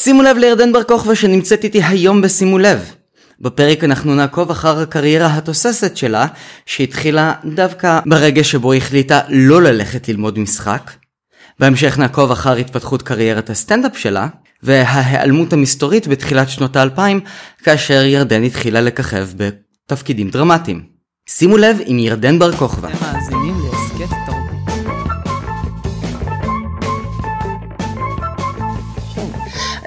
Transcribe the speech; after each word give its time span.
שימו 0.00 0.22
לב 0.22 0.36
לירדן 0.36 0.72
בר 0.72 0.82
כוכבא 0.82 1.14
שנמצאת 1.14 1.64
איתי 1.64 1.82
היום 1.82 2.20
בשימו 2.20 2.58
לב. 2.58 2.92
בפרק 3.40 3.84
אנחנו 3.84 4.14
נעקוב 4.14 4.50
אחר 4.50 4.80
הקריירה 4.80 5.36
התוססת 5.36 5.96
שלה, 5.96 6.26
שהתחילה 6.66 7.32
דווקא 7.44 8.00
ברגע 8.06 8.44
שבו 8.44 8.72
היא 8.72 8.82
החליטה 8.82 9.20
לא 9.28 9.62
ללכת 9.62 10.08
ללמוד 10.08 10.38
משחק. 10.38 10.90
בהמשך 11.58 11.98
נעקוב 11.98 12.30
אחר 12.30 12.56
התפתחות 12.56 13.02
קריירת 13.02 13.50
הסטנדאפ 13.50 13.98
שלה, 13.98 14.26
וההיעלמות 14.62 15.52
המסתורית 15.52 16.08
בתחילת 16.08 16.48
שנות 16.48 16.76
האלפיים, 16.76 17.20
כאשר 17.62 18.04
ירדן 18.04 18.42
התחילה 18.42 18.80
לככב 18.80 19.28
בתפקידים 19.36 20.30
דרמטיים. 20.30 20.82
שימו 21.28 21.56
לב 21.56 21.78
עם 21.86 21.98
ירדן 21.98 22.38
בר 22.38 22.52
כוכבא. 22.52 22.88
אתם 22.88 22.98
מאזינים 23.00 23.54
להסכת 23.64 24.27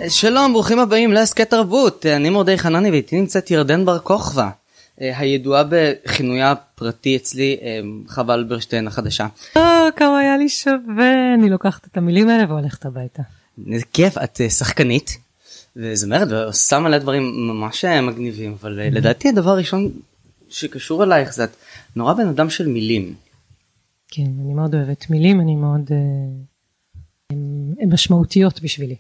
שלום, 0.09 0.53
ברוכים 0.53 0.79
הבאים 0.79 1.11
להסכת 1.11 1.49
תרבות. 1.49 2.05
אני 2.05 2.29
מורדי 2.29 2.57
חנני 2.57 2.91
ואיתי 2.91 3.19
נמצאת 3.19 3.51
ירדן 3.51 3.85
בר 3.85 3.99
כוכבא, 3.99 4.49
אה, 5.01 5.19
הידועה 5.19 5.63
בכינויה 5.69 6.51
הפרטי 6.51 7.15
אצלי 7.15 7.57
אה, 7.61 7.79
חווה 8.07 8.35
אלברשטיין 8.35 8.87
החדשה. 8.87 9.27
אה, 9.57 9.87
כמה 9.95 10.19
היה 10.19 10.37
לי 10.37 10.49
שווה, 10.49 11.33
אני 11.33 11.49
לוקחת 11.49 11.87
את 11.87 11.97
המילים 11.97 12.29
האלה 12.29 12.45
והולכת 12.49 12.85
הביתה. 12.85 13.23
איזה 13.71 13.85
כיף, 13.93 14.17
את 14.17 14.41
שחקנית 14.49 15.17
וזמרת 15.75 16.27
ועושה 16.31 16.79
מלא 16.79 16.97
דברים 16.97 17.47
ממש 17.47 17.85
מגניבים, 17.85 18.55
אבל 18.61 18.79
אה, 18.79 18.89
לדעתי 18.89 19.29
הדבר 19.29 19.49
הראשון 19.49 19.91
שקשור 20.49 21.03
אלייך 21.03 21.33
זה 21.33 21.43
את 21.43 21.55
נורא 21.95 22.13
בן 22.13 22.27
אדם 22.27 22.49
של 22.49 22.67
מילים. 22.67 23.13
כן, 24.07 24.31
אני 24.45 24.53
מאוד 24.53 24.75
אוהבת 24.75 25.09
מילים, 25.09 25.41
אני 25.41 25.55
מאוד... 25.55 25.91
הן 27.79 27.93
משמעותיות 27.93 28.61
בשבילי, 28.61 28.95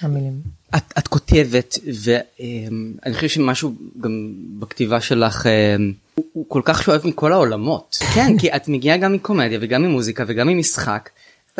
המילים. 0.00 0.40
את, 0.76 0.92
את 0.98 1.08
כותבת 1.08 1.78
ואני 2.04 3.14
חושב 3.14 3.28
שמשהו 3.28 3.74
גם 4.00 4.32
בכתיבה 4.58 5.00
שלך 5.00 5.46
אה, 5.46 5.76
הוא, 6.14 6.24
הוא 6.32 6.44
כל 6.48 6.62
כך 6.64 6.82
שואב 6.82 7.00
מכל 7.04 7.32
העולמות. 7.32 7.98
כן, 8.14 8.38
כי 8.38 8.56
את 8.56 8.68
מגיעה 8.68 8.96
גם 8.96 9.12
מקומדיה 9.12 9.58
וגם 9.62 9.82
ממוזיקה 9.82 10.24
וגם 10.26 10.48
ממשחק. 10.48 11.10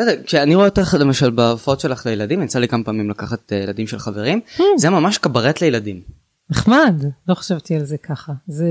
יודע, 0.01 0.23
כשאני 0.23 0.55
רואה 0.55 0.67
אותך 0.67 0.95
למשל 0.99 1.29
בהופעות 1.29 1.79
שלך 1.79 2.05
לילדים, 2.05 2.43
יצא 2.43 2.59
לי 2.59 2.67
כמה 2.67 2.83
פעמים 2.83 3.09
לקחת 3.09 3.53
אה, 3.53 3.57
ילדים 3.57 3.87
של 3.87 3.99
חברים, 3.99 4.39
זה 4.77 4.89
ממש 4.89 5.17
קברט 5.17 5.61
לילדים. 5.61 6.01
נחמד, 6.49 7.03
לא 7.27 7.35
חשבתי 7.35 7.75
על 7.75 7.85
זה 7.85 7.97
ככה. 7.97 8.33
זה, 8.47 8.67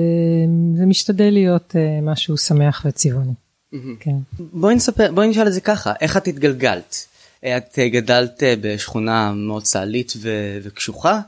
זה 0.76 0.86
משתדל 0.86 1.30
להיות 1.30 1.76
אה, 1.76 1.98
משהו 2.02 2.36
שמח 2.36 2.82
וצבעוני. 2.84 3.32
כן. 4.00 4.16
בואי 4.38 4.74
נספר, 4.74 5.12
בואי 5.12 5.28
נשאל 5.28 5.46
את 5.46 5.52
זה 5.52 5.60
ככה, 5.60 5.92
איך 6.00 6.16
את 6.16 6.28
התגלגלת? 6.28 7.06
את 7.44 7.78
אה, 7.78 7.88
גדלת 7.88 8.42
אה, 8.42 8.54
בשכונה 8.60 9.32
מאוד 9.32 9.62
צה"לית 9.62 10.12
ו- 10.16 10.58
וקשוחה, 10.62 11.20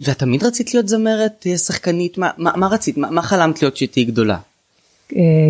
ואת 0.00 0.18
תמיד 0.18 0.44
רצית 0.44 0.74
להיות 0.74 0.88
זמרת, 0.88 1.46
אה, 1.46 1.58
שחקנית, 1.58 2.18
מה, 2.18 2.30
מה, 2.36 2.52
מה 2.56 2.66
רצית? 2.66 2.96
מה, 2.96 3.10
מה 3.10 3.22
חלמת 3.22 3.62
להיות 3.62 3.76
שתהיי 3.76 4.04
גדולה? 4.04 4.38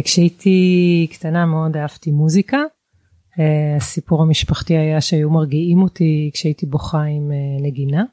כשהייתי 0.05 1.07
קטנה 1.13 1.47
מאוד 1.47 1.77
אהבתי 1.77 2.11
מוזיקה. 2.11 2.59
הסיפור 3.77 4.23
המשפחתי 4.23 4.77
היה 4.77 5.01
שהיו 5.01 5.31
מרגיעים 5.31 5.83
אותי 5.83 6.31
כשהייתי 6.35 6.67
בוכה 6.67 7.03
עם 7.03 7.33
נגינה. 7.61 8.05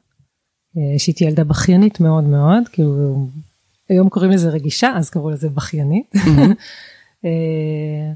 אה, 0.78 0.98
שהייתי 0.98 1.24
ילדה 1.24 1.44
בכיינית 1.44 2.00
מאוד 2.00 2.24
מאוד, 2.24 2.68
כאילו 2.72 3.26
היום 3.88 4.08
קוראים 4.08 4.30
לזה 4.30 4.48
רגישה, 4.48 4.92
אז 4.96 5.10
קראו 5.10 5.30
לזה 5.30 5.48
בכיינית. 5.48 6.12
אה, 7.24 8.12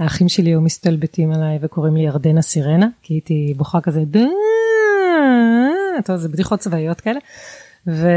והאחים 0.00 0.28
שלי 0.28 0.50
היו 0.50 0.60
מסתלבטים 0.60 1.32
עליי 1.32 1.58
וקוראים 1.62 1.96
לי 1.96 2.02
ירדנה 2.02 2.42
סירנה, 2.42 2.88
כי 3.02 3.14
הייתי 3.14 3.54
בוכה 3.56 3.80
כזה 3.80 4.04
דה, 4.04 4.24
יודע, 6.08 6.16
זה 6.16 6.28
בדיחות 6.28 6.60
צבאיות 6.60 7.00
כאלה. 7.00 7.18
ו... 7.86 8.08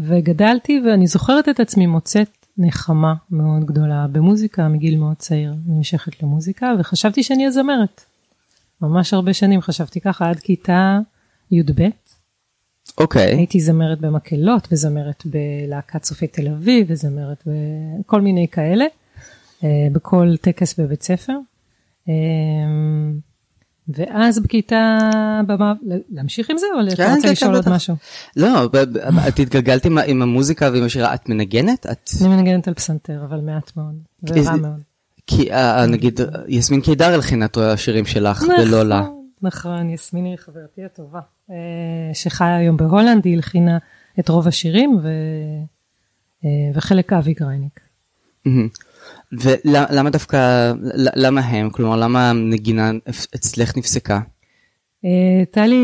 וגדלתי 0.00 0.82
ואני 0.86 1.06
זוכרת 1.06 1.48
את 1.48 1.60
עצמי 1.60 1.86
מוצאת 1.86 2.28
נחמה 2.58 3.14
מאוד 3.30 3.64
גדולה 3.64 4.06
במוזיקה 4.12 4.68
מגיל 4.68 4.96
מאוד 4.98 5.16
צעיר, 5.16 5.54
נמשכת 5.66 6.22
למוזיקה 6.22 6.72
וחשבתי 6.80 7.22
שאני 7.22 7.38
אהיה 7.38 7.50
זמרת. 7.50 8.04
ממש 8.82 9.14
הרבה 9.14 9.32
שנים 9.32 9.60
חשבתי 9.60 10.00
ככה 10.00 10.28
עד 10.28 10.40
כיתה 10.40 10.98
י"ב. 11.50 11.88
אוקיי. 12.98 13.34
הייתי 13.34 13.60
זמרת 13.60 14.00
במקהלות 14.00 14.68
וזמרת 14.72 15.22
בלהקת 15.26 16.02
צופי 16.02 16.26
תל 16.26 16.48
אביב 16.48 16.86
וזמרת 16.90 17.44
בכל 17.46 18.20
מיני 18.20 18.48
כאלה, 18.48 18.84
בכל 19.92 20.34
טקס 20.40 20.80
בבית 20.80 21.02
ספר. 21.02 21.32
אה, 22.08 22.14
ואז 23.88 24.38
בכיתה 24.38 24.98
במה, 25.46 25.72
להמשיך 26.10 26.50
עם 26.50 26.58
זה 26.58 26.66
או 26.74 26.88
אתה 26.88 26.96
כן, 26.96 27.10
רוצה 27.10 27.22
כן, 27.22 27.32
לשאול 27.32 27.50
כן, 27.50 27.56
עוד. 27.56 27.76
משהו? 27.76 27.94
לא, 28.36 28.66
את 29.28 29.38
התגלגלת 29.38 29.84
עם, 29.84 30.22
המוזיקה 30.22 30.70
ועם 30.72 30.84
השירה, 30.84 31.14
את 31.14 31.28
מנגנת? 31.28 31.86
אני 32.20 32.28
מנגנת 32.28 32.68
על 32.68 32.74
פסנתר 32.74 33.24
אבל 33.24 33.40
מעט 33.40 33.72
מאוד, 33.76 33.94
ורע 34.22 34.56
מאוד. 34.56 34.80
כי 35.26 35.52
אה, 35.52 35.86
נגיד 35.86 36.20
יסמין 36.48 36.80
קידר 36.80 37.14
הלחינה 37.14 37.44
את 37.44 37.56
השירים 37.56 38.06
שלך 38.06 38.42
ולא 38.42 38.84
נכון, 38.84 39.26
נכון, 39.42 39.90
יסמין 39.90 40.24
היא 40.24 40.36
חברתי 40.36 40.84
הטובה, 40.84 41.20
אה, 41.50 41.56
שחיה 42.14 42.56
היום 42.56 42.76
בהולנד, 42.76 43.24
היא 43.24 43.34
הלחינה 43.34 43.78
את 44.18 44.28
רוב 44.28 44.48
השירים. 44.48 45.00
אה, 46.44 46.50
וחלק 46.74 47.12
אבי 47.12 47.34
גרייניק. 47.34 47.80
ולמה 49.32 50.10
דווקא, 50.10 50.72
למה 50.94 51.40
הם? 51.40 51.70
כלומר, 51.70 51.96
למה 51.96 52.30
הנגינה 52.30 52.90
אצלך 53.34 53.76
נפסקה? 53.76 54.20
אה, 55.04 55.10
הייתה 55.38 55.66
לי 55.66 55.82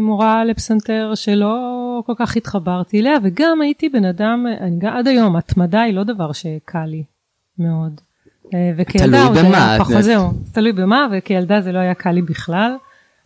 מורה 0.00 0.44
לפסנתר 0.44 1.12
שלא 1.14 1.58
כל 2.06 2.12
כך 2.18 2.36
התחברתי 2.36 3.00
אליה, 3.00 3.12
וגם 3.22 3.60
הייתי 3.62 3.88
בן 3.88 4.04
אדם, 4.04 4.46
אני 4.60 4.76
גם 4.78 4.92
עד 4.96 5.08
היום, 5.08 5.36
התמדה 5.36 5.80
היא 5.80 5.94
לא 5.94 6.04
דבר 6.04 6.32
שקל 6.32 6.84
לי 6.84 7.02
מאוד. 7.58 8.00
אה, 8.54 8.72
וכילדה 8.76 9.06
תלוי 9.06 9.20
עוד 9.20 9.46
במה, 9.46 9.64
היה 9.66 9.76
את- 9.76 9.80
פחות, 9.80 10.02
זהו, 10.02 10.30
תלוי 10.52 10.72
במה, 10.72 11.06
וכילדה 11.12 11.60
זה 11.60 11.72
לא 11.72 11.78
היה 11.78 11.94
קל 11.94 12.10
לי 12.10 12.22
בכלל. 12.22 12.72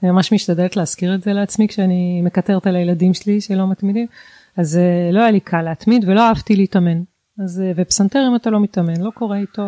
אני 0.03 0.11
ממש 0.11 0.33
משתדלת 0.33 0.77
להזכיר 0.77 1.15
את 1.15 1.23
זה 1.23 1.33
לעצמי 1.33 1.69
כשאני 1.69 2.23
מקטרת 2.25 2.67
על 2.67 2.77
הילדים 2.77 3.15
שלי 3.15 3.41
שלא 3.41 3.71
מתמידים. 3.71 4.07
אז 4.57 4.77
אה, 4.77 5.11
לא 5.13 5.21
היה 5.21 5.31
לי 5.31 5.41
קל 5.41 5.63
להתמיד 5.63 6.05
ולא 6.09 6.29
אהבתי 6.29 6.57
להתאמן. 6.57 7.03
אז, 7.45 7.61
אה, 7.61 7.73
ופסנתר 7.77 8.25
אם 8.31 8.37
אתה 8.37 8.51
לא 8.51 8.61
מתאמן, 8.61 9.01
לא 9.01 9.11
קורה 9.11 9.39
איתו 9.39 9.63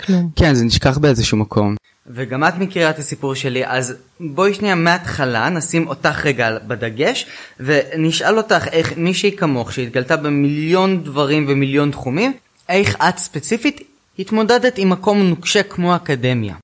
כלום. 0.00 0.30
כן, 0.36 0.54
זה 0.54 0.64
נשכח 0.64 0.98
באיזשהו 0.98 1.38
מקום. 1.38 1.74
וגם 2.06 2.44
את 2.44 2.54
מכירה 2.58 2.90
את 2.90 2.98
הסיפור 2.98 3.34
שלי, 3.34 3.66
אז 3.66 3.94
בואי 4.20 4.54
שנייה 4.54 4.74
מההתחלה 4.74 5.50
נשים 5.50 5.88
אותך 5.88 6.26
רגע 6.26 6.58
בדגש, 6.66 7.26
ונשאל 7.60 8.36
אותך 8.36 8.68
איך 8.72 8.98
מישהי 8.98 9.36
כמוך 9.36 9.72
שהתגלתה 9.72 10.16
במיליון 10.16 11.04
דברים 11.04 11.46
ומיליון 11.48 11.90
תחומים, 11.90 12.32
איך 12.68 12.96
את 13.08 13.18
ספציפית 13.18 13.80
התמודדת 14.18 14.78
עם 14.78 14.90
מקום 14.90 15.22
נוקשה 15.22 15.62
כמו 15.62 15.96
אקדמיה. 15.96 16.54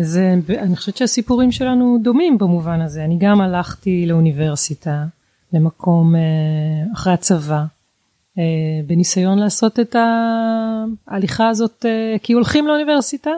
אז 0.00 0.18
אה, 0.18 0.58
אני 0.58 0.76
חושבת 0.76 0.96
שהסיפורים 0.96 1.52
שלנו 1.52 1.98
דומים 2.02 2.38
במובן 2.38 2.80
הזה. 2.80 3.04
אני 3.04 3.16
גם 3.20 3.40
הלכתי 3.40 4.06
לאוניברסיטה, 4.06 5.04
למקום 5.52 6.14
אה, 6.16 6.20
אחרי 6.94 7.12
הצבא, 7.12 7.64
בניסיון 8.86 9.38
לעשות 9.38 9.80
את 9.80 9.96
ההליכה 11.08 11.48
הזאת, 11.48 11.86
אה, 11.88 12.16
כי 12.22 12.32
הולכים 12.32 12.66
לאוניברסיטה. 12.66 13.30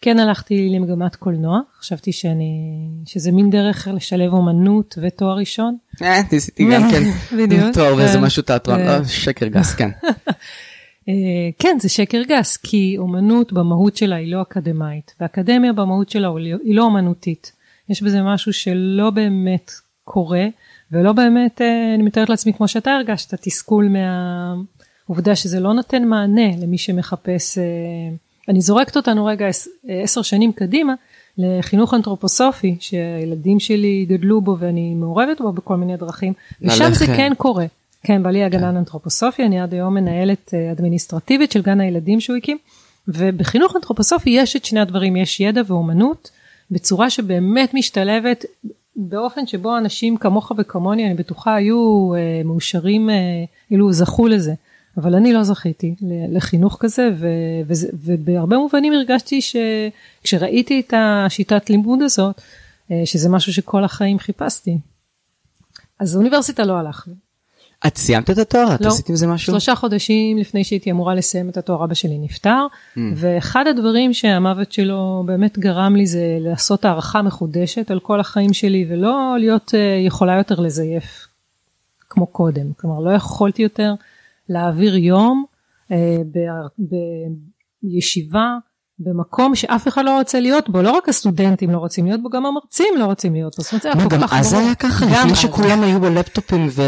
כן 0.00 0.18
הלכתי 0.18 0.68
למגמת 0.68 1.16
קולנוע, 1.16 1.60
חשבתי 1.80 2.12
שאני, 2.12 2.52
שזה 3.06 3.32
מין 3.32 3.50
דרך 3.50 3.88
לשלב 3.94 4.32
אומנות 4.32 4.98
ותואר 5.02 5.36
ראשון. 5.36 5.76
אה, 6.02 6.20
ניסיתי 6.32 6.64
גם 6.72 6.90
כן. 6.90 7.02
בדיוק. 7.38 7.74
תואר 7.74 7.96
ואיזה 7.96 8.18
כן. 8.18 8.24
משהו 8.24 8.42
תיאטרון, 8.42 8.80
אה. 8.80 8.96
אה, 8.96 9.04
שקר 9.04 9.46
גס, 9.46 9.74
כן. 9.74 9.90
אה, 11.08 11.14
כן, 11.58 11.76
זה 11.80 11.88
שקר 11.88 12.22
גס, 12.22 12.56
כי 12.56 12.94
אומנות 12.98 13.52
במהות 13.52 13.96
שלה 13.96 14.16
היא 14.16 14.32
לא 14.32 14.42
אקדמאית, 14.42 15.14
ואקדמיה 15.20 15.72
במהות 15.72 16.10
שלה 16.10 16.28
היא 16.64 16.74
לא 16.74 16.82
אומנותית. 16.82 17.52
יש 17.88 18.02
בזה 18.02 18.22
משהו 18.22 18.52
שלא 18.52 19.10
באמת 19.10 19.70
קורה, 20.04 20.46
ולא 20.92 21.12
באמת, 21.12 21.60
אה, 21.60 21.94
אני 21.94 22.02
מתארת 22.02 22.28
לעצמי 22.28 22.52
כמו 22.52 22.68
שאתה 22.68 22.90
הרגשת, 22.90 23.34
תסכול 23.34 23.88
מהעובדה 23.88 25.36
שזה 25.36 25.60
לא 25.60 25.74
נותן 25.74 26.04
מענה 26.04 26.56
למי 26.62 26.78
שמחפש, 26.78 27.58
אה, 27.58 27.64
אני 28.48 28.60
זורקת 28.60 28.96
אותנו 28.96 29.24
רגע 29.24 29.46
עש- 29.46 29.68
עשר 29.88 30.22
שנים 30.22 30.52
קדימה, 30.52 30.94
לחינוך 31.38 31.94
אנתרופוסופי, 31.94 32.76
שהילדים 32.80 33.60
שלי 33.60 34.06
גדלו 34.08 34.40
בו 34.40 34.56
ואני 34.58 34.94
מעורבת 34.94 35.40
בו 35.40 35.52
בכל 35.52 35.76
מיני 35.76 35.96
דרכים, 35.96 36.32
ושם 36.62 36.92
זה. 36.92 37.06
כן 37.06 37.32
קורה. 37.36 37.66
כן, 38.02 38.22
בעלי 38.22 38.44
הגנן 38.44 38.76
אנתרופוסופי, 38.76 39.44
אני 39.44 39.60
עד 39.60 39.74
היום 39.74 39.94
מנהלת 39.94 40.54
אה, 40.54 40.72
אדמיניסטרטיבית 40.72 41.52
של 41.52 41.62
גן 41.62 41.80
הילדים 41.80 42.20
שהוא 42.20 42.36
הקים, 42.36 42.58
ובחינוך 43.08 43.76
אנתרופוסופי 43.76 44.30
יש 44.30 44.56
את 44.56 44.64
שני 44.64 44.80
הדברים, 44.80 45.16
יש 45.16 45.40
ידע 45.40 45.62
ואומנות, 45.66 46.30
בצורה 46.70 47.10
שבאמת 47.10 47.74
משתלבת 47.74 48.44
באופן 49.08 49.46
שבו 49.46 49.76
אנשים 49.76 50.16
כמוך 50.16 50.52
וכמוני, 50.58 51.06
אני 51.06 51.14
בטוחה, 51.14 51.54
היו 51.54 52.12
אה, 52.14 52.42
מאושרים, 52.44 53.10
אה, 53.10 53.14
אילו 53.70 53.92
זכו 53.92 54.28
לזה. 54.28 54.54
אבל 54.96 55.14
אני 55.14 55.32
לא 55.32 55.42
זכיתי 55.42 55.94
לחינוך 56.32 56.76
כזה, 56.80 57.08
ו, 57.18 57.28
וזה, 57.66 57.88
ובהרבה 57.92 58.56
מובנים 58.58 58.92
הרגשתי 58.92 59.40
שכשראיתי 59.40 60.80
את 60.80 60.94
השיטת 60.96 61.70
לימוד 61.70 62.02
הזאת, 62.02 62.40
אה, 62.90 63.02
שזה 63.04 63.28
משהו 63.28 63.52
שכל 63.52 63.84
החיים 63.84 64.18
חיפשתי. 64.18 64.78
אז 65.98 66.14
האוניברסיטה 66.14 66.64
לא 66.64 66.72
הלך. 66.72 67.08
את 67.86 67.96
סיימת 67.96 68.30
את 68.30 68.38
התואר? 68.38 68.74
את 68.74 68.80
לא. 68.80 68.88
עשית 68.88 69.08
עם 69.08 69.16
זה 69.16 69.26
משהו? 69.26 69.46
שלושה 69.52 69.74
חודשים 69.74 70.38
לפני 70.38 70.64
שהייתי 70.64 70.90
אמורה 70.90 71.14
לסיים 71.14 71.48
את 71.48 71.56
התואר 71.56 71.84
אבא 71.84 71.94
שלי 71.94 72.18
נפטר, 72.18 72.66
ואחד 73.16 73.66
הדברים 73.66 74.12
שהמוות 74.12 74.72
שלו 74.72 75.22
באמת 75.26 75.58
גרם 75.58 75.96
לי 75.96 76.06
זה 76.06 76.38
לעשות 76.40 76.84
הערכה 76.84 77.22
מחודשת 77.22 77.90
על 77.90 78.00
כל 78.00 78.20
החיים 78.20 78.52
שלי 78.52 78.86
ולא 78.90 79.36
להיות 79.38 79.74
אה, 79.74 80.02
יכולה 80.06 80.36
יותר 80.36 80.60
לזייף 80.60 81.26
כמו 82.10 82.26
קודם. 82.26 82.72
כלומר 82.76 83.00
לא 83.00 83.10
יכולתי 83.10 83.62
יותר 83.62 83.94
להעביר 84.48 84.96
יום 84.96 85.44
ב- 85.90 86.90
בישיבה 87.82 88.56
במקום 89.00 89.54
שאף 89.54 89.88
אחד 89.88 90.04
לא 90.04 90.18
רוצה 90.18 90.40
להיות 90.40 90.68
בו, 90.68 90.82
לא 90.82 90.90
רק 90.90 91.08
הסטודנטים 91.08 91.70
לא 91.70 91.78
רוצים 91.78 92.06
להיות 92.06 92.22
בו, 92.22 92.28
גם 92.28 92.46
המרצים 92.46 92.94
לא 92.98 93.04
רוצים 93.04 93.34
להיות 93.34 93.56
בו. 93.56 93.62
זאת 93.62 93.72
אומרת, 93.72 93.82
זה 93.82 93.88
היה 93.92 94.02
כל 94.02 94.16
גם 94.16 94.22
כך 94.22 94.34
אז 94.34 94.46
זה 94.46 94.56
ברור. 94.56 94.66
היה 94.66 94.74
ככה, 94.74 95.06
גם 95.06 95.12
לפני 95.12 95.32
אז. 95.32 95.38
שכולם 95.38 95.82
היו 95.82 96.00
בלפטופים 96.00 96.68
ו... 96.70 96.82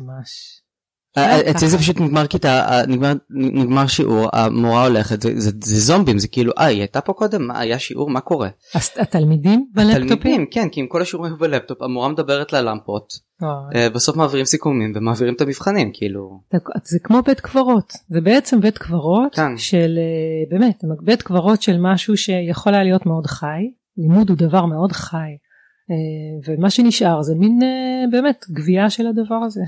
ממש. 0.00 0.62
אה, 1.18 1.34
היה 1.34 1.50
אצלי 1.50 1.68
זה. 1.68 1.78
פשוט 1.78 2.00
נגמר 2.00 2.26
כיתה, 2.26 2.68
אה, 2.68 2.86
נגמר, 2.86 3.12
נגמר 3.30 3.86
שיעור, 3.86 4.28
המורה 4.32 4.86
הולכת, 4.86 5.22
זה, 5.22 5.40
זה, 5.40 5.50
זה 5.64 5.80
זומבים, 5.80 6.18
זה 6.18 6.28
כאילו, 6.28 6.52
אה, 6.58 6.64
היא 6.64 6.78
הייתה 6.78 7.00
פה 7.00 7.12
קודם, 7.12 7.46
מה, 7.46 7.60
היה 7.60 7.78
שיעור, 7.78 8.10
מה 8.10 8.20
קורה? 8.20 8.48
אז 8.74 8.90
התלמידים 8.98 9.66
בלפטופים? 9.74 10.08
תלמידים, 10.08 10.46
כן, 10.50 10.68
כי 10.68 10.80
אם 10.80 10.86
כל 10.86 11.02
השיעורים 11.02 11.32
היו 11.32 11.38
בלפטופ, 11.38 11.82
המורה 11.82 12.08
מדברת 12.08 12.52
ללמפות. 12.52 13.12
אה, 13.12 13.31
בסוף 13.94 14.16
מעבירים 14.16 14.44
סיכומים 14.44 14.92
ומעבירים 14.96 15.34
את 15.34 15.40
המבחנים, 15.40 15.90
כאילו, 15.94 16.40
זה- 16.84 16.98
כמו 17.04 17.22
בית 17.22 17.40
קברות, 17.40 17.92
זה 18.08 18.20
בעצם 18.20 18.60
בית 18.60 18.78
קברות 18.78 19.34
כן. 19.34 19.56
של 19.56 19.98
אה, 19.98 20.56
באמת 20.58 20.80
בית 21.04 21.22
קברות 21.22 21.62
של 21.62 21.76
משהו 21.80 22.16
שיכול 22.16 22.74
היה 22.74 22.82
להיות 22.82 23.06
מאוד 23.06 23.26
חי, 23.26 23.62
לימוד 23.96 24.28
הוא 24.30 24.38
דבר 24.38 24.66
מאוד 24.66 24.92
חי. 24.92 25.16
אה, 25.90 26.54
ומה 26.54 26.70
שנשאר 26.70 27.22
זה 27.22 27.34
מין 27.34 27.58
אה, 27.62 28.04
באמת 28.10 28.44
גבייה 28.50 28.90
של 28.90 29.06
הדבר 29.06 29.34
הזה. 29.34 29.60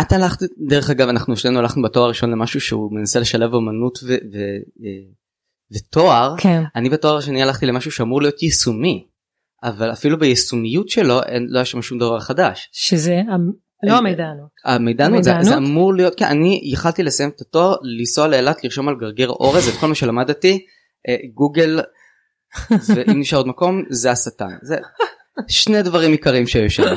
את 0.00 0.12
הלכת, 0.12 0.38
דרך 0.68 0.90
אגב, 0.90 1.08
אנחנו 1.08 1.36
שנינו 1.36 1.58
הלכנו 1.58 1.82
בתואר 1.82 2.04
הראשון 2.04 2.30
למשהו 2.30 2.60
שהוא 2.60 2.92
מנסה 2.92 3.20
לשלב 3.20 3.54
אמנות 3.54 3.98
ו, 4.02 4.08
ו, 4.08 4.38
אה, 4.84 5.10
ותואר, 5.72 6.34
כן, 6.38 6.62
אני 6.76 6.88
בתואר 6.88 7.16
השני 7.16 7.42
הלכתי 7.42 7.66
למשהו 7.66 7.90
שאמור 7.90 8.22
להיות 8.22 8.42
יישומי, 8.42 9.06
אבל 9.62 9.92
אפילו 9.92 10.18
ביישומיות 10.18 10.88
שלו 10.88 11.22
אין, 11.22 11.46
לא 11.48 11.58
היה 11.58 11.64
שם 11.64 11.82
שום 11.82 11.98
דבר 11.98 12.20
חדש. 12.20 12.68
שזה 12.72 13.20
לא 13.82 13.96
המידענות. 13.96 14.48
המידענות 14.64 15.24
זה, 15.24 15.32
זה? 15.40 15.56
אמור 15.56 15.94
להיות, 15.94 16.14
כן, 16.14 16.24
אני 16.24 16.60
יכלתי 16.64 17.02
לסיים 17.02 17.30
את 17.36 17.40
התואר, 17.40 17.76
לנסוע 17.82 18.28
לאילת, 18.28 18.64
לרשום 18.64 18.88
על 18.88 18.94
גרגר 19.00 19.28
אורז 19.28 19.68
את 19.68 19.74
כל 19.80 19.86
מה 19.86 19.94
שלמדתי, 19.94 20.66
אה, 21.08 21.16
גוגל, 21.34 21.80
ואם 22.94 23.20
נשאר 23.20 23.38
עוד 23.38 23.46
מקום, 23.46 23.82
זה 23.90 24.10
השטן. 24.10 24.56
זה 24.62 24.76
שני 25.48 25.82
דברים 25.82 26.12
עיקריים 26.12 26.46
שהיו 26.46 26.70
שם. 26.70 26.96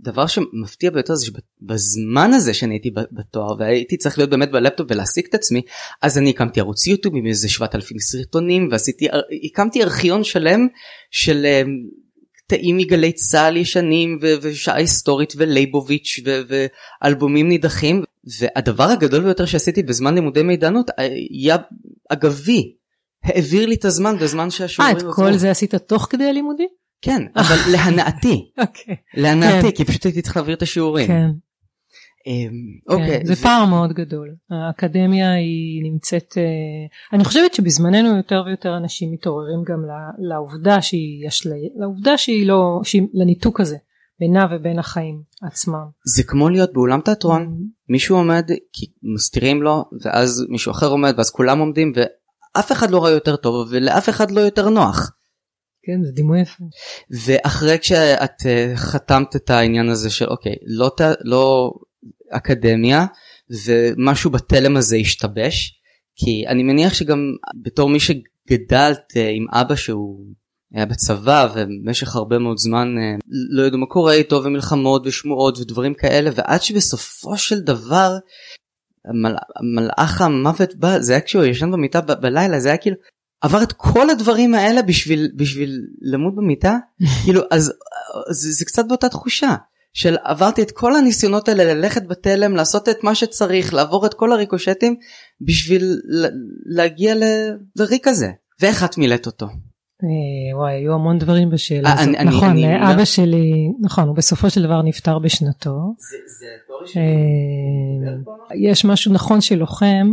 דבר 0.00 0.26
שמפתיע 0.26 0.90
ביותר 0.90 1.14
זה 1.14 1.26
שבזמן 1.26 2.32
הזה 2.32 2.54
שאני 2.54 2.74
הייתי 2.74 2.90
בתואר 3.12 3.54
והייתי 3.58 3.96
צריך 3.96 4.18
להיות 4.18 4.30
באמת 4.30 4.50
בלפטופ 4.50 4.86
ולהעסיק 4.90 5.28
את 5.28 5.34
עצמי 5.34 5.62
אז 6.02 6.18
אני 6.18 6.30
הקמתי 6.30 6.60
ערוץ 6.60 6.86
יוטיוב 6.86 7.16
עם 7.16 7.26
איזה 7.26 7.48
7,000 7.48 7.98
סרטונים 7.98 8.68
ועשיתי 8.70 9.08
הקמתי 9.44 9.82
ארכיון 9.82 10.24
שלם 10.24 10.66
של 11.10 11.46
אה, 11.46 11.62
קטעים 12.46 12.76
מגלי 12.76 13.12
צה"ל 13.12 13.56
ישנים 13.56 14.18
ו- 14.22 14.34
ושעה 14.42 14.76
היסטורית 14.76 15.32
ולייבוביץ' 15.36 16.20
ו- 16.26 16.40
ואלבומים 17.02 17.48
נידחים 17.48 18.02
והדבר 18.40 18.84
הגדול 18.84 19.22
ביותר 19.22 19.44
שעשיתי 19.44 19.82
בזמן 19.82 20.14
לימודי 20.14 20.42
מידענות 20.42 20.90
היה 21.30 21.56
אגבי 22.08 22.74
העביר 23.24 23.66
לי 23.66 23.74
את 23.74 23.84
הזמן 23.84 24.18
בזמן 24.18 24.44
אה, 24.44 24.50
שהשיעורים 24.50 24.96
את 24.96 25.14
כל 25.14 25.32
זה 25.32 25.50
עשית 25.50 25.74
תוך 25.74 26.06
כדי 26.10 26.24
הלימודים? 26.24 26.79
כן 27.02 27.22
אבל 27.36 27.56
להנאתי 27.72 28.50
אוקיי. 28.58 28.96
להנאתי 29.14 29.70
כן. 29.70 29.76
כי 29.76 29.84
פשוט 29.84 30.04
הייתי 30.04 30.22
צריך 30.22 30.36
להעביר 30.36 30.54
את 30.54 30.62
השיעורים. 30.62 31.06
כן, 31.06 31.30
אמ, 32.26 32.50
כן, 32.88 32.94
אוקיי. 32.94 33.26
זה 33.26 33.36
פער 33.36 33.64
מאוד 33.64 33.92
גדול. 33.92 34.34
האקדמיה 34.50 35.32
היא 35.32 35.82
נמצאת, 35.82 36.34
אה, 36.36 37.12
אני 37.16 37.24
חושבת 37.24 37.54
שבזמננו 37.54 38.16
יותר 38.16 38.42
ויותר 38.46 38.76
אנשים 38.76 39.12
מתעוררים 39.12 39.62
גם 39.66 39.84
לעובדה 40.18 40.82
שהיא 40.82 41.28
אשליה, 41.28 41.68
לעובדה 41.76 42.18
שהיא 42.18 42.46
לא, 42.46 42.80
לניתוק 43.14 43.60
הזה 43.60 43.76
בינה 44.20 44.46
ובין 44.50 44.78
החיים 44.78 45.22
עצמם. 45.42 45.84
זה 46.04 46.22
כמו 46.22 46.48
להיות 46.48 46.72
באולם. 46.72 47.00
תיאטרון 47.00 47.56
מישהו 47.88 48.16
עומד 48.16 48.50
כי 48.72 48.86
מסתירים 49.14 49.62
לו 49.62 49.84
ואז 50.04 50.46
מישהו 50.48 50.72
אחר 50.72 50.86
עומד 50.86 51.14
ואז 51.16 51.30
כולם 51.30 51.58
עומדים 51.58 51.92
ואף 51.96 52.72
אחד 52.72 52.90
לא 52.90 52.98
רואה 52.98 53.10
יותר 53.10 53.36
טוב 53.36 53.68
ולאף 53.70 54.08
אחד 54.08 54.30
לא 54.30 54.40
יותר 54.40 54.68
נוח. 54.68 55.12
כן, 55.82 56.04
זה 56.04 56.12
דימוי 56.12 56.40
יפה. 56.40 56.64
ואחרי 57.24 57.78
כשאת 57.78 58.46
אה, 58.46 58.72
חתמת 58.76 59.36
את 59.36 59.50
העניין 59.50 59.88
הזה 59.88 60.10
של 60.10 60.26
אוקיי 60.26 60.54
לא, 60.66 60.90
לא 61.24 61.70
אקדמיה 62.30 63.06
ומשהו 63.66 64.30
בתלם 64.30 64.76
הזה 64.76 64.96
השתבש 64.96 65.80
כי 66.16 66.44
אני 66.46 66.62
מניח 66.62 66.94
שגם 66.94 67.18
בתור 67.62 67.88
מי 67.88 67.98
שגדלת 68.00 69.16
אה, 69.16 69.28
עם 69.28 69.46
אבא 69.52 69.74
שהוא 69.74 70.24
היה 70.74 70.86
בצבא 70.86 71.48
ובמשך 71.54 72.16
הרבה 72.16 72.38
מאוד 72.38 72.58
זמן 72.58 72.98
אה, 72.98 73.16
לא 73.50 73.66
ידעו 73.66 73.78
מה 73.78 73.86
קורה 73.86 74.12
איתו 74.12 74.44
ומלחמות 74.44 75.06
ושמועות 75.06 75.58
ודברים 75.58 75.94
כאלה 75.94 76.30
ועד 76.34 76.62
שבסופו 76.62 77.38
של 77.38 77.60
דבר 77.60 78.16
המל... 79.04 79.34
מלאך 79.76 80.20
המוות 80.20 80.74
בא 80.74 80.98
זה 80.98 81.12
היה 81.12 81.20
כשהוא 81.20 81.44
ישן 81.44 81.70
במיטה 81.70 82.00
ב- 82.00 82.12
בלילה 82.12 82.60
זה 82.60 82.68
היה 82.68 82.78
כאילו 82.78 82.96
עבר 83.40 83.62
את 83.62 83.72
כל 83.72 84.10
הדברים 84.10 84.54
האלה 84.54 84.82
בשביל 84.82 85.30
בשביל 85.36 85.80
למות 86.02 86.34
במיטה 86.34 86.76
כאילו 87.24 87.42
אז 87.50 87.72
זה, 88.30 88.52
זה 88.52 88.64
קצת 88.64 88.84
באותה 88.88 89.08
תחושה 89.08 89.54
של 89.92 90.16
עברתי 90.24 90.62
את 90.62 90.70
כל 90.70 90.96
הניסיונות 90.96 91.48
האלה 91.48 91.74
ללכת 91.74 92.02
בתלם 92.06 92.56
לעשות 92.56 92.88
את 92.88 93.04
מה 93.04 93.14
שצריך 93.14 93.74
לעבור 93.74 94.06
את 94.06 94.14
כל 94.14 94.32
הריקושטים 94.32 94.96
בשביל 95.40 95.84
ל- 96.04 96.28
להגיע 96.76 97.14
לריק 97.76 98.08
הזה 98.08 98.30
ואיך 98.60 98.84
את 98.84 98.98
מילאת 98.98 99.26
אותו. 99.26 99.46
אה, 99.46 100.58
וואי, 100.58 100.74
היו 100.74 100.94
המון 100.94 101.18
דברים 101.18 101.50
בשאלה 101.50 101.88
אה, 101.88 102.00
הזאת. 102.00 102.14
נכון, 102.14 102.58
אה, 102.64 102.90
אבא 102.90 102.98
לא- 102.98 103.04
שלי, 103.04 103.52
נכון, 103.80 104.08
הוא 104.08 104.16
בסופו 104.16 104.50
של 104.50 104.62
דבר 104.62 104.82
נפטר 104.82 105.18
בשנתו. 105.18 105.94
יש 108.54 108.84
משהו 108.84 109.12
נכון 109.12 109.40
שלוחם, 109.40 110.12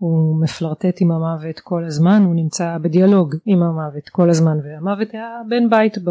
הוא 0.00 0.42
מפלרטט 0.42 0.96
עם 1.00 1.12
המוות 1.12 1.60
כל 1.60 1.84
הזמן, 1.84 2.22
הוא 2.24 2.34
נמצא 2.34 2.78
בדיאלוג 2.82 3.34
עם 3.46 3.62
המוות 3.62 4.08
כל 4.08 4.30
הזמן, 4.30 4.58
והמוות 4.64 5.08
היה 5.12 5.28
בן 5.48 5.70
בית 5.70 5.98
ב- 5.98 6.10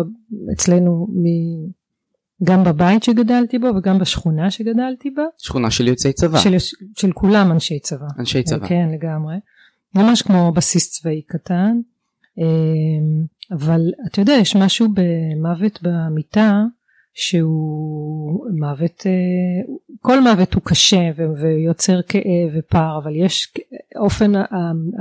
אצלנו, 0.54 1.08
מ- 1.10 1.70
גם 2.44 2.64
בבית 2.64 3.04
שגדלתי 3.04 3.60
בו 3.60 3.68
וגם 3.68 4.00
בשכונה 4.00 4.52
שגדלתי 4.52 5.10
בה, 5.10 5.24
שכונה 5.38 5.72
של 5.72 5.88
יוצאי 5.88 6.14
צבא 6.14 6.38
של, 6.40 6.56
של 6.98 7.12
כולם 7.12 7.52
אנשי 7.52 7.80
צבא. 7.80 8.08
אנשי 8.20 8.44
צבא. 8.44 8.68
כן, 8.68 8.90
לגמרי. 8.94 9.36
ממש 9.96 10.22
כמו 10.22 10.52
בסיס 10.52 10.92
צבאי 10.92 11.22
קטן. 11.22 11.80
אמ, 12.38 12.44
אבל 13.52 13.92
אתה 14.08 14.22
יודע, 14.22 14.34
יש 14.34 14.56
משהו 14.56 14.88
במוות 14.94 15.80
במיטה 15.82 16.64
שהוא 17.20 18.48
מוות, 18.60 19.04
אה, 19.06 19.12
כל 20.02 20.22
מוות 20.22 20.54
הוא 20.54 20.64
קשה 20.66 21.10
ויוצר 21.42 22.02
כאב 22.02 22.50
ופער, 22.60 23.00
אבל 23.04 23.16
יש 23.16 23.54
אופן, 23.96 24.32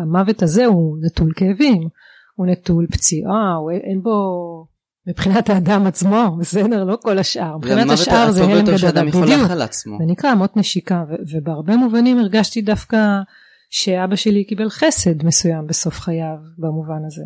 המוות 0.03 0.43
הזה 0.43 0.67
הוא 0.67 0.97
נטול 1.03 1.33
כאבים, 1.37 1.89
הוא 2.35 2.47
נטול 2.47 2.87
פציעה, 2.87 3.55
הוא 3.55 3.71
אין 3.71 4.03
בו, 4.03 4.11
מבחינת 5.07 5.51
האדם 5.51 5.87
עצמו, 5.87 6.37
בסדר, 6.41 6.85
לא 6.85 6.99
כל 7.03 7.19
השאר, 7.19 7.57
מבחינת 7.57 7.91
השאר 7.91 8.31
זה 8.31 8.45
הלם 8.45 8.63
גדול, 8.63 9.23
בדיוק. 9.25 9.49
זה 9.99 10.05
נקרא 10.07 10.33
אמות 10.33 10.57
נשיקה 10.57 11.05
ובהרבה 11.33 11.77
מובנים 11.77 12.19
הרגשתי 12.19 12.63
דווקא 12.63 13.19
שאבא 13.71 14.17
שלי 14.17 14.45
קיבל 14.45 14.71
חסד 14.71 15.25
מסוים 15.25 15.67
בסוף 15.67 16.01
חייו 16.01 16.37
במובן 16.59 17.05
הזה. 17.07 17.23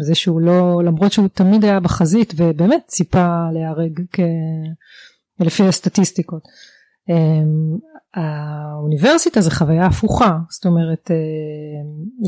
זה 0.00 0.14
שהוא 0.14 0.40
לא 0.40 0.82
למרות 0.84 1.12
שהוא 1.12 1.28
תמיד 1.28 1.64
היה 1.64 1.80
בחזית 1.80 2.34
ובאמת 2.36 2.82
ציפה 2.86 3.50
להיהרג 3.52 4.00
כ... 4.12 4.20
לפי 5.40 5.62
הסטטיסטיקות. 5.62 6.42
אמ, 7.08 7.78
האוניברסיטה 8.14 9.40
זה 9.40 9.50
חוויה 9.50 9.86
הפוכה 9.86 10.36
זאת 10.50 10.66
אומרת 10.66 11.10
אה, 11.10 11.16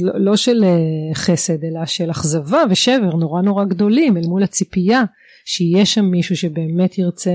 לא, 0.03 0.13
לא 0.25 0.37
של 0.37 0.65
אה, 0.65 1.15
חסד 1.15 1.65
אלא 1.65 1.87
של 1.87 2.11
אכזבה 2.11 2.63
ושבר 2.71 3.17
נורא 3.17 3.43
נורא 3.43 3.65
גדולים 3.65 4.17
אל 4.17 4.27
מול 4.27 4.43
הציפייה 4.43 5.03
שיהיה 5.45 5.87
שם 5.87 6.05
מישהו 6.05 6.37
שבאמת 6.37 6.99
ירצה 6.99 7.31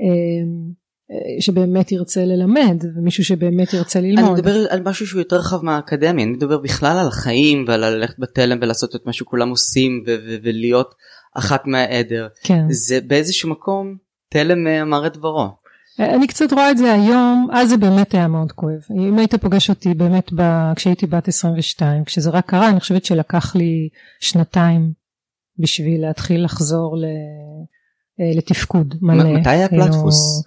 אמ, 0.00 0.72
שבאמת 1.40 1.92
ירצה 1.92 2.24
ללמד 2.24 2.84
ומישהו 2.96 3.24
שבאמת 3.24 3.72
ירצה 3.72 3.98
אני 3.98 4.12
ללמוד. 4.12 4.32
מדבר 4.32 4.66
על 4.70 4.82
משהו 4.82 5.06
שהוא 5.06 5.20
יותר 5.20 5.36
רחב 5.36 5.64
מהאקדמיה, 5.64 6.24
אני 6.24 6.32
מדבר 6.32 6.58
בכלל 6.58 6.98
על 6.98 7.08
החיים 7.08 7.64
ועל 7.68 7.80
ללכת 7.80 8.18
בתלם 8.18 8.58
ולעשות 8.62 8.96
את 8.96 9.06
מה 9.06 9.12
שכולם 9.12 9.48
עושים 9.48 10.04
ו- 10.06 10.16
ו- 10.26 10.36
ולהיות 10.42 10.94
אחת 11.34 11.66
מהעדר. 11.66 12.28
כן. 12.42 12.64
זה 12.70 13.00
באיזשהו 13.00 13.50
מקום 13.50 13.96
תלם 14.28 14.66
אה, 14.66 14.82
אמר 14.82 15.06
את 15.06 15.16
דברו. 15.16 15.48
אני 15.98 16.26
קצת 16.26 16.52
רואה 16.52 16.70
את 16.70 16.78
זה 16.78 16.92
היום, 16.92 17.48
אז 17.52 17.68
זה 17.68 17.76
באמת 17.76 18.14
היה 18.14 18.28
מאוד 18.28 18.52
כואב. 18.52 18.80
אם 19.08 19.18
היית 19.18 19.34
פוגש 19.34 19.70
אותי 19.70 19.94
באמת 19.94 20.32
ב... 20.32 20.72
כשהייתי 20.76 21.06
בת 21.06 21.28
22, 21.28 22.04
כשזה 22.04 22.30
רק 22.30 22.46
קרה, 22.46 22.68
אני 22.68 22.80
חושבת 22.80 23.04
שלקח 23.04 23.56
לי 23.56 23.88
שנתיים 24.20 24.92
בשביל 25.58 26.00
להתחיל 26.00 26.44
לחזור 26.44 26.96
ל, 26.96 27.04
אה, 28.20 28.36
לתפקוד 28.36 28.94
מלא. 29.00 29.24
מתי 29.24 29.50
היה 29.50 29.68
פלטפוס? 29.68 30.42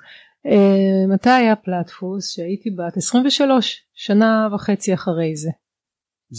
אה, 0.46 1.08
מתי 1.14 1.30
היה 1.30 1.56
פלטפוס? 1.56 2.30
שהייתי 2.36 2.70
בת 2.70 2.98
23, 2.98 3.78
שנה 3.94 4.48
וחצי 4.54 4.94
אחרי 4.94 5.36
זה. 5.36 5.50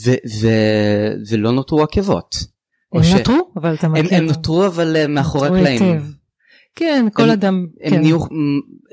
ו- 0.06 0.40
ו- 0.40 1.12
ולא 1.30 1.52
נותרו 1.52 1.82
עקבות. 1.82 2.34
הם 2.94 3.02
ש- 3.02 3.12
נותרו, 3.14 3.52
אבל 3.56 3.74
אתה 3.74 3.86
הם, 3.86 3.92
מכיר. 3.92 4.18
הם 4.18 4.24
נותרו 4.26 4.66
אבל 4.66 4.96
אה, 4.96 5.06
מאחורי 5.06 5.48
הקלעים. 5.48 6.00
כן, 6.74 7.06
כל 7.12 7.22
הם- 7.22 7.30
אדם, 7.30 7.66
הם 7.80 7.90
כן, 7.90 8.00
נהיו 8.00 8.18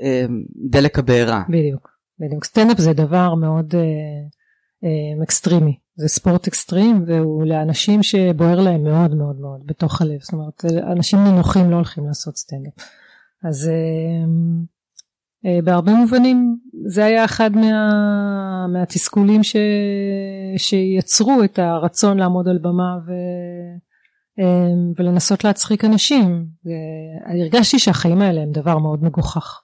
אה, 0.03 0.25
דלק 0.69 0.99
הבעירה. 0.99 1.43
בדיוק, 1.49 1.89
בדיוק. 2.19 2.43
סטנדאפ 2.45 2.77
זה 2.77 2.93
דבר 2.93 3.35
מאוד 3.35 3.75
אה, 3.75 3.81
אה, 4.83 5.23
אקסטרימי, 5.23 5.77
זה 5.95 6.07
ספורט 6.07 6.47
אקסטרים 6.47 7.03
והוא 7.07 7.45
לאנשים 7.45 8.03
שבוער 8.03 8.59
להם 8.61 8.83
מאוד 8.83 9.15
מאוד 9.15 9.35
מאוד 9.39 9.61
בתוך 9.65 10.01
הלב, 10.01 10.19
זאת 10.21 10.33
אומרת 10.33 10.65
אנשים 10.91 11.19
נינוחים 11.23 11.71
לא 11.71 11.75
הולכים 11.75 12.07
לעשות 12.07 12.37
סטנדאפ. 12.37 12.73
אז 13.49 13.67
אה, 13.69 14.27
בהרבה 15.63 15.91
מובנים 15.91 16.57
זה 16.87 17.05
היה 17.05 17.25
אחד 17.25 17.55
מה, 17.55 18.67
מהתסכולים 18.73 19.43
ש, 19.43 19.55
שיצרו 20.57 21.43
את 21.43 21.59
הרצון 21.59 22.17
לעמוד 22.17 22.47
על 22.47 22.57
במה 22.57 22.97
ו, 23.07 23.11
אה, 24.39 24.73
ולנסות 24.97 25.43
להצחיק 25.43 25.85
אנשים. 25.85 26.45
אה, 26.67 27.41
הרגשתי 27.41 27.79
שהחיים 27.79 28.21
האלה 28.21 28.41
הם 28.41 28.51
דבר 28.51 28.77
מאוד 28.77 29.03
מגוחך. 29.03 29.61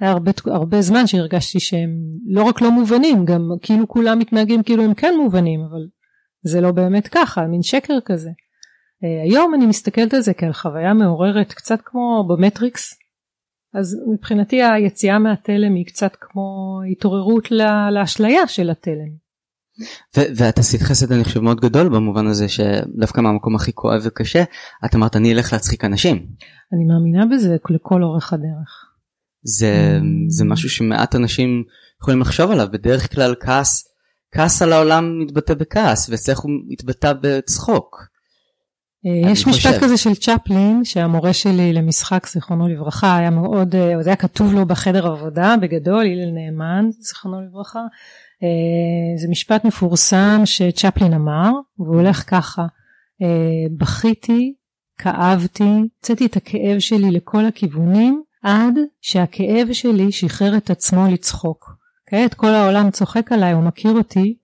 היה 0.00 0.10
הרבה, 0.10 0.30
הרבה 0.46 0.82
זמן 0.82 1.06
שהרגשתי 1.06 1.60
שהם 1.60 1.90
לא 2.26 2.42
רק 2.42 2.60
לא 2.60 2.70
מובנים, 2.70 3.24
גם 3.24 3.48
כאילו 3.62 3.88
כולם 3.88 4.18
מתנהגים 4.18 4.62
כאילו 4.62 4.84
הם 4.84 4.94
כן 4.94 5.14
מובנים, 5.22 5.60
אבל 5.60 5.86
זה 6.42 6.60
לא 6.60 6.72
באמת 6.72 7.08
ככה, 7.08 7.46
מין 7.46 7.62
שקר 7.62 7.98
כזה. 8.04 8.30
אה, 9.04 9.22
היום 9.22 9.54
אני 9.54 9.66
מסתכלת 9.66 10.14
על 10.14 10.20
זה 10.20 10.34
כעל 10.34 10.52
חוויה 10.52 10.94
מעוררת, 10.94 11.52
קצת 11.52 11.80
כמו 11.84 12.24
במטריקס, 12.28 12.99
אז 13.74 13.96
מבחינתי 14.12 14.62
היציאה 14.62 15.18
מהתלם 15.18 15.74
היא 15.74 15.86
קצת 15.86 16.12
כמו 16.20 16.44
התעוררות 16.92 17.50
לה- 17.50 17.90
לאשליה 17.90 18.46
של 18.46 18.70
התלם. 18.70 19.30
ו- 20.16 20.30
ואת 20.36 20.58
עשית 20.58 20.82
חסד 20.82 21.12
אני 21.12 21.24
חושב 21.24 21.40
מאוד 21.40 21.60
גדול 21.60 21.88
במובן 21.88 22.26
הזה 22.26 22.48
שדווקא 22.48 23.20
מהמקום 23.20 23.54
הכי 23.56 23.72
כואב 23.72 24.00
וקשה 24.04 24.42
את 24.84 24.94
אמרת 24.94 25.16
אני 25.16 25.32
אלך 25.32 25.52
להצחיק 25.52 25.84
אנשים. 25.84 26.16
אני 26.72 26.84
מאמינה 26.84 27.26
בזה 27.34 27.56
לכל 27.70 28.02
אורך 28.02 28.32
הדרך. 28.32 28.86
זה, 29.42 29.98
Mm. 30.00 30.04
זה 30.28 30.44
משהו 30.44 30.68
שמעט 30.68 31.14
אנשים 31.14 31.64
יכולים 32.02 32.20
לחשוב 32.20 32.50
עליו 32.50 32.66
בדרך 32.72 33.14
כלל 33.14 33.34
כעס 33.40 33.84
כעס 34.34 34.62
על 34.62 34.72
העולם 34.72 35.18
מתבטא 35.22 35.54
בכעס 35.54 36.08
ואצלך 36.10 36.38
הוא 36.38 36.50
מתבטא 36.68 37.12
בצחוק. 37.22 37.96
אה, 39.06 39.30
יש 39.30 39.46
משפט 39.46 39.72
חושב. 39.72 39.84
כזה 39.84 39.96
של 39.96 40.14
צ'פלין 40.14 40.84
שהמורה 40.84 41.32
שלי 41.32 41.72
למשחק 41.72 42.26
זיכרונו 42.26 42.68
לברכה 42.68 43.16
היה 43.16 43.30
מאוד 43.30 43.74
אה, 43.74 44.02
זה 44.02 44.08
היה 44.10 44.16
כתוב 44.16 44.54
לו 44.54 44.66
בחדר 44.66 45.06
עבודה 45.06 45.54
בגדול 45.60 46.06
הלל 46.06 46.30
נאמן 46.30 46.88
זיכרונו 46.90 47.40
לברכה. 47.40 47.80
אה, 48.42 49.18
זה 49.22 49.28
משפט 49.28 49.64
מפורסם 49.64 50.40
שצ'פלין 50.44 51.12
אמר 51.12 51.50
והוא 51.78 51.96
הולך 51.96 52.24
ככה. 52.30 52.66
בכיתי 53.78 54.54
כאבתי 54.98 55.80
הוצאתי 55.98 56.26
את 56.26 56.36
הכאב 56.36 56.78
שלי 56.78 57.10
לכל 57.10 57.46
הכיוונים 57.46 58.22
עד 58.42 58.74
שהכאב 59.00 59.72
שלי 59.72 60.12
שחרר 60.12 60.56
את 60.56 60.70
עצמו 60.70 61.06
לצחוק. 61.10 61.76
כעת 62.06 62.34
כל 62.34 62.46
העולם 62.46 62.90
צוחק 62.90 63.32
עליי 63.32 63.52
הוא 63.52 63.62
מכיר 63.62 63.92
אותי 63.92 64.36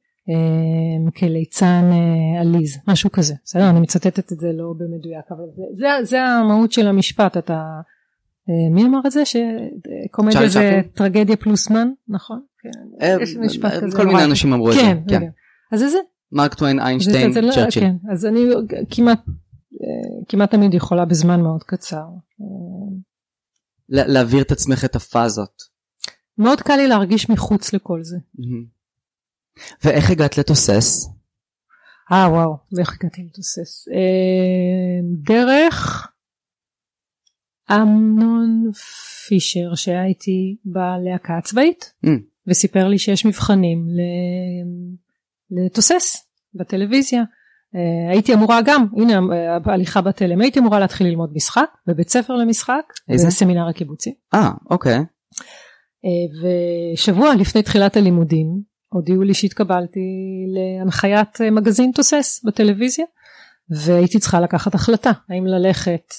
כליצן 1.19 1.91
אה, 1.93 2.41
עליז 2.41 2.79
משהו 2.89 3.11
כזה 3.13 3.35
בסדר 3.45 3.71
אני 3.71 3.81
מצטטת 3.81 4.33
את 4.33 4.39
זה 4.39 4.49
לא 4.53 4.75
במדויק 4.79 5.25
אבל 5.31 5.45
זה, 5.57 5.63
זה, 5.75 6.05
זה 6.05 6.23
המהות 6.23 6.73
של 6.73 6.87
המשפט 6.89 7.37
אתה 7.37 7.55
אה, 8.49 8.75
מי 8.75 8.85
אמר 8.85 9.01
את 9.07 9.13
זה 9.13 9.23
שקומדיה 9.25 10.49
זה? 10.49 10.81
טרגדיה 10.95 11.37
פלוס 11.37 11.71
מן 11.71 11.89
נכון 12.09 12.41
כן. 12.63 13.05
אה, 13.07 13.17
יש 13.23 13.37
משפט 13.37 13.73
אה, 13.73 13.81
כזה 13.81 13.97
כל 13.97 14.07
מיני. 14.07 14.25
אנשים 14.25 14.53
אמרו 14.53 14.71
את 14.71 14.75
זה. 14.75 14.81
כן, 14.81 14.99
כן. 15.09 15.23
אז 15.73 15.81
זה 15.81 15.89
זה 15.89 15.99
מרק 16.33 16.55
טוויין 16.55 16.81
איינשטיין 16.81 17.31
לא- 17.45 17.53
צ'רצ'יל. 17.53 17.83
כן, 17.83 17.97
אז 18.13 18.27
אני 18.27 18.41
כמעט 18.91 19.19
אה, 19.29 20.25
כמעט 20.29 20.51
תמיד 20.51 20.75
יכולה 20.75 21.05
בזמן 21.05 21.41
מאוד 21.41 21.63
קצר 21.63 21.97
אה, 21.97 22.97
לה- 23.89 24.07
להעביר 24.07 24.43
את 24.43 24.53
עצמך 24.53 24.85
את 24.85 24.97
הפאזות. 24.97 25.77
מאוד 26.39 26.61
קל 26.61 26.77
לי 26.77 26.87
להרגיש 26.89 27.31
מחוץ 27.31 27.73
לכל 27.73 28.03
זה 28.03 28.17
מהמם. 28.39 28.76
ואיך 29.85 30.11
הגעת 30.11 30.39
לתוסס? 30.39 31.09
אה 32.13 32.29
וואו 32.31 32.57
ואיך 32.73 32.97
הגעתי 33.01 33.23
לתוסס 33.23 33.89
אה, 33.89 35.01
דרך 35.25 36.09
אמנון 37.73 38.71
פישר 39.29 39.75
שהיה 39.75 40.05
איתי 40.05 40.57
בלהקה 40.65 41.39
הצבאית 41.39 41.93
Mm. 42.05 42.09
וסיפר 42.47 42.89
לי 42.89 42.99
שיש 42.99 43.27
מבחנים 43.27 43.87
לתוסס 45.51 46.27
בטלוויזיה 46.55 47.23
אה, 47.75 48.11
הייתי 48.11 48.35
אמורה 48.35 48.61
גם 48.65 48.87
הנה 48.97 49.13
אה, 49.13 49.59
ההליכה 49.65 50.01
בתלם 50.01 50.41
הייתי 50.41 50.59
אמורה 50.59 50.81
להתחיל 50.81 51.07
ללמוד 51.07 51.33
משחק 51.35 51.71
בבית 51.87 52.09
ספר 52.09 52.35
למשחק 52.35 52.93
איזה? 53.09 53.27
בסמינר 53.27 53.69
הקיבוצי 53.69 54.15
אה 54.35 54.51
אוקיי. 54.71 54.95
אה, 54.95 56.27
ושבוע 56.95 57.35
לפני 57.35 57.63
תחילת 57.63 57.97
הלימודים 57.97 58.63
הודיעו 58.89 59.23
לי 59.23 59.35
שהתקבלתי 59.35 60.01
להנחיית 60.55 61.41
אה, 61.41 61.51
מגזין 61.51 61.91
תוסס 61.95 62.45
בטלוויזיה 62.45 63.05
והייתי 63.71 64.19
צריכה 64.19 64.41
לקחת 64.41 64.75
החלטה 64.75 65.11
האם 65.29 65.47
ללכת 65.47 66.15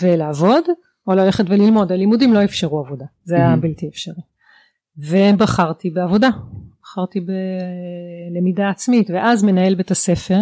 ולעבוד 0.00 0.64
או 1.06 1.12
ללכת 1.14 1.44
וללמוד 1.48 1.92
הלימודים 1.92 2.34
לא 2.34 2.44
אפשרו 2.44 2.78
עבודה 2.78 3.04
זה 3.24 3.36
היה. 3.36 3.56
בלתי 3.56 3.88
אפשרי 3.88 4.22
ובחרתי 4.98 5.90
בעבודה 5.90 6.28
בחרתי 6.82 7.20
בלמידה 7.20 8.68
עצמית 8.68 9.10
ואז 9.10 9.44
מנהל 9.44 9.74
בית 9.74 9.90
הספר 9.90 10.40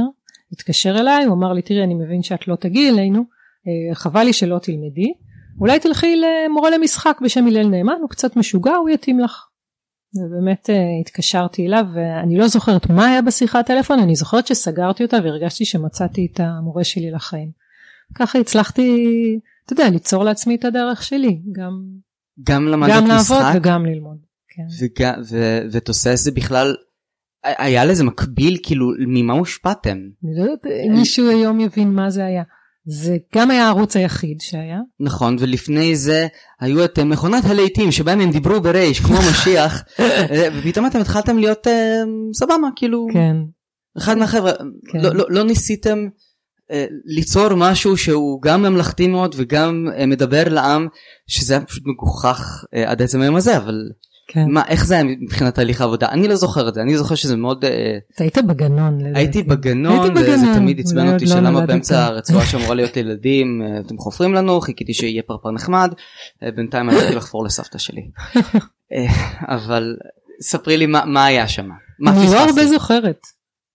התקשר 0.53 0.97
אליי 1.01 1.25
הוא 1.25 1.35
אמר 1.35 1.53
לי 1.53 1.63
תראי 1.63 1.85
אני 1.85 1.95
מבין 1.95 2.23
שאת 2.23 2.49
לא 2.49 2.57
תגיעי 2.57 2.91
אלינו 2.91 3.25
אה, 3.67 3.95
חבל 3.95 4.23
לי 4.23 4.33
שלא 4.33 4.59
תלמדי 4.59 5.13
אולי 5.61 5.81
תלכי 5.81 6.17
למורה 6.17 6.71
למשחק 6.71 7.19
בשם 7.25 7.47
הלל 7.47 7.69
נאמן 7.69 7.97
הוא 8.01 8.11
קצת 8.11 8.37
משוגע 8.37 8.75
הוא 8.75 8.89
יתאים 8.89 9.21
לך. 9.21 9.47
ובאמת 10.15 10.71
אה, 10.71 11.01
התקשרתי 11.01 11.67
אליו 11.67 11.85
ואני 11.95 12.39
לא 12.39 12.49
זוכרת 12.49 12.91
מה 12.91 13.07
היה 13.07 13.23
בשיחת 13.23 13.67
טלפון 13.67 13.99
אני 13.99 14.15
זוכרת 14.15 14.47
שסגרתי 14.47 15.03
אותה 15.05 15.17
והרגשתי 15.25 15.65
שמצאתי 15.65 16.29
את 16.33 16.41
המורה 16.41 16.85
שלי 16.85 17.11
לחיים. 17.11 17.51
ככה 18.15 18.39
הצלחתי 18.39 19.07
אתה 19.65 19.73
יודע 19.73 19.91
ליצור 19.91 20.25
לעצמי 20.25 20.55
את 20.55 20.65
הדרך 20.65 21.03
שלי 21.03 21.41
גם, 21.53 21.83
גם 22.43 22.69
למדת 22.69 22.91
גם 22.91 23.07
לעבוד 23.07 23.39
משחק 23.39 23.53
וגם 23.57 23.87
ללמוד. 23.87 24.17
כן. 24.49 24.63
וג- 24.81 25.19
ו- 25.31 25.61
ותוסס 25.73 26.25
זה 26.25 26.31
בכלל 26.31 26.75
היה 27.43 27.85
לזה 27.85 28.05
מקביל 28.05 28.57
כאילו 28.63 28.87
ממה 29.09 29.33
הושפעתם? 29.33 29.99
אני 30.25 30.39
לא 30.39 30.43
יודעת 30.43 30.67
אם 30.87 30.93
מישהו 30.93 31.29
היום 31.29 31.61
יבין 31.61 31.95
מה 31.95 32.11
זה 32.11 32.25
היה. 32.25 32.43
זה 32.91 33.17
גם 33.35 33.51
היה 33.51 33.67
הערוץ 33.67 33.97
היחיד 33.97 34.41
שהיה. 34.41 34.79
נכון 35.01 35.37
ולפני 35.41 35.97
זה 35.97 36.27
היו 36.61 36.85
את 36.85 36.99
אה, 36.99 37.05
מכונת 37.05 37.45
הלהיטים 37.45 37.93
שבהם 37.93 38.21
הם 38.21 38.31
דיברו 38.31 38.61
ברייש 38.61 39.01
כמו 39.01 39.17
משיח 39.31 39.83
אה, 40.01 40.49
ופתאום 40.59 40.87
אתם 40.87 41.01
התחלתם 41.01 41.39
להיות 41.39 41.67
אה, 41.67 42.03
סבבה 42.35 42.69
כאילו 42.77 43.07
כן. 43.13 43.37
אחד 43.99 44.19
מהחבר'ה 44.19 44.53
כן. 44.93 45.01
לא, 45.01 45.15
לא, 45.15 45.25
לא 45.29 45.43
ניסיתם 45.43 46.07
אה, 46.71 46.87
ליצור 47.05 47.55
משהו 47.55 47.97
שהוא 47.97 48.43
גם 48.43 48.63
ממלכתי 48.63 49.07
מאוד 49.07 49.35
וגם 49.39 49.87
אה, 49.99 50.07
מדבר 50.07 50.43
לעם 50.49 50.89
שזה 51.27 51.55
היה 51.55 51.65
פשוט 51.65 51.83
מגוחך 51.87 52.65
אה, 52.75 52.91
עד 52.91 53.03
עצם 53.03 53.21
היום 53.21 53.37
הזה 53.37 53.57
אבל 53.57 53.79
כן. 54.33 54.47
מה 54.49 54.63
איך 54.69 54.87
זה 54.87 54.95
היה 54.95 55.05
מבחינת 55.05 55.55
תהליך 55.55 55.81
העבודה 55.81 56.09
אני 56.09 56.29
לא 56.29 56.35
זוכר 56.37 56.69
את 56.69 56.75
זה 56.75 56.81
אני 56.81 56.97
זוכר 56.97 57.15
שזה 57.15 57.37
מאוד 57.37 57.65
אה, 57.65 57.99
אתה 58.15 58.25
היית 58.25 58.39
בגנון. 58.39 58.99
הייתי 59.15 59.43
בגנון 59.43 60.01
הייתי 60.01 60.21
וזה 60.21 60.37
בגנון, 60.37 60.55
תמיד 60.55 60.81
עצבן 60.81 61.13
אותי 61.13 61.25
לא 61.25 61.31
שלמה. 61.31 61.67
באמצע 61.67 62.05
הרצועה 62.05 62.47
שאמורה 62.47 62.75
להיות 62.75 62.97
ילדים 62.97 63.63
אה, 63.63 63.81
אתם 63.81 63.99
חופרים 63.99 64.35
לנו 64.35 64.61
חיכיתי 64.61 64.95
שיהיה 64.95 65.23
פרפר 65.23 65.51
נחמד 65.51 65.95
אה, 66.43 66.51
בינתיים 66.51 66.89
הלכתי 66.89 67.15
לחפור 67.15 67.45
לסבתא 67.45 67.79
שלי 67.79 68.11
אבל 69.57 69.97
ספרי 70.43 70.77
לי 70.77 70.87
מה 70.87 71.05
מה 71.05 71.25
היה 71.25 71.49
שם 71.49 71.69
מה 71.99 72.11
אני 72.11 72.27
לא 72.27 72.39
הרבה 72.39 72.53
פספסתי 72.53 72.69
זוכרת. 72.69 73.21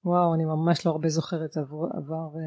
וואו 0.05 0.33
אני 0.35 0.45
ממש 0.45 0.85
לא 0.85 0.91
הרבה 0.91 1.09
זוכרת 1.09 1.57
עבר, 1.57 1.85
עבר 1.97 2.39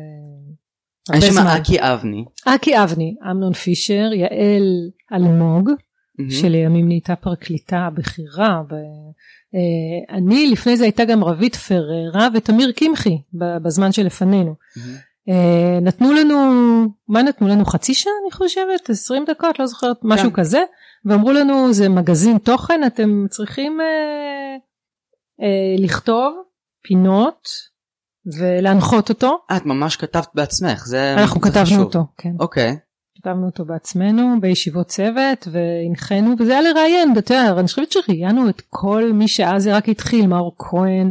היה 1.10 1.30
הרבה 1.30 1.32
שם. 1.32 1.46
אקי 1.46 1.76
אבני 1.80 2.24
אקי 2.44 2.82
אבני, 2.82 3.14
אמנון 3.30 3.52
פישר, 3.52 4.10
יעל 4.12 4.90
אלמוג 5.12 5.70
מהמם. 6.18 6.30
שלימים 6.30 6.88
נהייתה 6.88 7.16
פרקליטה 7.16 7.88
בכירה. 7.94 8.62
ב- 8.68 8.74
אה, 9.54 10.16
אני 10.16 10.46
לפני 10.46 10.76
זה 10.76 10.84
הייתה 10.84 11.04
גם 11.04 11.24
רבית 11.24 11.56
פררה 11.56 12.28
ותמיר 12.34 12.72
קמחי 12.72 13.18
בזמן 13.62 13.92
שלפנינו. 13.92 14.54
מהמם. 14.76 14.96
אה, 15.28 15.80
נתנו 15.82 16.12
לנו, 16.12 16.36
מה 17.08 17.22
נתנו 17.22 17.48
לנו? 17.48 17.64
חצי 17.64 17.94
שעה 17.94 18.12
אני 18.22 18.32
חושבת? 18.32 18.90
20 18.90 19.24
דקות? 19.28 19.58
לא 19.58 19.66
זוכרת, 19.66 19.96
משהו 20.02 20.30
כן. 20.30 20.36
כזה. 20.36 20.60
ואמרו 21.04 21.32
לנו 21.32 21.72
זה 21.72 21.88
מגזין 21.88 22.38
תוכן 22.38 22.80
אתם 22.86 23.26
צריכים 23.30 23.80
אה, 23.80 23.86
אה, 25.42 25.84
לכתוב 25.84 26.34
פינות 26.82 27.48
ולהנחות 28.38 29.08
אותו. 29.08 29.38
את 29.56 29.66
ממש 29.66 29.96
כתבת 29.96 30.28
בעצמך, 30.34 30.86
זה 30.86 31.14
אנחנו 31.18 31.40
כתבנו 31.40 31.64
חשוב. 31.64 31.78
אותו, 31.80 32.04
כן. 32.16 32.32
אוקיי. 32.40 32.76
כתבנו 33.22 33.46
אותו 33.46 33.64
בעצמנו 33.64 34.40
בישיבות 34.40 34.86
צוות 34.86 35.48
והנחינו 35.52 36.34
וזה 36.38 36.52
היה 36.52 36.62
לראיין, 36.62 37.12
אתה 37.18 37.34
יודע, 37.34 37.58
אני 37.58 37.66
חושבת 37.66 37.92
שראיינו 37.92 38.48
את 38.48 38.62
כל 38.68 39.12
מי 39.12 39.28
שאז 39.28 39.62
זה 39.62 39.76
רק 39.76 39.88
התחיל, 39.88 40.26
מאור 40.26 40.56
כהן 40.58 41.10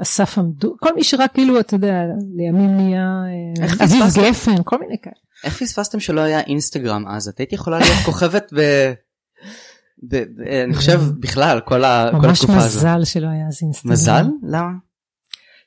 ואסף 0.00 0.38
עמדו, 0.38 0.76
כל 0.80 0.94
מי 0.94 1.04
שרק 1.04 1.32
כאילו 1.34 1.60
אתה 1.60 1.74
יודע, 1.74 1.92
לימים 2.36 2.76
נהיה 2.76 3.22
אה, 3.60 3.64
אביב 3.84 4.04
פספסת? 4.06 4.20
גפן, 4.28 4.62
כל 4.64 4.78
מיני 4.78 4.96
כאלה. 5.02 5.14
איך 5.44 5.62
פספסתם 5.62 6.00
שלא 6.00 6.20
היה 6.20 6.40
אינסטגרם 6.40 7.04
אז? 7.08 7.28
את 7.28 7.38
היית 7.38 7.52
יכולה 7.52 7.78
להיות 7.78 7.96
כוכבת 8.04 8.52
ב... 8.52 8.60
ב... 10.08 10.16
ב... 10.16 10.40
אני 10.64 10.74
חושב 10.74 11.00
בכלל 11.20 11.60
כל, 11.60 11.84
ה... 11.84 12.08
כל 12.10 12.26
ממש 12.26 12.40
התקופה 12.40 12.58
הזו. 12.58 12.78
מזל 12.78 13.04
שלא 13.04 13.28
היה 13.28 13.46
אז 13.48 13.58
אינסטגרם. 13.62 13.92
מזל? 13.92 14.24
למה? 14.42 14.72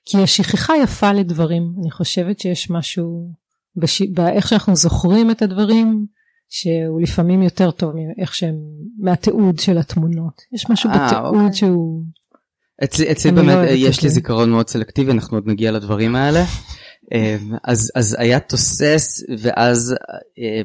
כי 0.06 0.18
יש 0.22 0.38
שכחה 0.38 0.74
יפה 0.84 1.12
לדברים, 1.12 1.74
אני 1.82 1.92
חושבת 1.92 2.40
שיש 2.40 2.70
משהו 2.70 3.43
בש... 3.76 4.02
באיך 4.02 4.48
שאנחנו 4.48 4.76
זוכרים 4.76 5.32
את 5.32 5.42
הדברים, 5.42 6.06
שהוא 6.50 7.02
לפעמים 7.02 7.42
יותר 7.42 7.72
טוב 7.72 7.94
מאיך 7.96 8.36
שהם, 8.36 8.56
מהתיעוד 9.00 9.60
של 9.60 9.78
התמונות. 9.78 10.42
יש 10.54 10.70
משהו 10.70 10.90
אה, 10.90 11.08
בתיעוד 11.08 11.36
אוקיי. 11.36 11.54
שהוא, 11.54 12.04
אצלי, 12.84 13.12
אצלי 13.12 13.32
אני 13.32 13.38
לא 13.38 13.44
באמת 13.44 13.58
אוהבת 13.58 13.72
יש 13.76 14.04
לי. 14.04 14.10
זיכרון 14.10 14.50
מאוד 14.52 14.70
סלקטיבי 14.70 15.12
אנחנו 15.12 15.38
עוד 15.38 15.48
נגיע 15.48 15.72
לדברים 15.72 16.16
האלה. 16.16 16.44
אה, 17.14 17.38
אז 17.64 17.92
אז 17.96 18.16
היה 18.20 18.40
תוסס 18.40 19.24
ואז 19.40 19.96
אה, 20.40 20.62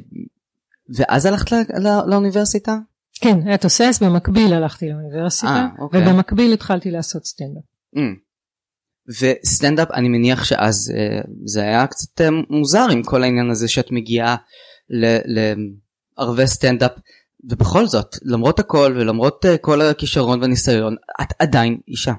ואז 0.96 1.26
הלכת 1.26 1.52
ל- 1.52 1.86
ל- 1.86 2.10
לאוניברסיטה? 2.10 2.78
כן, 3.20 3.38
היה 3.46 3.56
תוסס, 3.56 3.98
במקביל 4.02 4.54
הלכתי 4.54 4.88
לאוניברסיטה, 4.88 5.52
אה, 5.52 5.66
אוקיי. 5.78 6.02
ובמקביל 6.02 6.52
התחלתי 6.52 6.90
לעשות 6.90 7.24
סטנדאפ. 7.24 7.62
Mm. 7.96 8.27
וסטנדאפ 9.08 9.90
אני 9.90 10.08
מניח 10.08 10.44
שאז 10.44 10.92
אה, 10.96 11.20
זה 11.44 11.62
היה 11.62 11.86
קצת 11.86 12.20
אה, 12.20 12.28
מוזר 12.50 12.86
עם 12.92 13.02
כל 13.02 13.22
העניין 13.22 13.50
הזה 13.50 13.68
שאת 13.68 13.90
מגיעה 13.90 14.36
לערבי 16.18 16.46
סטנדאפ 16.46 16.92
ובכל 17.44 17.86
זאת 17.86 18.16
למרות 18.22 18.58
הכל 18.58 18.94
ולמרות 18.96 19.46
אה, 19.46 19.58
כל 19.58 19.80
הכישרון 19.80 20.40
והניסיון 20.40 20.96
את 21.22 21.32
עדיין 21.38 21.78
אישה. 21.88 22.12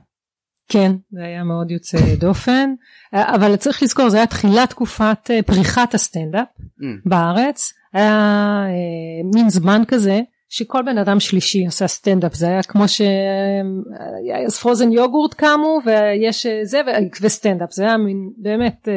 כן, 0.71 0.91
זה 1.11 1.23
היה 1.23 1.43
מאוד 1.43 1.71
יוצא 1.71 1.97
דופן, 2.15 2.73
אבל 3.13 3.55
צריך 3.55 3.83
לזכור, 3.83 4.09
זה 4.09 4.17
היה 4.17 4.27
תחילת 4.27 4.69
תקופת 4.69 5.29
פריחת 5.45 5.93
הסטנדאפ. 5.93 6.47
Mm. 6.57 6.83
בארץ 7.05 7.73
היה 7.93 8.63
מין 9.33 9.49
זמן 9.49 9.81
כזה 9.87 10.19
שכל 10.49 10.81
בן 10.85 10.97
אדם 10.97 11.19
שלישי 11.19 11.65
עשה 11.65 11.87
סטנדאפ 11.87 12.33
זה 12.33 12.47
היה 12.47 12.63
כמו 12.63 12.87
שאז 12.87 14.57
frozen 14.61 14.91
yogurt 14.91 15.33
קמו 15.33 15.79
ויש 15.85 16.45
אה, 16.45 16.59
זה 16.63 16.81
ו- 16.87 17.21
וסטנדאפ 17.21 17.73
זה 17.73 17.83
היה 17.83 17.97
מין 17.97 18.29
באמת 18.37 18.87
אה, 18.87 18.93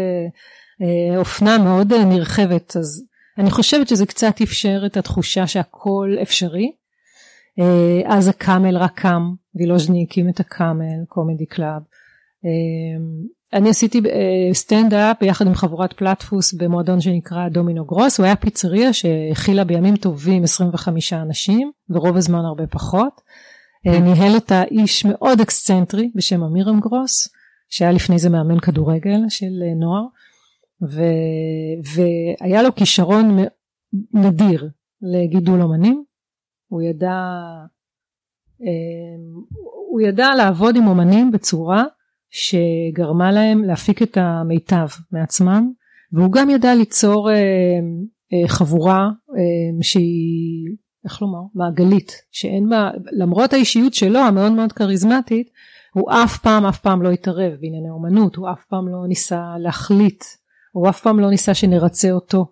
אה, 0.83 1.19
אופנה 1.19 1.59
מאוד 1.59 1.93
נרחבת 1.93 2.77
אז 2.77 3.07
אני 3.39 3.51
חושבת 3.51 3.89
שזה 3.89 4.07
קצת 4.07 4.41
אפשר 4.43 4.83
את 4.87 4.97
התחושה 4.97 5.47
שהכל 5.47 6.17
אפשרי. 6.23 6.73
אז 8.07 8.29
הקאמל 8.29 8.77
רק 8.77 9.01
קם 9.01 9.23
וילוז'ני 9.55 10.07
הקים 10.09 10.29
את 10.29 10.41
הקאמל 10.41 11.05
קומדי 11.09 11.47
קלאב. 11.47 11.83
אני 13.53 13.71
עשיתי 13.71 13.99
אה, 13.99 14.55
סטנדאפ 14.55 15.17
ביחד 15.21 15.47
עם 15.47 15.55
חבורת 15.55 15.93
פלטפוס 15.93 16.53
במועדון 16.53 17.01
שנקרא 17.01 17.49
דומינו 17.49 17.85
גרוס 17.85 18.19
הוא 18.19 18.27
היה 18.27 18.37
פיצריה 18.37 18.93
שהכילה 18.93 19.65
בימים 19.65 19.97
טובים 19.97 20.43
25 20.43 21.13
אנשים 21.13 21.71
ורוב 21.91 22.17
הזמן 22.17 22.45
הרבה 22.45 22.67
פחות. 22.67 23.21
אה, 23.87 24.01
ניהל 24.01 24.35
אותה 24.35 24.63
איש 24.65 25.05
מאוד 25.05 25.41
אקסצנטרי 25.41 26.11
בשם 26.15 26.43
אמירם 26.43 26.81
גרוס 26.81 27.29
שהיה 27.69 27.93
לפני 27.93 28.19
זה 28.19 28.31
מאמן 28.31 28.61
כדורגל 28.61 29.21
של 29.29 29.63
אה, 29.63 29.75
נוער 29.75 30.05
ו, 30.83 31.03
והיה 31.95 32.63
לו 32.63 32.75
כישרון 32.75 33.39
נדיר 34.15 34.69
לגידול 35.03 35.63
אומנים 35.63 36.05
הוא 36.69 36.83
ידע 36.83 37.17
אה, 38.63 39.17
הוא 39.91 40.01
ידע 40.01 40.29
לעבוד 40.37 40.77
עם 40.77 40.87
אומנים 40.87 41.31
בצורה 41.31 41.85
שגרמה 42.33 43.33
להם 43.33 43.65
להפיק 43.65 44.03
את 44.03 44.19
המיטב 44.21 44.87
מעצמם 45.13 45.71
והוא 46.13 46.33
גם 46.33 46.51
ידע 46.51 46.75
ליצור 46.75 47.31
אה, 47.31 47.35
אה, 48.33 48.49
חבורה 48.49 49.09
אה, 49.37 49.83
שהיא 49.83 50.77
איך 51.05 51.23
לומר 51.23 51.39
מעגלית 51.55 52.13
שאין 52.31 52.69
בה 52.69 52.91
למרות 53.13 53.53
האישיות 53.53 53.95
שלו 53.95 54.19
המאוד 54.19 54.53
מאוד 54.53 54.73
כריזמטית 54.73 55.51
הוא 55.95 56.11
אף 56.11 56.39
פעם 56.39 56.67
אף 56.67 56.79
פעם 56.79 57.03
לא 57.03 57.11
התערב 57.11 57.53
בענייני 57.61 57.91
אומנות 57.91 58.37
הוא 58.37 58.51
אף 58.51 58.65
פעם 58.69 58.89
לא 58.89 59.09
ניסה 59.09 59.43
להחליט 59.59 60.25
הוא 60.73 60.89
אף 60.89 61.01
פעם 61.01 61.21
לא 61.21 61.31
ניסה 61.31 61.55
שנרצה 61.55 62.11
אותו 62.11 62.47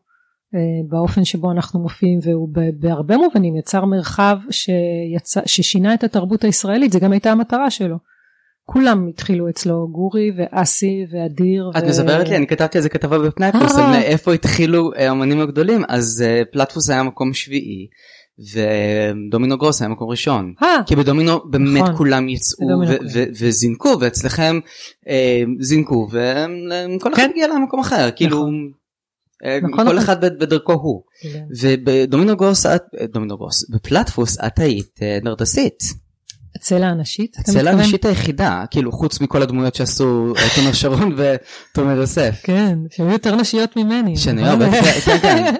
אה, 0.55 0.61
באופן 0.89 1.25
שבו 1.25 1.53
אנחנו 1.53 1.81
מופיעים 1.81 2.19
והוא 2.23 2.49
בהרבה 2.79 3.17
מובנים 3.17 3.57
יצר 3.57 3.85
מרחב 3.85 4.39
שיצא, 4.51 5.41
ששינה 5.47 5.95
את 5.95 6.05
התרבות 6.05 6.45
הישראלית 6.45 6.93
זה 6.93 6.99
גם 7.01 7.13
הייתה 7.13 7.33
המטרה 7.33 7.71
שלו. 7.71 8.10
כולם 8.65 9.09
התחילו 9.09 9.49
אצלו 9.49 9.89
גורי 9.93 10.31
ואסי 10.37 11.07
ואדיר. 11.13 11.71
את 11.79 11.83
ו- 11.83 11.87
מספרת 11.87 12.29
לי 12.29 12.37
אני 12.37 12.47
כתבתי 12.47 12.79
על 12.79 12.83
זה 12.83 12.89
כתבה 12.89 13.19
בפנייפוס 13.19 13.79
אה. 13.79 13.85
על 13.85 13.91
מאיפה 13.91 14.35
התחילו 14.35 14.93
אה, 14.97 15.09
האמנים 15.09 15.41
הגדולים 15.41 15.83
אז 15.89 16.25
אה, 16.27 16.43
פלטפוס 16.53 16.91
היה 16.91 17.03
מקום 17.03 17.35
שביעי 17.35 17.87
ודומינו 18.55 19.59
גרוס 19.59 19.83
היה 19.83 19.89
מקום 19.89 20.11
ראשון. 20.11 20.55
אה, 20.63 20.77
כי 20.87 20.97
בדומינו 20.97 21.41
באמת 21.51 21.83
נכון. 21.83 21.97
כולם 21.97 22.29
יצאו 22.29 22.67
וזינקו 23.41 23.97
ואצלכם 24.01 24.59
אה, 25.09 25.43
זינקו 25.61 26.09
וכל 26.11 27.13
אחד 27.13 27.23
כן. 27.23 27.31
הגיע 27.31 27.49
למקום 27.49 27.81
אחר 27.81 28.11
כאילו 28.11 28.47
אה, 29.45 29.59
נכון, 29.63 29.77
כל 29.77 29.83
נכון. 29.83 29.99
אחד 29.99 30.25
בדרכו 30.25 30.73
הוא 30.73 31.03
כן. 31.23 31.45
ובדומינו 31.61 32.37
גרוס 32.37 32.67
את 32.67 32.83
אה, 33.01 33.07
דומינו 33.07 33.37
גרוס 33.37 33.71
בפלטפוס 33.71 34.39
את 34.47 34.59
היית 34.59 35.03
אה, 35.03 35.19
נרדסית 35.23 35.79
הצלע 36.57 36.87
הנשית. 36.87 37.37
הצלע? 37.39 37.71
הנשית 37.71 38.05
היחידה 38.05 38.65
כאילו 38.71 38.93
חוץ 38.93 39.21
מכל 39.21 39.43
הדמויות 39.43 39.75
שעשו 39.75 40.33
אה, 40.37 40.43
תומר 40.57 40.73
שרון 40.73 41.17
ותומר 41.17 41.97
יוסף. 41.97 42.41
כן, 42.43 42.79
שהיו 42.91 43.11
יותר 43.11 43.37
נשיות 43.37 43.77
ממני. 43.77 44.17
שאני 44.17 44.53
אבל- 44.53 44.65
הרבה, 44.65 44.83
כן, 45.05 45.19
כן, 45.23 45.55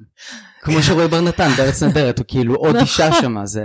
כמו 0.62 0.82
שרועי 0.82 1.08
בר 1.08 1.20
נתן 1.20 1.48
בארץ 1.56 1.82
נהדרת, 1.82 2.18
הוא 2.18 2.24
כאילו 2.28 2.54
עוד 2.54 2.76
אישה 2.76 3.12
שמה, 3.12 3.46
זה 3.46 3.62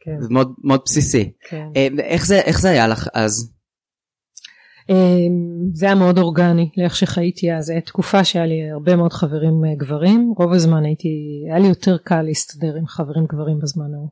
כן, 0.00 0.20
זה 0.20 0.28
מאוד 0.64 0.80
בסיסי. 0.84 1.32
כן. 1.48 1.66
אה, 1.76 1.88
איך 2.44 2.60
זה 2.60 2.70
היה 2.70 2.88
לך 2.88 3.08
אז? 3.14 3.52
אמ, 4.90 4.94
זה 5.74 5.86
היה 5.86 5.94
מאוד 5.94 6.18
אורגני 6.18 6.70
לאיך 6.76 6.96
שחייתי 6.96 7.52
אז, 7.52 7.70
הייתה 7.70 7.86
תקופה 7.86 8.24
שהיה 8.24 8.46
לי 8.46 8.70
הרבה 8.72 8.96
מאוד 8.96 9.12
חברים 9.12 9.64
אה, 9.64 9.74
גברים, 9.76 10.32
רוב 10.38 10.52
הזמן 10.52 10.84
הייתי, 10.84 11.08
היה 11.50 11.58
לי 11.58 11.68
יותר 11.68 11.96
קל 12.04 12.22
להסתדר 12.22 12.74
עם 12.78 12.86
חברים 12.86 13.24
גברים 13.28 13.58
בזמן 13.62 13.94
ההוא. 13.94 14.08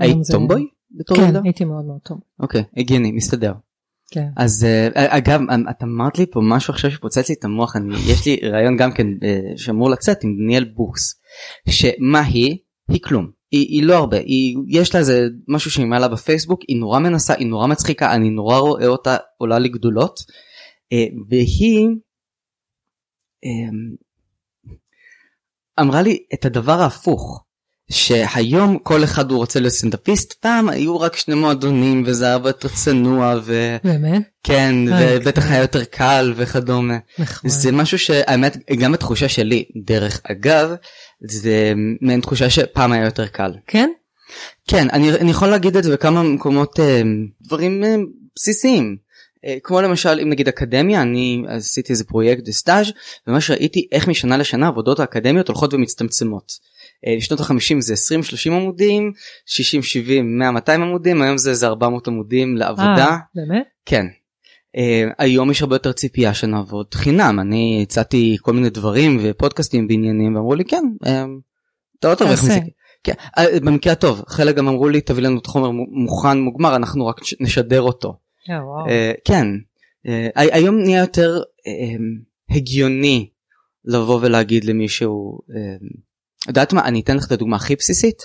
היית 0.00 0.18
tomboy? 0.30 0.66
בתור 0.96 1.16
כן, 1.16 1.22
ילדה? 1.22 1.40
הייתי 1.44 1.64
מאוד 1.64 1.84
מאוד 1.84 2.00
tomboy. 2.04 2.18
אוקיי, 2.40 2.64
הגיוני, 2.76 3.12
מסתדר. 3.12 3.52
כן. 4.10 4.28
אז 4.36 4.64
אה, 4.64 4.88
אגב, 5.18 5.40
את 5.70 5.82
אמרת 5.82 6.18
לי 6.18 6.26
פה 6.30 6.40
משהו 6.42 6.72
עכשיו 6.74 6.90
שפוצץ 6.90 7.28
לי 7.28 7.34
את 7.38 7.44
המוח, 7.44 7.76
אני- 7.76 7.94
יש 8.12 8.26
לי 8.26 8.36
רעיון 8.50 8.76
גם 8.76 8.92
כן 8.92 9.06
אה, 9.22 9.40
שאמור 9.56 9.90
לצאת 9.90 10.24
עם 10.24 10.36
דניאל 10.36 10.64
בוקס, 10.64 11.20
שמה 11.68 12.20
היא? 12.20 12.58
היא 12.88 13.00
כלום. 13.02 13.30
היא, 13.50 13.66
היא 13.68 13.82
לא 13.82 13.94
הרבה, 13.96 14.16
היא, 14.16 14.56
יש 14.68 14.94
לה 14.94 15.00
איזה 15.00 15.26
משהו 15.48 15.70
שהיא 15.70 15.86
מעלה 15.86 16.08
בפייסבוק, 16.08 16.60
היא 16.68 16.80
נורא 16.80 16.98
מנסה, 16.98 17.34
היא 17.34 17.46
נורא 17.46 17.66
מצחיקה, 17.66 18.14
אני 18.14 18.30
נורא 18.30 18.58
רואה 18.58 18.86
אותה 18.86 19.16
עולה 19.38 19.58
לגדולות, 19.58 20.18
אה, 20.92 21.06
והיא 21.28 21.88
אה, 23.44 23.70
אמרה 25.80 26.02
לי 26.02 26.18
את 26.34 26.44
הדבר 26.44 26.72
ההפוך, 26.80 27.44
שהיום 27.90 28.78
כל 28.78 29.04
אחד 29.04 29.30
הוא 29.30 29.38
רוצה 29.38 29.60
להיות 29.60 29.72
סטנדאפיסט, 29.72 30.32
פעם 30.32 30.68
היו 30.68 31.00
רק 31.00 31.16
שני 31.16 31.34
מועדונים 31.34 32.02
וזה 32.06 32.24
היה 32.24 32.32
הרבה 32.32 32.48
יותר 32.48 32.68
צנוע 32.68 33.40
וכן, 33.44 33.78
באמת? 33.84 34.22
כן, 34.42 34.74
אה, 34.92 35.16
ובטח 35.20 35.42
כן. 35.42 35.52
היה 35.52 35.60
יותר 35.60 35.84
קל 35.84 36.32
וכדומה. 36.36 36.96
נחמד. 37.18 37.50
זה 37.50 37.72
משהו 37.72 37.98
שהאמת 37.98 38.56
גם 38.78 38.94
התחושה 38.94 39.28
שלי 39.28 39.64
דרך 39.84 40.20
אגב 40.24 40.74
זה 41.20 41.72
מעין 42.00 42.20
תחושה 42.20 42.50
שפעם 42.50 42.92
היה 42.92 43.04
יותר 43.04 43.26
קל. 43.26 43.52
כן? 43.66 43.90
כן 44.68 44.86
אני, 44.92 45.12
אני 45.12 45.30
יכול 45.30 45.48
להגיד 45.48 45.76
את 45.76 45.84
זה 45.84 45.92
בכמה 45.92 46.22
מקומות 46.22 46.80
אה, 46.80 47.02
דברים 47.42 47.84
אה, 47.84 47.96
בסיסיים. 48.36 49.06
כמו 49.62 49.80
למשל 49.80 50.20
אם 50.22 50.28
נגיד 50.28 50.48
אקדמיה 50.48 51.02
אני 51.02 51.42
עשיתי 51.48 51.92
איזה 51.92 52.04
פרויקט 52.04 52.50
סטאז' 52.50 52.92
וממש 53.26 53.50
ראיתי 53.50 53.88
איך 53.92 54.08
משנה 54.08 54.36
לשנה 54.36 54.68
עבודות 54.68 55.00
האקדמיות 55.00 55.48
הולכות 55.48 55.74
ומצטמצמות. 55.74 56.52
אה, 57.06 57.14
בשנות 57.16 57.40
ה-50 57.40 57.80
זה 57.80 57.94
20-30 57.94 58.52
עמודים, 58.52 59.12
60-70, 59.48 60.68
100-200 60.68 60.72
עמודים, 60.72 61.22
היום 61.22 61.38
זה 61.38 61.50
איזה 61.50 61.66
400 61.66 62.08
עמודים 62.08 62.56
לעבודה. 62.56 62.86
אה, 63.06 63.16
באמת? 63.34 63.64
כן. 63.86 64.06
Uh, 64.76 65.14
היום 65.18 65.50
יש 65.50 65.62
הרבה 65.62 65.74
יותר 65.74 65.92
ציפייה 65.92 66.34
שנעבוד 66.34 66.94
חינם 66.94 67.40
אני 67.40 67.80
הצעתי 67.82 68.36
כל 68.40 68.52
מיני 68.52 68.70
דברים 68.70 69.18
ופודקאסטים 69.22 69.88
בעניינים 69.88 70.34
ואמרו 70.36 70.54
לי 70.54 70.64
כן 70.64 70.82
uh, 71.04 71.08
אתה 71.98 72.10
לא 72.10 72.14
תרוויח. 72.14 72.44
מזה. 72.44 72.58
כן, 73.04 73.12
uh, 73.38 73.64
במקרה 73.64 73.92
הטוב 73.92 74.22
חלק 74.28 74.56
גם 74.56 74.68
אמרו 74.68 74.88
לי 74.88 75.00
תביא 75.00 75.22
לנו 75.22 75.38
את 75.38 75.46
החומר 75.46 75.70
מו- 75.70 75.86
מוכן 76.04 76.38
מוגמר 76.38 76.76
אנחנו 76.76 77.06
רק 77.06 77.22
נש- 77.22 77.34
נשדר 77.40 77.82
אותו. 77.82 78.16
אה, 78.50 78.64
וואו. 78.66 78.86
Uh, 78.86 78.90
כן 79.24 79.46
אה, 80.08 80.28
היום 80.34 80.78
נהיה 80.78 81.00
יותר 81.00 81.38
אה, 81.66 81.96
הגיוני 82.56 83.30
לבוא 83.84 84.18
ולהגיד 84.22 84.64
למישהו, 84.64 85.38
אה, 85.56 85.76
יודעת 86.48 86.72
מה, 86.72 86.84
אני 86.84 87.00
אתן 87.00 87.16
לך 87.16 87.26
את 87.26 87.32
הדוגמה 87.32 87.56
הכי 87.56 87.76
בסיסית. 87.76 88.22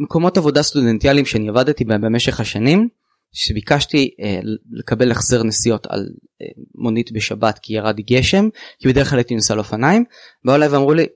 מקומות 0.00 0.36
עבודה 0.36 0.62
סטודנטיאליים 0.62 1.26
שאני 1.26 1.48
עבדתי 1.48 1.84
בהם 1.84 2.00
במשך 2.00 2.40
השנים, 2.40 2.88
שביקשתי 3.32 4.14
אה, 4.20 4.40
לקבל 4.70 5.10
החזר 5.10 5.42
נסיעות 5.42 5.86
על 5.86 6.08
אה, 6.42 6.46
מונית 6.74 7.12
בשבת 7.12 7.58
כי 7.62 7.74
ירד 7.74 7.96
גשם, 8.00 8.48
כי 8.78 8.88
בדרך 8.88 9.10
כלל 9.10 9.18
הייתי 9.18 9.34
נוסע 9.34 9.54
על 9.54 9.58
אופניים, 9.58 10.04
באו 10.44 10.54
אליי 10.54 10.68
ואמרו 10.68 10.94
לי, 10.94 11.06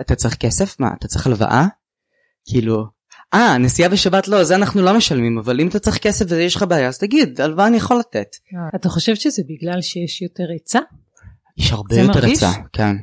אתה 0.00 0.14
צריך 0.14 0.36
כסף? 0.36 0.80
מה, 0.80 0.88
אתה 0.98 1.08
צריך 1.08 1.26
הלוואה? 1.26 1.66
כאילו, 2.48 2.84
אה, 3.34 3.58
נסיעה 3.58 3.88
בשבת 3.88 4.28
לא, 4.28 4.44
זה 4.44 4.56
אנחנו 4.56 4.82
לא 4.82 4.96
משלמים, 4.96 5.38
אבל 5.38 5.60
אם 5.60 5.68
אתה 5.68 5.78
צריך 5.78 5.98
כסף 5.98 6.26
ויש 6.28 6.56
לך 6.56 6.62
בעיה, 6.62 6.88
אז 6.88 6.98
תגיד, 6.98 7.40
הלוואה 7.40 7.66
אני 7.66 7.76
יכול 7.76 7.98
לתת. 7.98 8.28
אתה 8.74 8.88
חושב 8.88 9.14
שזה 9.14 9.42
בגלל 9.48 9.82
שיש 9.82 10.22
יותר 10.22 10.44
היצע? 10.52 10.80
יש 11.58 11.72
הרבה 11.72 11.96
יותר 11.96 12.24
היצע, 12.24 12.50
כן. 12.72 12.96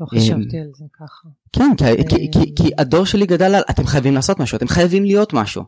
לא 0.00 0.06
חשבתי 0.06 0.58
על 0.58 0.70
זה 0.74 0.84
ככה. 0.98 1.28
כן, 1.52 1.70
כי 2.56 2.70
הדור 2.78 3.06
שלי 3.06 3.26
גדל 3.26 3.54
על, 3.54 3.62
אתם 3.70 3.86
חייבים 3.86 4.14
לעשות 4.14 4.40
משהו, 4.40 4.56
אתם 4.56 4.68
חייבים 4.68 5.04
להיות 5.04 5.32
משהו. 5.32 5.62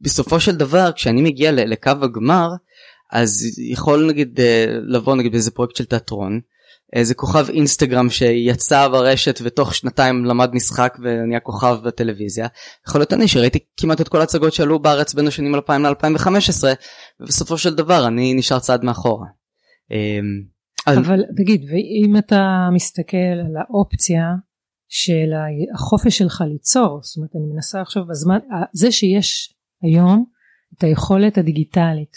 ובסופו 0.00 0.40
של 0.40 0.56
דבר, 0.56 0.92
כשאני 0.92 1.22
מגיע 1.22 1.52
לקו 1.52 1.90
הגמר, 2.02 2.48
אז 3.12 3.58
יכול 3.58 4.06
נגיד 4.06 4.40
אה, 4.40 4.66
לבוא 4.82 5.16
נגיד 5.16 5.32
באיזה 5.32 5.50
פרויקט 5.50 5.76
של 5.76 5.84
תיאטרון, 5.84 6.40
איזה 6.92 7.14
כוכב 7.14 7.50
אינסטגרם 7.50 8.10
שיצא 8.10 8.88
ברשת 8.88 9.40
ותוך 9.42 9.74
שנתיים 9.74 10.24
למד 10.24 10.54
משחק 10.54 10.98
ונהיה 11.02 11.40
כוכב 11.40 11.76
בטלוויזיה. 11.84 12.46
יכול 12.88 13.00
להיות 13.00 13.12
אני 13.12 13.28
שראיתי 13.28 13.58
כמעט 13.76 14.00
את 14.00 14.08
כל 14.08 14.20
ההצגות 14.20 14.52
שעלו 14.52 14.78
בארץ 14.78 15.14
בין 15.14 15.26
השנים 15.26 15.54
2000 15.54 15.86
ל-2015 15.86 16.64
ובסופו 17.20 17.58
של 17.58 17.74
דבר 17.74 18.06
אני 18.06 18.34
נשאר 18.34 18.58
צעד 18.58 18.84
מאחורה. 18.84 19.26
אבל 20.88 21.22
תגיד 21.36 21.64
ואם 21.70 22.16
אתה 22.16 22.68
מסתכל 22.72 23.16
על 23.16 23.56
האופציה 23.56 24.24
של 24.88 25.32
החופש 25.74 26.18
שלך 26.18 26.44
ליצור 26.48 27.00
זאת 27.02 27.16
אומרת 27.16 27.30
אני 27.36 27.54
מנסה 27.54 27.80
עכשיו 27.80 28.06
בזמן 28.06 28.38
זה 28.72 28.92
שיש 28.92 29.54
היום 29.82 30.24
את 30.78 30.84
היכולת 30.84 31.38
הדיגיטלית 31.38 32.16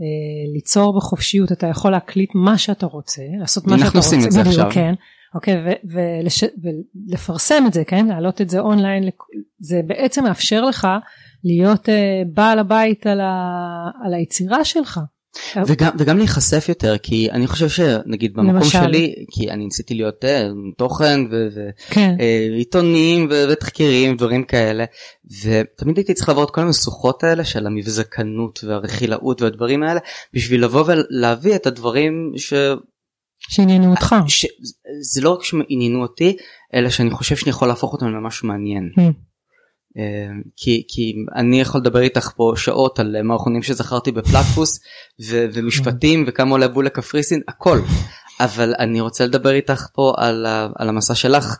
אה, 0.00 0.52
ליצור 0.54 0.96
בחופשיות 0.96 1.52
אתה 1.52 1.66
יכול 1.66 1.92
להקליט 1.92 2.30
מה 2.34 2.58
שאתה 2.58 2.86
רוצה 2.86 3.22
לעשות 3.40 3.66
מה 3.66 3.78
שאתה 3.78 3.86
רוצה. 3.86 3.86
אנחנו 3.86 3.98
עושים 3.98 4.26
את 4.26 4.32
זה 4.32 4.40
עכשיו. 4.40 4.70
כן. 4.72 4.94
אוקיי 5.34 5.56
ולפרסם 7.04 7.64
את 7.66 7.72
זה 7.72 7.84
כן 7.84 8.06
להעלות 8.06 8.40
את 8.40 8.50
זה 8.50 8.60
אונליין 8.60 9.08
זה 9.58 9.80
בעצם 9.86 10.24
מאפשר 10.24 10.64
לך 10.64 10.88
להיות 11.44 11.88
אה, 11.88 12.22
בעל 12.32 12.58
הבית 12.58 13.06
על, 13.06 13.20
ה, 13.20 13.34
על 14.04 14.14
היצירה 14.14 14.64
שלך. 14.64 15.00
וגם, 15.66 15.90
וגם 15.98 16.18
להיחשף 16.18 16.66
יותר 16.68 16.98
כי 16.98 17.30
אני 17.30 17.46
חושב 17.46 17.68
שנגיד 17.68 18.32
במקום 18.34 18.54
למשל. 18.54 18.68
שלי 18.70 19.14
כי 19.30 19.50
אני 19.50 19.64
ניסיתי 19.64 19.94
להיות 19.94 20.24
uh, 20.24 20.28
תוכן 20.78 21.20
ועיתונים 22.18 23.28
כן. 23.28 23.34
uh, 23.34 23.52
ותחקירים 23.52 24.16
דברים 24.16 24.44
כאלה 24.44 24.84
ותמיד 25.44 25.96
הייתי 25.96 26.14
צריך 26.14 26.28
לעבור 26.28 26.44
את 26.44 26.50
כל 26.50 26.60
המשוכות 26.60 27.24
האלה 27.24 27.44
של 27.44 27.66
המבזקנות 27.66 28.64
והרכילאות 28.64 29.42
והדברים 29.42 29.82
האלה 29.82 30.00
בשביל 30.34 30.64
לבוא 30.64 30.84
ולהביא 30.86 31.54
את 31.54 31.66
הדברים 31.66 32.32
ש... 32.36 32.54
שעניינו 33.48 33.90
אותך. 33.90 34.16
ש... 34.26 34.46
זה 35.14 35.20
לא 35.20 35.30
רק 35.30 35.44
שעניינו 35.44 36.02
אותי 36.02 36.36
אלא 36.74 36.88
שאני 36.88 37.10
חושב 37.10 37.36
שאני 37.36 37.50
יכול 37.50 37.68
להפוך 37.68 37.92
אותם 37.92 38.06
למשהו 38.06 38.48
מעניין. 38.48 38.90
Mm. 38.98 39.27
אמ, 39.96 40.42
כי, 40.56 40.84
כי 40.88 41.14
אני 41.36 41.60
יכול 41.60 41.80
לדבר 41.80 42.00
איתך 42.00 42.30
פה 42.36 42.52
שעות 42.56 42.98
על 42.98 43.22
מערכונים 43.22 43.62
שזכרתי 43.62 44.12
בפלטפוס 44.12 44.80
ו, 45.20 45.46
ומשפטים 45.52 46.24
וכמה 46.26 46.50
עולה 46.50 46.68
בול 46.68 46.86
לקפריסין 46.86 47.40
הכל 47.48 47.78
אבל 48.40 48.74
אני 48.78 49.00
רוצה 49.00 49.26
לדבר 49.26 49.50
איתך 49.50 49.86
פה 49.92 50.14
על, 50.16 50.46
ה, 50.46 50.68
על 50.76 50.88
המסע 50.88 51.14
שלך 51.14 51.56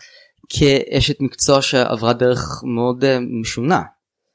כאשת 0.49 1.21
מקצוע 1.21 1.63
שעברה 1.63 2.13
דרך 2.13 2.63
מאוד 2.65 3.05
uh, 3.05 3.07
משונה. 3.41 3.83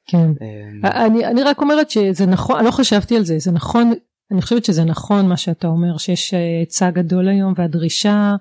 כן. 0.08 0.27
אמ, 0.41 0.86
אני, 0.86 1.25
אני 1.25 1.43
רק 1.43 1.62
אומרת 1.62 1.89
שזה 1.89 2.25
נכון, 2.25 2.58
אני 2.58 2.65
לא 2.65 2.71
חשבתי 2.71 3.17
על 3.17 3.25
זה, 3.25 3.39
זה 3.39 3.51
נכון, 3.51 3.93
אני 4.32 4.41
חושבת 4.41 4.65
שזה 4.65 4.84
נכון 4.84 5.27
מה 5.27 5.38
שאתה 5.38 5.67
אומר, 5.67 5.97
שיש 5.97 6.34
היצע 6.34 6.89
גדול 6.89 7.27
היום 7.27 7.53
והדרישה 7.58 8.10
אה, 8.10 8.36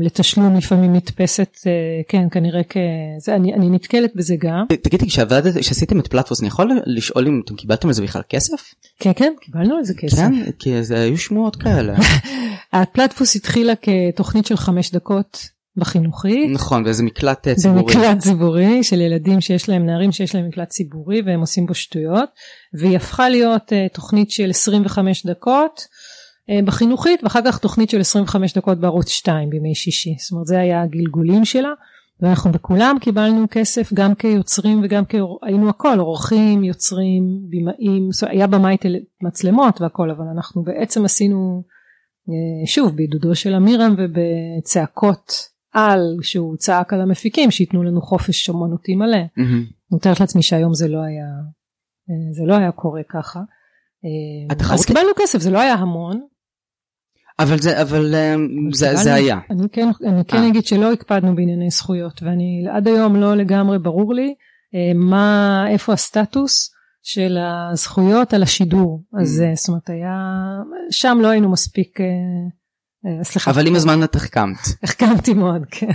לתשלום 0.00 0.56
לפעמים 0.56 0.92
נתפסת 0.92 1.56
אה, 1.66 1.72
כן 2.08 2.28
כנראה 2.30 2.62
כזה 2.64 3.34
אני, 3.34 3.54
אני 3.54 3.70
נתקלת 3.70 4.10
בזה 4.16 4.34
גם. 4.38 4.64
תגידי 4.82 5.06
כשעבדת 5.06 5.58
כשעשיתם 5.58 6.00
את 6.00 6.06
פלטפוס 6.06 6.40
אני 6.40 6.48
יכול 6.48 6.70
לשאול 6.86 7.26
אם 7.26 7.40
אתם 7.44 7.56
קיבלתם 7.56 7.88
על 7.88 7.94
זה 7.94 8.02
בכלל 8.02 8.22
כסף? 8.28 8.74
כן 9.00 9.12
כן 9.16 9.32
קיבלנו 9.40 9.76
על 9.76 9.84
זה 9.84 9.94
כסף. 9.94 10.16
כן 10.16 10.32
כי 10.58 10.82
זה 10.82 11.00
היו 11.00 11.18
שמועות 11.18 11.56
כאלה. 11.56 11.94
הפלטפוס 12.72 13.36
התחילה 13.36 13.72
כתוכנית 13.76 14.46
של 14.46 14.56
חמש 14.56 14.92
דקות 14.92 15.48
בחינוכי. 15.76 16.48
נכון 16.48 16.82
וזה 16.86 17.02
מקלט 17.02 17.48
אה, 17.48 17.54
ציבורי. 17.54 17.92
זה 17.92 17.98
מקלט 17.98 18.18
ציבורי 18.18 18.84
של 18.84 19.00
ילדים 19.00 19.40
שיש 19.40 19.68
להם 19.68 19.86
נערים 19.86 20.12
שיש 20.12 20.34
להם 20.34 20.48
מקלט 20.48 20.68
ציבורי 20.68 21.22
והם 21.26 21.40
עושים 21.40 21.66
בו 21.66 21.74
שטויות 21.74 22.28
והיא 22.80 22.96
הפכה 22.96 23.28
להיות 23.28 23.72
תוכנית 23.92 24.30
של 24.30 24.50
25 24.50 25.26
דקות. 25.26 25.86
אה, 26.50 26.60
בחינוכית 26.64 27.24
ואחר 27.24 27.40
כך 27.46 27.58
תוכנית 27.58 27.90
של 27.90 28.00
25 28.00 28.58
דקות 28.58 28.78
בערוץ 28.78 29.08
2 29.08 29.50
בימי 29.50 29.74
שישי 29.74 30.14
זאת 30.18 30.32
אומרת 30.32 30.46
זה 30.46 30.60
היה 30.60 30.82
הגלגולים 30.82 31.44
שלה 31.44 31.70
ואנחנו 32.20 32.52
בכולם 32.52 32.96
קיבלנו 33.00 33.46
כסף 33.50 33.92
גם 33.92 34.14
כיוצרים 34.14 34.80
וגם 34.84 35.02
היינו 35.42 35.68
הכל 35.68 35.98
עורכים 35.98 36.64
יוצרים 36.64 37.22
במאים 37.50 38.08
היה 38.28 38.46
במאי 38.46 38.76
מצלמות 39.22 39.80
והכל 39.80 40.10
אבל 40.10 40.24
אנחנו 40.36 40.62
בעצם 40.62 41.04
עשינו 41.04 41.62
אה, 42.28 42.66
שוב 42.66 42.96
בעידודו 42.96 43.34
של 43.34 43.54
אמירם 43.54 43.94
ובצעקות 43.98 45.32
על 45.72 46.00
שהוא 46.22 46.56
צעק 46.56 46.92
על 46.92 47.00
המפיקים 47.00 47.50
שייתנו 47.50 47.82
לנו 47.82 48.02
חופש 48.02 48.48
אומנותי 48.48 48.94
מלא. 48.94 49.16
Mm-hmm. 49.16 49.40
אני 49.40 49.96
מתארת 49.96 50.20
לעצמי 50.20 50.42
שהיום 50.42 50.74
זה 50.74 50.88
לא 50.88 50.98
היה 50.98 51.26
אה, 52.10 52.32
זה 52.32 52.44
לא 52.46 52.54
היה 52.56 52.72
קורה 52.72 53.00
ככה. 53.08 53.40
אז 54.72 54.86
קיבלנו 54.86 55.08
כסף 55.16 55.38
זה 55.38 55.50
לא 55.50 55.60
היה 55.60 55.74
המון 55.74 56.20
אבל 57.38 57.58
זה 57.58 57.82
אבל 57.82 58.14
אמ, 58.14 58.72
זה, 58.72 58.96
זה 58.96 59.14
היה. 59.14 59.38
אני 59.50 59.68
כן, 59.72 59.88
אני 60.06 60.24
כן 60.24 60.36
אה. 60.36 60.48
אגיד 60.48 60.66
שלא 60.66 60.92
הקפדנו 60.92 61.36
בענייני 61.36 61.70
זכויות 61.70 62.22
ואני 62.22 62.64
עד 62.72 62.88
היום 62.88 63.16
לא 63.16 63.36
לגמרי 63.36 63.78
ברור 63.78 64.14
לי 64.14 64.34
אה, 64.74 64.92
מה 64.94 65.64
איפה 65.68 65.92
הסטטוס 65.92 66.70
של 67.02 67.38
הזכויות 67.72 68.34
על 68.34 68.42
השידור 68.42 69.02
אז 69.20 69.40
mm. 69.40 69.44
אה, 69.44 69.54
זאת 69.54 69.68
אומרת 69.68 69.90
היה 69.90 70.16
שם 70.90 71.18
לא 71.22 71.28
היינו 71.28 71.52
מספיק 71.52 71.98
סליחה. 73.22 73.50
אבל 73.50 73.66
עם 73.66 73.74
הזמן 73.74 74.02
את 74.04 74.16
החכמת. 74.16 74.58
החכמתי 74.82 75.34
מאוד 75.34 75.62
כן. 75.70 75.90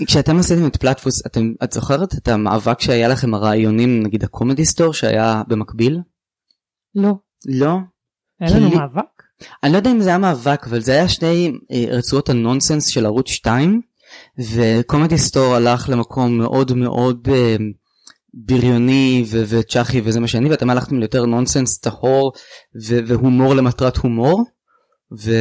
וכשאתם 0.00 0.38
עשיתם 0.38 0.66
את 0.66 0.76
פלטפוס 0.76 1.26
אתם 1.26 1.52
את 1.64 1.72
זוכרת 1.72 2.14
את 2.14 2.28
המאבק 2.28 2.80
שהיה 2.80 3.08
לכם 3.08 3.34
הרעיונים 3.34 4.02
נגיד 4.02 4.24
הקומדי 4.24 4.64
סטור 4.64 4.92
שהיה 4.92 5.42
במקביל? 5.48 6.00
לא. 6.94 7.14
לא? 7.46 7.76
היה 8.40 8.56
לנו 8.56 8.70
מאבק? 8.70 9.04
אני 9.62 9.72
לא 9.72 9.76
יודע 9.76 9.90
אם 9.90 10.00
זה 10.00 10.08
היה 10.08 10.18
מאבק 10.18 10.66
אבל 10.66 10.80
זה 10.80 10.92
היה 10.92 11.08
שני 11.08 11.52
אה, 11.72 11.84
רצועות 11.88 12.28
הנונסנס 12.28 12.86
של 12.86 13.06
ערוץ 13.06 13.28
2 13.28 13.80
וקומדי 14.38 15.18
סטור 15.18 15.54
הלך 15.54 15.88
למקום 15.88 16.38
מאוד 16.38 16.72
מאוד 16.72 17.28
אה, 17.32 17.56
בריוני 18.34 19.24
וצ'אחי 19.30 20.00
וזה 20.04 20.20
מה 20.20 20.26
שאני 20.28 20.50
ואתם 20.50 20.70
הלכתם 20.70 20.98
ליותר 20.98 21.26
נונסנס 21.26 21.78
טהור 21.78 22.32
והומור 23.06 23.54
למטרת 23.54 23.96
הומור. 23.96 24.44
ו... 25.18 25.32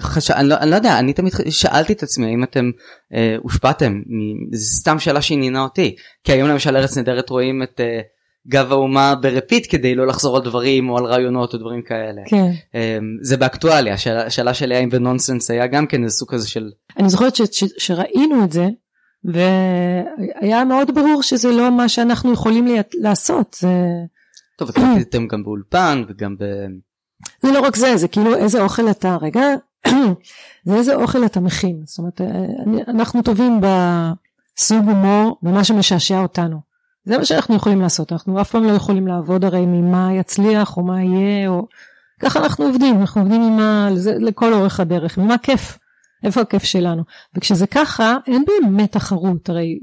חש... 0.00 0.30
אני, 0.30 0.48
לא, 0.48 0.54
אני 0.60 0.70
לא 0.70 0.76
יודע 0.76 0.98
אני 0.98 1.12
תמיד 1.12 1.32
שאלתי 1.50 1.92
את 1.92 2.02
עצמי 2.02 2.26
האם 2.26 2.44
אתם 2.44 2.70
אה, 3.14 3.36
הושפעתם 3.42 4.02
זה 4.52 4.64
סתם 4.64 4.98
שאלה 4.98 5.22
שעניינה 5.22 5.62
אותי 5.62 5.96
כי 6.24 6.32
היום 6.32 6.48
למשל 6.48 6.76
ארץ 6.76 6.96
נהדרת 6.96 7.30
רואים 7.30 7.62
את 7.62 7.80
אה, 7.80 8.00
גב 8.48 8.72
האומה 8.72 9.14
ברפיט 9.14 9.66
כדי 9.70 9.94
לא 9.94 10.06
לחזור 10.06 10.36
על 10.36 10.42
דברים 10.42 10.90
או 10.90 10.98
על 10.98 11.04
רעיונות 11.04 11.54
או 11.54 11.58
דברים 11.58 11.82
כאלה. 11.82 12.22
כן. 12.26 12.50
אמ, 12.74 13.16
זה 13.22 13.36
באקטואליה, 13.36 13.94
השאלה 14.26 14.54
שלי 14.54 14.76
האם 14.76 14.90
בנונסנס 14.90 15.50
היה 15.50 15.66
גם 15.66 15.86
כן 15.86 16.04
איזה 16.04 16.16
סוג 16.16 16.30
כזה 16.30 16.48
של... 16.48 16.70
אני 16.98 17.08
זוכרת 17.08 17.36
ש, 17.36 17.42
ש, 17.42 17.64
שראינו 17.78 18.44
את 18.44 18.52
זה 18.52 18.68
והיה 19.24 20.64
מאוד 20.64 20.94
ברור 20.94 21.22
שזה 21.22 21.50
לא 21.50 21.76
מה 21.76 21.88
שאנחנו 21.88 22.32
יכולים 22.32 22.66
לי, 22.66 22.78
לעשות. 22.94 23.56
זה... 23.60 23.68
טוב, 24.58 24.68
אתם 24.68 24.84
הייתם 24.96 25.26
גם 25.26 25.42
באולפן 25.42 26.04
וגם 26.08 26.36
ב... 26.38 26.44
זה 27.42 27.52
לא 27.52 27.60
רק 27.60 27.76
זה, 27.76 27.96
זה 27.96 28.08
כאילו 28.08 28.36
איזה 28.36 28.62
אוכל 28.62 28.90
אתה, 28.90 29.16
רגע, 29.20 29.42
זה 30.66 30.74
איזה 30.76 30.94
אוכל 30.94 31.24
אתה 31.26 31.40
מכין. 31.40 31.82
זאת 31.84 31.98
אומרת, 31.98 32.20
אה, 32.20 32.26
אנחנו 32.88 33.22
טובים 33.22 33.60
בסוג 33.60 34.88
הומור 34.88 35.38
במה 35.42 35.64
שמשעשע 35.64 36.22
אותנו. 36.22 36.71
זה 37.04 37.18
מה 37.18 37.24
שאנחנו 37.24 37.54
יכולים 37.54 37.80
לעשות, 37.80 38.12
אנחנו 38.12 38.40
אף 38.40 38.50
פעם 38.50 38.64
לא 38.64 38.72
יכולים 38.72 39.06
לעבוד 39.06 39.44
הרי 39.44 39.66
ממה 39.66 40.14
יצליח 40.14 40.76
או 40.76 40.82
מה 40.82 41.02
יהיה, 41.02 41.48
או 41.48 41.66
ככה 42.20 42.38
אנחנו 42.38 42.64
עובדים, 42.64 43.00
אנחנו 43.00 43.20
עובדים 43.20 43.40
ממה, 43.42 43.88
לזה, 43.92 44.14
לכל 44.18 44.52
אורך 44.54 44.80
הדרך, 44.80 45.18
ממה 45.18 45.38
כיף, 45.38 45.78
איפה 46.24 46.40
הכיף 46.40 46.62
שלנו. 46.62 47.02
וכשזה 47.36 47.66
ככה, 47.66 48.16
אין 48.26 48.44
באמת 48.46 48.92
תחרות, 48.92 49.48
הרי 49.48 49.78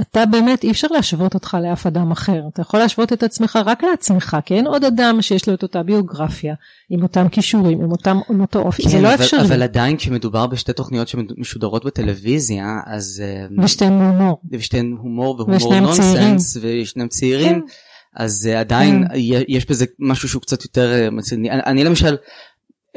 אתה 0.00 0.26
באמת 0.26 0.64
אי 0.64 0.70
אפשר 0.70 0.88
להשוות 0.90 1.34
אותך 1.34 1.56
לאף 1.62 1.86
אדם 1.86 2.10
אחר 2.10 2.40
אתה 2.52 2.62
יכול 2.62 2.80
להשוות 2.80 3.12
את 3.12 3.22
עצמך 3.22 3.58
רק 3.64 3.82
לעצמך 3.84 4.36
כי 4.44 4.54
אין 4.54 4.66
עוד 4.66 4.84
אדם 4.84 5.22
שיש 5.22 5.48
לו 5.48 5.54
את 5.54 5.62
אותה 5.62 5.82
ביוגרפיה 5.82 6.54
עם 6.90 7.02
אותם 7.02 7.28
כישורים 7.28 7.80
עם 7.80 7.90
אותם 7.92 8.18
עם 8.30 8.40
אותו 8.40 8.58
אופי 8.58 8.82
כן, 8.82 8.88
זה 8.88 9.00
לא 9.00 9.14
אבל, 9.14 9.24
אפשרי 9.24 9.40
אבל 9.40 9.62
עדיין 9.62 9.96
כשמדובר 9.96 10.46
בשתי 10.46 10.72
תוכניות 10.72 11.08
שמשודרות 11.08 11.84
בטלוויזיה 11.84 12.80
אז 12.86 13.22
אה, 13.24 13.64
ושתיהן 13.64 13.92
הומור 13.92 14.40
ושתיהן 14.50 14.96
הומור 15.02 15.36
והומור 15.38 15.80
נונסנס 15.80 16.56
ושניהם 16.60 17.08
צעירים 17.08 17.60
כן. 17.60 17.66
אז 18.16 18.48
אה, 18.52 18.60
עדיין 18.60 19.04
כן. 19.08 19.14
יש 19.48 19.66
בזה 19.66 19.84
משהו 19.98 20.28
שהוא 20.28 20.42
קצת 20.42 20.62
יותר 20.62 20.92
אה, 20.92 21.10
מצויני. 21.10 21.50
אני, 21.50 21.60
אני 21.66 21.84
למשל 21.84 22.16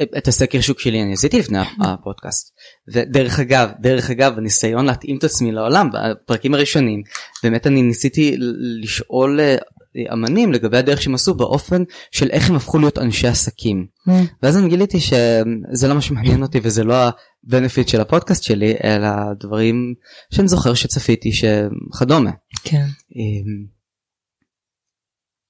את 0.02 0.28
הסקר 0.28 0.60
שוק 0.60 0.80
שלי 0.80 1.02
אני 1.02 1.12
עשיתי 1.12 1.38
לפני 1.38 1.58
הפודקאסט. 1.80 2.52
ודרך 2.92 3.40
אגב 3.40 3.70
דרך 3.80 4.10
אגב 4.10 4.38
הניסיון 4.38 4.84
להתאים 4.84 5.18
את 5.18 5.24
עצמי 5.24 5.52
לעולם 5.52 5.88
בפרקים 5.92 6.54
הראשונים 6.54 7.02
באמת 7.42 7.66
אני 7.66 7.82
ניסיתי 7.82 8.36
לשאול 8.82 9.40
אה, 9.40 9.56
אמנים 10.12 10.52
לגבי 10.52 10.76
הדרך 10.78 11.02
שהם 11.02 11.14
עשו 11.14 11.34
באופן 11.34 11.82
של 12.10 12.30
איך 12.30 12.50
הם 12.50 12.56
הפכו 12.56 12.78
להיות 12.78 12.98
אנשי 12.98 13.28
עסקים. 13.28 13.86
ואז 14.42 14.56
אני 14.56 14.68
גיליתי 14.68 15.00
שזה 15.00 15.88
לא 15.88 15.94
מה 15.94 16.00
שמעניין 16.00 16.42
אותי 16.42 16.60
וזה 16.62 16.84
לא 16.84 16.94
הבנפיט 17.46 17.88
של 17.88 18.00
הפודקאסט 18.00 18.42
שלי 18.42 18.74
אלא 18.84 19.08
דברים 19.40 19.94
שאני 20.30 20.48
זוכר 20.48 20.74
שצפיתי 20.74 21.30
שכדומה. 21.32 22.30
כן. 22.64 22.86
אמ, 23.16 23.73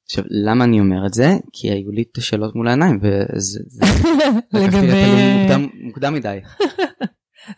עכשיו 0.05 0.25
למה 0.31 0.65
אני 0.65 0.81
אומר 0.81 1.07
את 1.07 1.15
זה 1.15 1.29
כי 1.53 1.71
היו 1.71 1.91
לי 1.91 2.05
את 2.13 2.19
השאלות 2.19 2.55
מול 2.55 2.69
העיניים 2.69 3.01
וזה 3.03 3.61
לגבי 4.53 5.05
מוקדם, 5.81 6.15
מדי. 6.15 6.39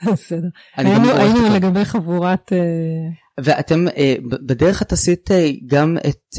בסדר 0.13 0.49
היינו. 0.77 1.55
לגבי 1.55 1.85
חבורת 1.85 2.53
אה, 2.53 2.59
ואתם 3.45 3.89
אה, 3.97 4.15
בדרך 4.23 4.83
את 4.83 4.93
עשית 4.93 5.31
אה, 5.31 5.51
גם 5.67 5.97
את 6.09 6.35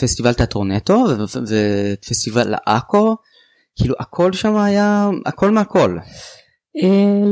פסטיבל 0.00 0.32
תיאטרון 0.32 0.72
נטו 0.72 1.04
ואת 1.08 2.04
פסטיבל 2.04 2.54
עכו 2.66 3.16
כאילו 3.76 3.94
הכל 4.00 4.32
שם 4.32 4.56
היה 4.56 5.10
הכל 5.26 5.50
מהכל. 5.50 5.98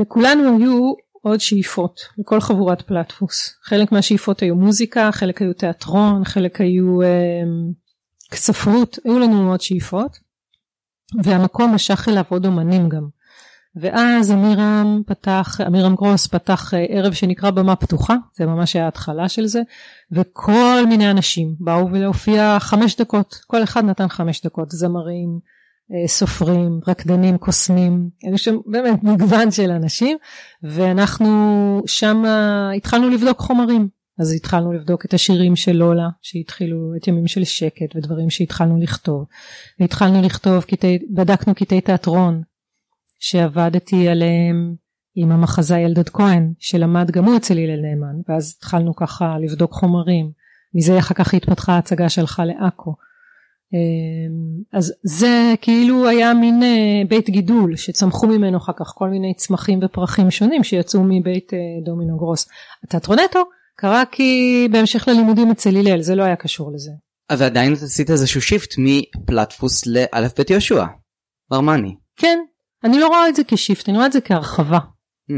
לכולנו 0.01 0.59
היו 0.59 0.93
עוד 1.23 1.41
שאיפות 1.41 2.01
לכל 2.19 2.41
חבורת 2.41 2.83
פלטפוס 2.83 3.55
חלק 3.65 3.93
מהשאיפות 3.93 4.41
היו 4.41 4.55
מוזיקה 4.55 5.11
חלק 5.12 5.43
היו 5.43 5.53
תיאטרון 5.53 6.25
חלק 6.25 6.61
היו 6.61 6.99
ספרות 8.35 8.99
היו 9.05 9.19
לנו 9.19 9.51
עוד 9.51 9.61
שאיפות 9.61 10.19
והמקום 11.23 11.75
משך 11.75 12.09
אליו 12.09 12.25
עוד 12.29 12.47
אומנים 12.47 12.89
גם 12.89 13.09
ואז 13.81 14.31
עמירם 14.31 15.03
פתח 15.07 15.61
עמירם 15.67 15.95
גרוס 15.95 16.27
פתח 16.27 16.75
אה, 16.75 16.85
ערב 16.89 17.12
שנקרא 17.12 17.51
במה 17.51 17.77
פתוחה 17.77 18.15
זה 18.37 18.47
ממש 18.47 18.77
היה 18.77 18.85
ההתחלה 18.85 19.29
של 19.29 19.47
זה 19.47 19.62
וכל 20.12 20.83
מיני 20.89 21.11
אנשים 21.11 21.55
באו 21.61 21.93
ולהופיע 21.93 22.57
חמש 22.61 22.97
דקות 22.97 23.35
כל 23.47 23.62
אחד 23.62 23.85
נתן 23.85 24.09
חמש 24.09 24.47
דקות 24.47 24.71
זמרים 24.71 25.39
אה, 25.93 26.09
סופרים, 26.09 26.81
רקדנים, 26.89 27.39
קוסמים, 27.39 28.11
היו 28.23 28.39
שם 28.39 28.57
באמת 28.67 29.03
מגוון 29.03 29.51
של 29.51 29.71
אנשים 29.71 30.19
ואנחנו 30.62 31.83
שם 31.87 32.25
התחלנו 32.77 33.09
לבדוק 33.09 33.39
חומרים. 33.39 33.96
אז 34.19 34.33
התחלנו 34.33 34.73
לבדוק 34.73 35.05
את 35.05 35.15
השירים 35.15 35.57
של 35.57 35.73
לולה 35.73 36.09
שהתחילו 36.23 36.93
את 36.97 37.09
ימים 37.09 37.27
של 37.27 37.45
שקט 37.45 37.97
ודברים 37.97 38.31
שהתחלנו 38.31 38.81
לכתוב. 38.81 39.25
והתחלנו 39.81 40.23
לכתוב, 40.23 40.65
קטעי, 40.65 40.99
בדקנו 41.15 41.55
קטעי 41.55 41.81
תיאטרון 41.81 42.43
שעבדתי 43.21 44.09
עליהם 44.09 44.75
עם 45.15 45.33
המחזאי 45.33 45.85
אלדד 45.85 46.09
כהן 46.09 46.53
שלמד 46.59 47.11
גם 47.11 47.25
הוא 47.25 47.37
אצל 47.37 47.59
הלל 47.59 47.81
נאמן 47.81 48.17
ואז 48.29 48.55
התחלנו 48.59 48.97
ככה 48.97 49.39
לבדוק 49.39 49.73
חומרים. 49.73 50.31
מזה 50.75 50.99
אחר 50.99 51.15
כך 51.15 51.35
התפתחה 51.35 51.73
ההצגה 51.73 52.09
שלך 52.09 52.43
לעכו. 52.47 52.95
אמ, 53.73 54.63
אז 54.73 54.95
זה 55.03 55.55
כאילו 55.61 56.09
היה 56.09 56.35
מין 56.35 56.63
אה, 56.63 57.03
בית 57.09 57.31
גידול 57.31 57.77
שצמחו 57.77 58.27
ממנו 58.27 58.59
אחר 58.59 58.73
כך 58.77 58.87
כל 58.87 59.09
מיני 59.09 59.35
צמחים 59.35 59.81
ופרחים 59.83 60.31
שונים 60.31 60.65
שיצאו 60.65 61.01
מבית 61.05 61.55
אה, 61.55 61.59
דומינו 61.85 62.17
גרוס. 62.17 62.49
התיאטרונטו 62.85 63.45
קרה 63.77 64.03
כי 64.12 64.69
בהמשך 64.73 65.09
ללימודים 65.09 65.51
אצל 65.51 65.77
הלל 65.77 66.01
זה 66.01 66.15
לא 66.15 66.23
היה 66.23 66.37
קשור 66.37 66.73
לזה. 66.73 66.91
אבל 67.31 67.45
עדיין 67.45 67.73
עשית 67.73 68.11
איזשהו 68.11 68.43
shift 68.43 68.75
מפלטפוס 68.79 69.87
לא.ב. 69.87 70.51
יהושע. 70.51 70.85
ברמני. 71.51 71.95
כן, 72.17 72.39
אני 72.85 72.99
לא 72.99 73.07
רואה 73.09 73.29
את 73.29 73.37
זה 73.37 73.43
כ 73.49 73.59
shift, 73.59 73.89
אני 73.89 73.97
רואה 73.97 74.07
את 74.07 74.12
זה 74.12 74.21
כהרחבה. 74.21 74.79
Hmm. 74.79 75.35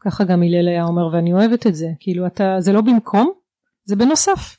ככה 0.00 0.24
גם 0.24 0.42
הלל 0.42 0.68
היה 0.68 0.84
אומר 0.84 1.06
ואני 1.14 1.32
אוהבת 1.32 1.66
את 1.66 1.74
זה, 1.74 1.86
כאילו 2.00 2.26
אתה, 2.26 2.56
זה 2.58 2.72
לא 2.72 2.80
במקום, 2.80 3.32
זה 3.84 3.96
בנוסף. 3.96 4.56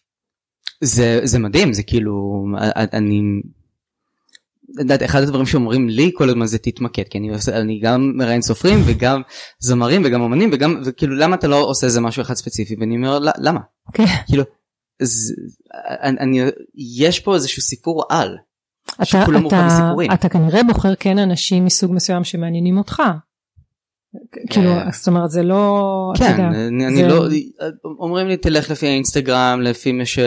זה 0.84 1.20
זה 1.24 1.40
מדהים 1.40 1.74
זה 1.74 1.84
כאילו 1.84 2.46
אני. 2.94 3.22
יודעת, 4.80 5.04
אחד 5.04 5.22
הדברים 5.22 5.46
שאומרים 5.46 5.90
לי 5.90 6.12
כל 6.14 6.30
הזמן 6.30 6.46
זה 6.46 6.58
תתמקד 6.58 7.04
כי 7.10 7.18
אני 7.18 7.30
עושה 7.34 7.60
אני 7.60 7.80
גם 7.80 8.12
מראיין 8.16 8.42
סופרים 8.42 8.80
וגם 8.86 9.22
זמרים 9.60 10.02
וגם 10.06 10.22
אמנים 10.22 10.50
וגם 10.54 10.82
וכאילו 10.86 11.16
למה 11.16 11.36
אתה 11.36 11.48
לא 11.48 11.56
עושה 11.64 11.88
איזה 11.88 12.02
משהו 12.02 12.22
אחד 12.22 12.34
ספציפי 12.34 12.76
ואני 12.80 12.96
אומר 12.98 13.20
"ל- 13.20 13.30
למה 13.38 13.60
כן. 13.94 14.06
כאילו 14.28 14.44
זה, 15.02 15.34
אני, 16.02 16.20
אני 16.20 16.52
יש 17.00 17.20
פה 17.20 17.36
איזשהו 17.36 17.62
סיפור 17.62 18.06
על 18.10 18.38
אתה, 19.02 19.24
אתה. 19.48 20.14
אתה 20.14 20.30
כנראה 20.30 20.64
בוחר 20.64 20.96
כן 20.96 21.18
אנשים 21.18 21.66
מסוג 21.66 21.94
מסוים 21.94 22.24
שמעניינים 22.24 22.78
אותך. 22.78 23.02
כאילו, 24.50 24.72
אה. 24.72 24.92
זאת 24.92 25.08
אומרת 25.08 25.32
זה 25.32 25.44
לא, 25.44 26.14
כן 26.18 26.42
אני, 26.42 27.08
לא 27.08 27.28
אומרים 28.00 28.28
לי 28.28 28.38
תלך 28.38 28.72
לפי 28.72 28.88
האינסטגרם 28.88 29.62
לפי 29.62 29.92
מי 29.92 30.06
ש... 30.06 30.20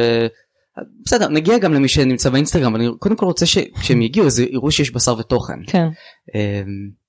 בסדר 1.05 1.29
נגיע 1.29 1.59
גם 1.59 1.75
למי 1.75 1.89
שנמצא 1.89 2.31
באינסטגרם 2.31 2.77
אני 2.77 2.89
קודם 2.99 3.17
כל 3.17 3.27
רוצה 3.27 3.47
שכשהם 3.47 4.03
יגיעו 4.03 4.27
אז 4.27 4.41
יראו 4.41 4.71
שיש 4.71 4.91
בשר 4.91 5.19
ותוכן. 5.19 5.59
כן, 5.67 5.87
אמ, 6.35 7.07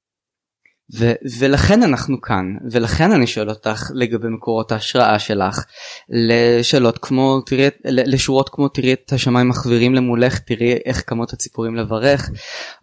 ו- 0.96 1.14
ולכן 1.40 1.84
אנחנו 1.84 2.22
כאן 2.22 2.46
ולכן 2.72 3.12
אני 3.12 3.28
שואל 3.28 3.50
אותך 3.50 3.92
לגבי 3.94 4.28
מקורות 4.30 4.72
ההשראה 4.72 5.20
שלך 5.20 5.64
לשאלות 6.10 6.98
כמו 6.98 7.42
תראי 7.42 7.68
לשורות 7.86 8.50
כמו 8.50 8.68
תראי 8.68 8.94
את 8.94 9.14
השמיים 9.14 9.50
מחווירים 9.50 9.96
למולך 9.96 10.40
תראי 10.40 10.74
איך 10.86 11.02
קמות 11.02 11.34
הציפורים 11.34 11.76
לברך 11.76 12.30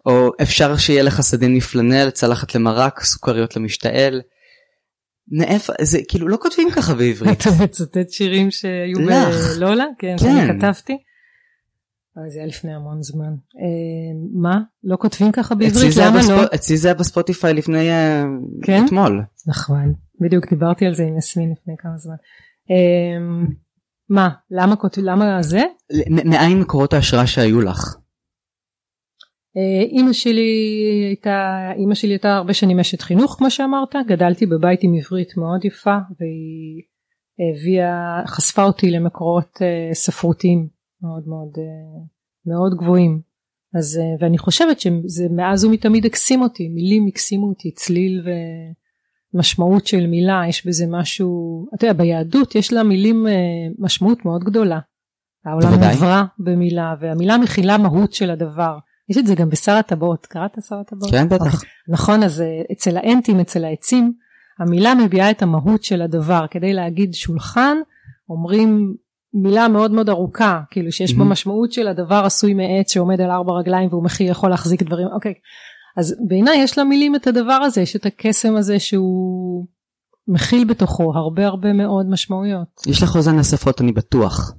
או 0.05 0.31
אפשר 0.41 0.77
שיהיה 0.77 1.03
לך 1.03 1.21
סדין 1.21 1.55
מפלנל 1.55 2.09
צלחת 2.09 2.55
למרק 2.55 3.03
סוכריות 3.03 3.55
למשתעל. 3.55 4.21
מאיפה 5.31 5.73
זה 5.81 5.99
כאילו 6.07 6.27
לא 6.27 6.37
כותבים 6.41 6.67
ככה 6.71 6.93
בעברית. 6.93 7.41
אתה 7.41 7.49
מצטט 7.63 8.09
שירים 8.09 8.51
שהיו. 8.51 8.97
בלולה? 9.55 9.85
כן, 9.99 10.15
כן. 10.17 10.17
שאני 10.17 10.59
כתבתי. 10.59 10.97
אבל 12.17 12.29
זה 12.29 12.39
היה 12.39 12.47
לפני 12.47 12.73
המון 12.73 13.03
זמן. 13.03 13.33
אה, 13.57 14.41
מה? 14.41 14.59
לא 14.83 14.97
כותבים 14.97 15.31
ככה 15.31 15.55
בעברית? 15.55 15.95
למה 16.01 16.19
לא? 16.29 16.43
אצלי 16.55 16.77
זה 16.77 16.87
היה 16.87 16.95
בספוטיפיי 16.95 17.53
לפני 17.53 17.91
אה, 17.91 18.23
כן? 18.63 18.85
אתמול. 18.85 19.23
נכון, 19.47 19.93
בדיוק 20.21 20.49
דיברתי 20.49 20.85
על 20.85 20.93
זה 20.93 21.03
עם 21.03 21.17
יסמין 21.17 21.51
לפני 21.51 21.73
כמה 21.77 21.97
זמן. 21.97 22.15
אה, 22.71 23.45
מה? 24.09 24.29
למה 24.51 24.75
כותבים? 24.75 25.05
למה 25.05 25.41
זה? 25.41 25.61
מאין 26.09 26.59
מקורות 26.59 26.93
ההשראה 26.93 27.27
שהיו 27.27 27.61
לך? 27.61 27.95
אה, 29.57 29.81
אימא 29.81 30.13
שלי 30.13 30.51
הייתה, 31.07 31.71
אימא 31.75 31.95
שלי 31.95 32.11
הייתה 32.11 32.35
הרבה 32.35 32.53
שנים 32.53 32.79
אשת 32.79 33.01
חינוך 33.01 33.35
כמו 33.37 33.51
שאמרת, 33.51 33.95
גדלתי 34.07 34.45
בבית 34.45 34.79
עם 34.83 34.93
עברית 34.93 35.37
מאוד 35.37 35.65
יפה 35.65 35.97
והיא 36.19 36.81
הביאה, 37.39 38.21
חשפה 38.27 38.63
אותי 38.63 38.91
למקורות 38.91 39.57
אה, 39.61 39.93
ספרותיים 39.93 40.67
מאוד 41.01 41.27
מאוד 41.27 41.53
אה, 41.57 42.03
מאוד 42.45 42.73
גבוהים. 42.77 43.21
אז 43.77 43.99
ואני 44.19 44.37
חושבת 44.37 44.79
שזה 44.79 45.27
מאז 45.31 45.65
ומתמיד 45.65 46.05
הקסים 46.05 46.41
אותי, 46.41 46.69
מילים 46.69 47.07
הקסימו 47.07 47.47
אותי, 47.47 47.71
צליל 47.71 48.27
ומשמעות 49.33 49.87
של 49.87 50.07
מילה, 50.07 50.41
יש 50.49 50.67
בזה 50.67 50.85
משהו, 50.89 51.65
אתה 51.75 51.85
יודע 51.85 51.93
ביהדות 51.93 52.55
יש 52.55 52.73
לה 52.73 52.83
מילים 52.83 53.25
משמעות 53.79 54.25
מאוד 54.25 54.43
גדולה. 54.43 54.79
העולם. 55.45 55.73
נברא 55.73 56.23
במילה 56.39 56.95
והמילה 56.99 57.37
מכילה 57.37 57.77
מהות 57.77 58.13
של 58.13 58.31
הדבר. 58.31 58.77
יש 59.09 59.17
את 59.17 59.27
זה 59.27 59.35
גם 59.35 59.49
בשר 59.49 59.71
הטבעות, 59.71 60.25
קראת 60.25 60.57
שר 60.67 60.75
הטבעות? 60.75 61.11
כן 61.11 61.29
בטח. 61.29 61.53
אוקיי. 61.53 61.69
נכון, 61.87 62.23
אז 62.23 62.41
אה, 62.41 62.61
אצל 62.71 62.97
האנטים, 62.97 63.39
אצל 63.39 63.65
העצים, 63.65 64.13
המילה 64.59 64.95
מביאה 64.95 65.31
את 65.31 65.41
המהות 65.41 65.83
של 65.83 66.01
הדבר. 66.01 66.45
כדי 66.51 66.73
להגיד 66.73 67.13
שולחן, 67.13 67.77
אומרים 68.29 68.95
מילה 69.33 69.67
מאוד 69.67 69.91
מאוד 69.91 70.09
ארוכה, 70.09 70.61
כאילו 70.71 70.91
שיש 70.91 71.13
בה. 71.13 71.23
משמעות 71.23 71.71
של 71.71 71.87
הדבר 71.87 72.21
עשוי 72.25 72.53
מעץ 72.53 72.93
שעומד 72.93 73.21
על 73.21 73.31
ארבע 73.31 73.53
רגליים 73.53 73.89
והוא 73.89 74.03
מכיל 74.03 74.29
יכול 74.29 74.49
להחזיק 74.49 74.83
דברים, 74.83 75.07
אוקיי. 75.07 75.33
אז 75.97 76.15
בעיניי 76.27 76.57
יש 76.57 76.77
למילים 76.77 77.15
את 77.15 77.27
הדבר 77.27 77.53
הזה, 77.53 77.81
יש 77.81 77.95
את 77.95 78.05
הקסם 78.05 78.55
הזה 78.55 78.79
שהוא 78.79 79.65
מכיל 80.27 80.65
בתוכו 80.65 81.13
הרבה 81.15 81.47
הרבה 81.47 81.73
מאוד 81.73 82.05
משמעויות. 82.09 82.67
יש 82.87 83.03
לך 83.03 83.15
אוזן 83.15 83.39
לשפות 83.39 83.81
אני 83.81 83.91
בטוח. 83.91 84.55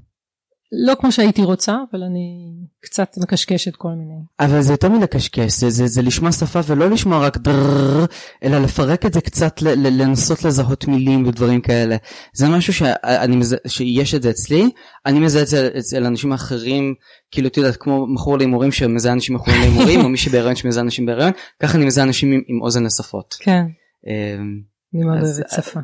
לא 0.73 0.95
כמו 0.95 1.13
שהייתי 1.13 1.43
רוצה, 1.43 1.77
אבל 1.93 2.03
אני 2.03 2.53
קצת 2.81 3.09
מקשקשת 3.23 3.77
כל 3.77 3.89
מיני. 3.89 4.21
אבל 4.41 4.61
זה 4.61 4.73
יותר 4.73 4.89
מלקשקש, 4.89 5.53
זה, 5.53 5.71
זה, 5.71 5.87
זה 5.87 6.03
לשמוע 6.03 6.33
שפה 6.33 6.61
ולא 6.67 6.91
לשמוע 6.91 7.27
רק 7.27 7.37
דררר, 7.37 8.05
אלא 8.43 8.59
לפרק 8.59 9.07
את 9.07 9.15
זה 9.15 9.21
קצת, 9.21 9.63
ל, 9.63 9.69
ל, 9.69 10.03
לנסות 10.03 10.45
לזהות 10.45 10.89
מילים 10.89 11.27
ודברים 11.27 11.61
כאלה. 11.61 11.97
זה 12.35 12.49
משהו 12.49 12.73
שאני, 12.73 13.37
מזה, 13.37 13.57
שיש 13.67 14.15
את 14.15 14.23
זה 14.23 14.31
אצלי, 14.31 14.71
אני 15.07 15.19
מזהה 15.19 15.43
את 15.43 15.49
זה 15.49 15.71
אצל 15.79 16.05
אנשים 16.05 16.33
אחרים, 16.33 16.95
כאילו 17.31 17.49
את 17.49 17.57
יודעת, 17.57 17.77
כמו 17.77 18.07
מכור 18.07 18.39
להימורים 18.39 18.73
שמזהה 18.73 19.13
אנשים 19.13 19.35
מכורים 19.35 19.61
להימורים, 19.61 20.01
או 20.01 20.09
מישהי 20.09 20.33
בהיריון 20.33 20.57
שמזהה 20.57 20.83
אנשים 20.83 21.07
בהיריון, 21.07 21.33
ככה 21.63 21.79
אני 21.79 21.87
מזהה 21.87 22.05
אנשים 22.05 22.33
עם, 22.33 22.41
עם 22.49 22.63
אוזן 22.63 22.85
לשפות. 22.85 23.35
כן, 23.41 23.65
אמ, 24.07 24.61
אני 24.95 25.05
מאוד 25.05 25.19
אוהבת 25.23 25.51
שפה. 25.51 25.81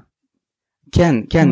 כן, 0.93 1.15
כן, 1.31 1.49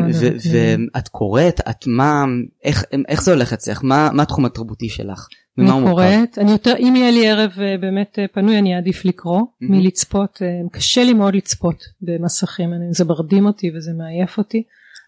ואת 0.95 1.07
קוראת, 1.07 1.61
את 1.69 1.87
מה, 1.87 2.25
איך, 2.63 2.83
איך 3.07 3.23
זה 3.23 3.31
הולך 3.33 3.53
אצלך? 3.53 3.79
מה, 3.83 4.09
מה 4.13 4.23
התחום 4.23 4.45
התרבותי 4.45 4.89
שלך? 4.89 5.27
ממה 5.57 5.71
הוא 5.71 5.81
אני 5.81 5.89
מורכב? 5.89 6.07
קוראת, 6.15 6.37
אני 6.37 6.51
יותר, 6.51 6.73
אם 6.79 6.93
יהיה 6.95 7.11
לי 7.11 7.27
ערב 7.29 7.51
אה, 7.61 7.77
באמת 7.81 8.19
אה, 8.19 8.25
פנוי 8.33 8.57
אני 8.59 8.75
אעדיף 8.75 9.05
לקרוא 9.05 9.41
מהמם. 9.61 9.77
מלצפות, 9.77 10.39
אה, 10.41 10.47
קשה 10.71 11.03
לי 11.03 11.13
מאוד 11.13 11.35
לצפות 11.35 11.83
במסכים, 12.01 12.73
אני- 12.73 12.93
זה 12.93 13.05
מרדים 13.05 13.45
אותי 13.45 13.71
וזה 13.75 13.91
מעייף 13.97 14.37
אותי, 14.37 14.63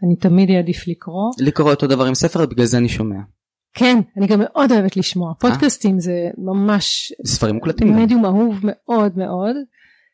אני 0.05 0.15
תמיד 0.15 0.49
אעדיף 0.49 0.87
לקרוא. 0.87 1.31
קורה 1.53 1.71
אותו 1.71 1.87
דבר 1.87 2.05
עם 2.05 2.15
ספר, 2.15 2.45
בגלל 2.45 2.65
זה 2.65 2.77
אני 2.77 2.89
שומע. 2.89 3.15
כן, 3.73 3.99
אני 4.17 4.27
גם 4.27 4.39
מאוד 4.39 4.71
אוהבת 4.71 4.97
לשמוע, 4.97 5.33
פודקאסטים 5.39 5.99
זה 5.99 6.13
ממש 6.37 7.13
ספרים 7.25 7.55
מוקלטים. 7.55 7.95
מדיום 7.95 8.25
אהוב 8.25 8.59
מאוד 8.63 9.17
מאוד, 9.17 9.55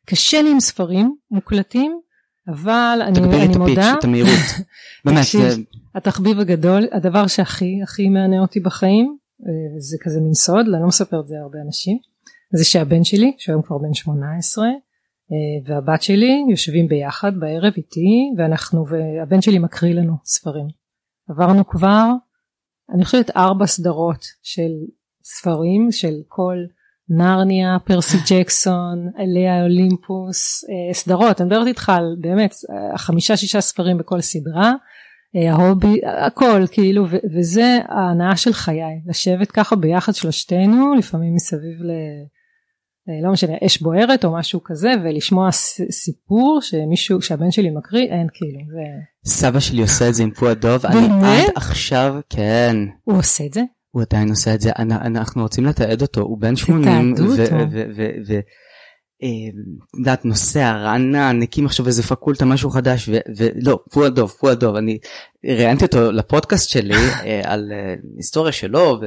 קשה 0.06 0.42
לי 0.42 0.52
עם 0.52 0.60
ספרים 0.60 1.16
מוקלטים, 1.32 2.00
אבל 2.50 3.00
אני, 3.08 3.20
אני 3.20 3.46
את 3.46 3.50
הפיץ', 3.50 3.58
מודה, 3.58 3.94
את 4.00 4.04
המהירות. 4.04 4.30
באמת, 5.06 5.18
תקשיב, 5.18 5.50
זה- 5.50 5.62
התחביב 5.96 6.40
הגדול, 6.40 6.88
הדבר 6.92 7.28
שהכי 7.28 7.80
הכי 7.84 8.10
מענה 8.10 8.40
אותי 8.40 8.60
בחיים, 8.60 9.18
אה, 9.48 9.80
זה 9.80 9.98
כזה 10.02 10.22
מין 10.22 10.34
סוד, 10.34 10.66
אני 10.74 10.82
לא 10.82 10.88
מספרת 10.88 11.24
את 11.24 11.28
זה 11.28 11.36
להרבה 11.40 11.60
אנשים, 11.66 11.98
זה 12.54 12.66
שהבן 12.66 13.04
שלי, 13.04 13.36
שהיום 13.38 13.62
כבר 13.62 13.78
בן 13.78 13.94
18, 13.94 14.66
אה, 14.66 14.72
והבת 15.66 16.02
שלי 16.02 16.46
יושבים 16.52 16.88
ביחד 16.88 17.32
בערב 17.40 17.74
איתי, 17.78 18.32
ואנחנו, 18.38 18.86
והבן 18.88 19.42
שלי 19.42 19.60
מקריא 19.60 19.94
לנו 19.94 20.14
ספרים. 20.26 20.68
עברנו 21.30 21.68
כבר, 21.68 22.06
אני 22.96 23.06
חושבת 23.06 23.30
ארבע 23.36 23.66
סדרות 23.66 24.26
של 24.44 24.72
ספרים, 25.24 25.92
של 25.92 26.14
כל 26.28 26.56
נרניה, 27.10 27.78
פרסי 27.86 28.18
ג'קסון, 28.30 29.10
אליה 29.20 29.64
אולימפוס, 29.64 30.64
אה, 30.64 30.94
סדרות, 30.94 31.42
אני 31.42 31.48
מדברת 31.48 31.68
איתך 31.68 31.90
על 31.90 32.16
באמת 32.20 32.54
אה, 32.70 32.98
חמישה 32.98 33.38
שישה 33.38 33.62
ספרים 33.62 33.98
בכל 33.98 34.22
סדרה, 34.22 34.74
אה, 35.36 35.54
ההובי, 35.54 36.02
הכל 36.26 36.64
כאילו, 36.72 37.06
ו- 37.10 37.18
וזה 37.36 37.78
ההנאה 37.90 38.36
של 38.36 38.54
חיי, 38.54 39.02
לשבת 39.08 39.52
ככה 39.52 39.76
ביחד 39.76 40.16
שלושתנו, 40.16 40.96
לפעמים 40.96 41.36
מסביב 41.36 41.82
ל... 41.82 41.92
אה, 43.10 43.28
לא 43.28 43.32
משנה, 43.32 43.54
אש 43.66 43.82
בוערת 43.82 44.26
או 44.26 44.34
משהו 44.34 44.64
כזה, 44.64 44.94
ולשמוע 45.04 45.52
סיפור 45.92 46.60
שמישהו, 46.62 47.22
שהבן 47.22 47.52
שלי 47.52 47.70
מקריא, 47.70 48.08
אין 48.08 48.28
כאילו, 48.34 48.60
זה... 48.72 48.82
סבא 49.26 49.60
שלי 49.60 49.82
עושה 49.82 50.10
את 50.10 50.14
זה 50.14 50.24
עם 50.24 50.32
פוע 50.32 50.54
דוב, 50.54 50.86
אני? 50.86 51.06
עד 51.06 51.52
עכשיו, 51.56 52.16
כן, 52.30 52.76
הוא 53.04 53.18
עושה 53.18 53.46
את 53.46 53.54
זה? 53.54 53.62
הוא 54.00 54.06
עדיין 54.12 54.30
עושה 54.30 54.54
את 54.54 54.62
זה, 54.62 54.72
אנ- 54.80 54.92
אנחנו 54.92 55.42
רוצים 55.42 55.66
לתעד 55.66 56.02
אותו, 56.02 56.22
הוא 56.22 56.38
בן 56.42 56.56
80, 56.56 57.14
תתעדו 57.16 57.30
ו- 57.30 57.44
אותו. 57.44 57.56
ו- 57.72 57.84
ו- 57.96 58.10
ו- 58.28 58.40
אה, 59.24 59.50
את 59.94 60.00
יודעת, 60.00 60.26
נוסע, 60.26 60.72
רענן, 60.72 61.40
הקים 61.44 61.66
עכשיו 61.66 61.88
איזה 61.88 62.04
פקולטה, 62.04 62.46
משהו 62.46 62.70
חדש, 62.70 63.10
ולא, 63.38 63.80
פוע 63.92 64.10
דוב, 64.10 64.30
פוע 64.30 64.54
דוב, 64.54 64.76
אני 64.76 64.98
ראיינתי 65.46 65.86
אותו 65.86 66.12
לפודקאסט 66.12 66.70
שלי 66.70 66.96
אה, 66.96 67.42
על 67.44 67.72
אה, 67.72 67.94
היסטוריה 68.18 68.52
שלו, 68.52 69.00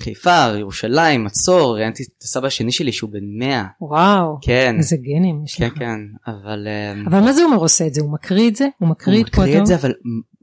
וחיפה, 0.00 0.46
ירושלים, 0.58 1.24
מצור, 1.24 1.76
ראיינתי 1.76 2.02
את 2.02 2.22
הסבא 2.22 2.46
השני 2.46 2.72
שלי 2.72 2.92
שהוא 2.92 3.10
בן 3.10 3.38
100, 3.38 3.64
וואו, 3.80 4.38
כן, 4.42 4.74
איזה 4.78 4.96
גנים 4.96 5.44
יש 5.44 5.54
כן, 5.54 5.66
לך. 5.66 5.78
כן, 5.78 5.98
אבל... 6.26 6.66
אה, 6.66 6.92
אבל 7.10 7.20
מה 7.20 7.32
זה 7.32 7.44
אומר 7.44 7.56
עושה 7.56 7.86
את 7.86 7.94
זה? 7.94 8.00
הוא 8.00 8.12
מקריא 8.12 8.48
את 8.50 8.56
זה? 8.56 8.66
הוא 8.78 8.88
מקריא 8.88 9.18
הוא 9.18 9.26
את 9.26 9.34
פועדו? 9.34 9.48
מקריא 9.50 9.62
את 9.62 9.66
זה 9.66 9.74
אבל 9.74 9.92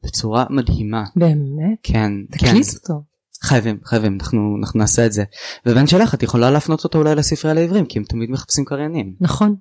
בצורה 0.05 0.45
מדהימה 0.49 1.03
באמת? 1.15 1.77
כן 1.83 2.11
כן 2.29 2.37
תקליט 2.37 2.67
אותו. 2.73 3.10
חייבים 3.43 3.77
חייבים 3.85 4.17
אנחנו 4.21 4.55
אנחנו 4.59 4.79
נעשה 4.79 5.05
את 5.05 5.11
זה. 5.11 5.23
ובן 5.65 5.87
שלך 5.87 6.13
את 6.13 6.23
יכולה 6.23 6.51
להפנות 6.51 6.83
אותו 6.83 6.97
אולי 6.99 7.15
לספרייה 7.15 7.53
לעברים 7.55 7.85
כי 7.85 7.99
הם 7.99 8.05
תמיד 8.09 8.31
מחפשים 8.31 8.65
קריינים. 8.65 9.13
נכון, 9.21 9.55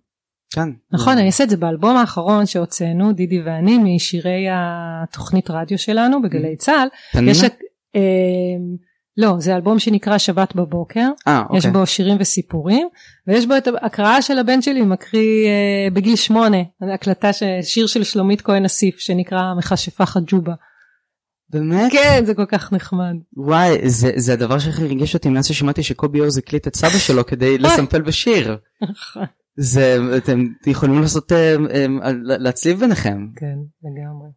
כן. 0.54 0.68
נכון, 0.92 1.14
זה- 1.14 1.18
אני 1.20 1.26
אעשה 1.26 1.44
את 1.44 1.50
זה 1.50 1.56
באלבום 1.56 1.96
האחרון 1.96 2.46
שהוצאנו, 2.46 3.12
דידי 3.12 3.40
ואני, 3.42 3.78
משירי 3.96 4.46
התוכנית 4.52 5.50
רדיו 5.50 5.78
שלנו 5.78 6.22
בגלי 6.22 6.56
צה"ל. 6.56 6.88
תנינה? 7.12 7.30
יש 7.30 7.44
את... 7.44 7.54
אה, 7.96 8.00
לא, 9.16 9.34
זה 9.38 9.56
אלבום 9.56 9.78
שנקרא 9.78 10.18
שבת 10.18 10.54
בבוקר, 10.54 11.08
אה 11.28 11.42
יש 11.54 11.66
אוקיי 11.66 11.80
בו 11.80 11.86
שירים 11.86 12.16
וסיפורים, 12.20 12.88
ויש 13.26 13.46
בו 13.46 13.56
את 13.56 13.68
הקראה 13.82 14.22
של 14.22 14.38
הבן 14.38 14.62
שלי, 14.62 14.82
מקריא 14.82 15.46
אה, 15.48 15.90
בגיל 15.92 16.16
שמונה, 16.16 16.56
הקלטה, 16.94 17.32
ש- 17.32 17.42
שיר 17.62 17.86
של 17.86 18.04
שלומית 18.04 18.40
כהן 18.42 18.64
אסיף, 18.64 18.98
שנקרא 18.98 19.54
מכשפה 19.58 20.06
חג'ובה. 20.06 20.52
באמת 21.50 21.92
כן, 21.92 22.22
זה 22.26 22.34
כל 22.34 22.44
כך 22.48 22.72
נחמד. 22.72 23.14
וואי 23.36 23.90
זה 23.90 24.12
זה 24.16 24.32
הדבר 24.32 24.58
שהכי 24.58 24.82
ריגש 24.86 25.14
אותי 25.14 25.28
מאז 25.28 25.46
ששמעתי 25.46 25.82
שקובי 25.82 26.20
אוז 26.20 26.38
הקליט 26.38 26.66
את 26.66 26.76
סבא 26.76 26.98
שלו 26.98 27.26
כדי 27.26 27.58
לסמפל 27.58 28.02
בשיר 28.02 28.56
נכון. 28.82 29.24
זה 29.56 29.96
אתם 30.16 30.46
יכולים 30.66 31.00
לעשות 31.02 31.32
אה, 31.32 31.54
אה, 31.74 31.86
להצליב 32.22 32.80
ביניכם 32.80 33.26
כן, 33.36 33.56
לגמרי. 33.82 34.28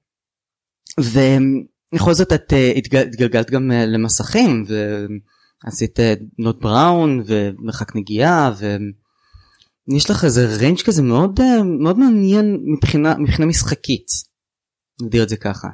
ובכל 1.96 2.14
זאת 2.14 2.34
את 2.34 2.54
אה, 2.54 2.72
התג- 2.78 2.96
התגלגלת 3.08 3.52
גם 3.52 3.72
אה, 3.72 3.86
למסכים 3.86 4.64
ועשית 5.66 6.00
אה, 6.00 6.14
נוט 6.40 6.62
בראון 6.62 7.24
ומרחק 7.28 7.96
נגיעה 7.96 8.52
ויש 9.90 10.10
לך 10.10 10.24
איזה 10.26 10.56
ריינג' 10.58 10.82
כזה 10.86 11.02
מאוד 11.02 11.40
אה, 11.40 11.64
מאוד 11.64 12.00
מעניין 12.00 12.58
מבחינה 12.66 13.16
מבחינה 13.18 13.46
משחקית. 13.46 14.06
נגדיר 15.02 15.24
את 15.24 15.30
זה 15.30 15.38
ככה. 15.38 15.68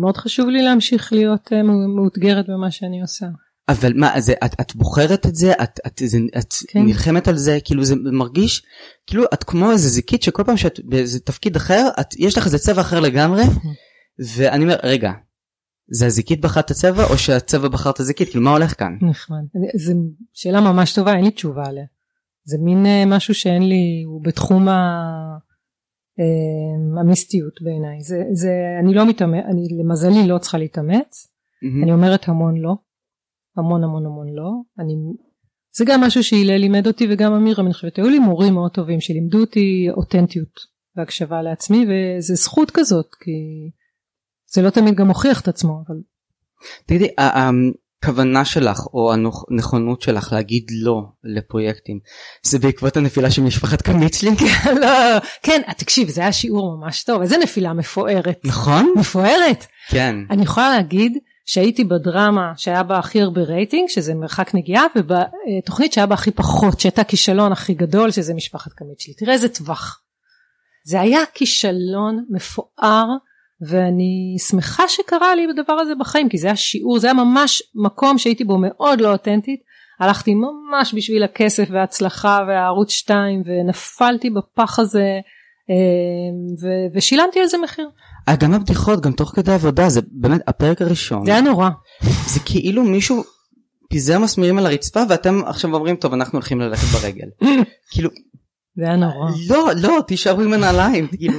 מאוד 0.00 0.16
חשוב 0.16 0.48
לי 0.48 0.62
להמשיך 0.62 1.12
להיות 1.12 1.52
אה, 1.52 1.62
מאותגרת 1.96 2.46
במה 2.48 2.70
שאני 2.70 3.00
עושה. 3.00 3.26
אבל 3.68 3.92
מה 3.96 4.20
זה 4.20 4.32
את, 4.44 4.60
את 4.60 4.76
בוחרת 4.76 5.26
את 5.26 5.34
זה 5.34 5.52
את, 5.52 5.80
את, 5.86 6.02
זה, 6.04 6.18
את 6.38 6.54
כן. 6.68 6.82
נלחמת 6.82 7.28
על 7.28 7.36
זה 7.36 7.58
כאילו 7.64 7.84
זה 7.84 7.94
מרגיש 7.96 8.62
כאילו 9.06 9.24
את 9.34 9.44
כמו 9.44 9.70
איזה 9.70 9.88
זיקית 9.88 10.22
שכל 10.22 10.44
פעם 10.44 10.56
שאת 10.56 10.80
באיזה 10.84 11.20
תפקיד 11.20 11.56
אחר 11.56 11.88
את 12.00 12.14
יש 12.18 12.38
לך 12.38 12.46
איזה 12.46 12.58
צבע 12.58 12.80
אחר 12.80 13.00
לגמרי 13.00 13.42
ואני 14.36 14.64
אומר 14.64 14.76
רגע 14.82 15.12
זה 15.90 16.06
הזיקית 16.06 16.40
בחרה 16.40 16.60
את 16.60 16.70
הצבע 16.70 17.04
או 17.04 17.18
שהצבע 17.18 17.68
בחר 17.68 17.90
את 17.90 18.00
הזיקית 18.00 18.28
כאילו 18.28 18.44
מה 18.44 18.50
הולך 18.50 18.78
כאן. 18.78 18.98
נחמד. 19.00 19.44
זו 19.76 19.92
שאלה 20.32 20.60
ממש 20.60 20.94
טובה, 20.94 21.14
אין 21.14 21.24
לי 21.24 21.30
תשובה 21.30 21.62
עליה. 21.66 21.84
זה 22.44 22.56
מין 22.60 22.86
אה, 22.86 23.04
משהו 23.06 23.34
שאין 23.34 23.68
לי, 23.68 24.02
הוא 24.06 24.24
בתחום 24.24 24.68
ה... 24.68 25.02
אה, 26.22 27.00
המיסטיות 27.00 27.62
בעיניי. 27.62 28.02
זה, 28.02 28.24
זה, 28.32 28.52
אני 28.80 28.94
לא 28.94 29.08
מתאמץ, 29.08 29.44
אני 29.50 29.62
למזלי 29.78 30.28
לא 30.28 30.38
צריכה 30.38 30.58
להתאמץ. 30.58 31.32
מהמם. 31.62 31.82
אני 31.82 31.92
אומרת 31.92 32.28
המון 32.28 32.56
לא. 32.56 32.74
המון 33.56 33.84
המון 33.84 34.06
המון 34.06 34.26
לא. 34.34 34.50
אני... 34.78 34.94
זה 35.76 35.84
גם 35.88 36.00
משהו 36.00 36.22
שהלל 36.24 36.56
לימד 36.56 36.86
אותי 36.86 37.06
וגם 37.10 37.32
אמירה, 37.32 37.64
אני 37.64 37.72
חושבת, 37.72 37.96
היו 37.96 38.08
לי 38.08 38.18
מורים 38.18 38.54
מאוד 38.54 38.70
טובים 38.70 39.00
שלימדו 39.00 39.40
אותי 39.40 39.86
אותנטיות 39.90 40.72
והקשבה 40.96 41.42
לעצמי, 41.42 41.86
וזה 41.86 42.34
זכות 42.34 42.70
כזאת, 42.70 43.06
כי 43.20 43.30
זה 44.54 44.62
לא 44.62 44.70
תמיד 44.70 44.94
גם 44.94 45.06
מוכיח 45.06 45.40
את 45.40 45.48
עצמו, 45.48 45.82
אבל 45.86 45.96
תגידי 46.86 47.08
הכוונה 48.02 48.44
שלך 48.44 48.86
או 48.94 49.12
הנכונות 49.50 50.02
שלך 50.02 50.32
להגיד 50.32 50.64
לא 50.82 51.02
לפרויקטים 51.24 51.98
זה 52.42 52.58
בעקבות 52.58 52.96
הנפילה 52.96 53.30
של 53.30 53.42
משפחת 53.42 53.82
קמיצ'לי 53.82 54.42
לא, 54.82 54.88
כן, 55.42 55.62
תקשיב, 55.76 56.08
זה 56.08 56.20
היה 56.20 56.32
שיעור 56.32 56.76
ממש 56.76 57.02
טוב, 57.02 57.20
איזה 57.20 57.36
נפילה 57.38 57.72
מפוארת. 57.72 58.40
נכון 58.44 58.94
מפוארת. 58.96 59.66
כן 59.88 60.16
אני 60.30 60.42
יכולה 60.42 60.70
להגיד 60.70 61.18
שהייתי 61.46 61.84
בדרמה 61.84 62.52
שהיה 62.56 62.82
בה 62.82 62.98
הכי 62.98 63.22
הרבה 63.22 63.40
רייטינג, 63.40 63.88
שזה 63.88 64.14
מרחק 64.14 64.54
נגיעה, 64.54 64.84
ובתוכנית 64.96 65.92
שהיה 65.92 66.06
בה 66.06 66.14
הכי 66.14 66.30
פחות, 66.30 66.80
שהייתה 66.80 67.04
כישלון 67.04 67.52
הכי 67.52 67.74
גדול, 67.74 68.10
שזה 68.10 68.34
משפחת 68.34 68.72
קמיצ'לי. 68.72 69.14
תראה 69.14 69.32
איזה 69.32 69.48
טווח. 69.48 70.02
זה 70.84 71.00
היה 71.00 71.20
כישלון 71.34 72.24
מפואר, 72.30 73.06
ואני 73.68 74.36
שמחה 74.48 74.88
שקרה 74.88 75.34
לי 75.34 75.46
בדבר 75.46 75.72
הזה 75.72 75.94
בחיים, 75.94 76.28
כי 76.28 76.38
זה 76.38 76.46
היה 76.46 76.56
שיעור, 76.56 76.98
זה 76.98 77.06
היה 77.06 77.14
ממש 77.14 77.62
מקום 77.74 78.18
שהייתי 78.18 78.44
בו 78.44 78.58
מאוד 78.58 79.00
לא 79.00 79.12
אותנטית. 79.12 79.60
הלכתי 80.00 80.34
ממש 80.34 80.94
בשביל 80.94 81.22
הכסף 81.22 81.68
וההצלחה 81.70 82.38
והערוץ 82.48 82.90
2 82.90 83.42
ונפלתי 83.46 84.30
בפח 84.30 84.78
הזה 84.78 85.20
אה, 85.70 85.74
ו- 86.62 86.96
ושילמתי 86.96 87.40
על 87.40 87.46
זה 87.46 87.58
מחיר. 87.58 87.88
אה, 88.28 88.36
גם 88.36 88.54
הבדיחות 88.54 89.00
גם 89.00 89.12
תוך 89.12 89.32
כדי 89.34 89.52
עבודה 89.52 89.88
זה 89.88 90.00
באמת 90.12 90.40
הפרק 90.46 90.82
הראשון 90.82 91.26
זה 91.26 91.32
היה 91.32 91.40
נורא. 91.40 91.68
זה 92.26 92.40
כאילו 92.44 92.84
מישהו 92.84 93.22
פיזר 93.90 94.18
מסמירים 94.18 94.58
על 94.58 94.66
הרצפה 94.66 95.00
ואתם 95.08 95.40
עכשיו 95.46 95.74
אומרים 95.74 95.96
טוב 95.96 96.12
אנחנו 96.12 96.38
הולכים 96.38 96.60
ללכת 96.60 96.86
ברגל 96.86 97.26
כאילו 97.92 98.10
זה 98.76 98.84
היה 98.84 98.96
נורא. 98.96 99.30
לא 99.48 99.68
לא 99.82 100.00
תישארו 100.06 100.40
עם 100.40 100.52
הנעליים 100.52 101.06
כאילו 101.06 101.38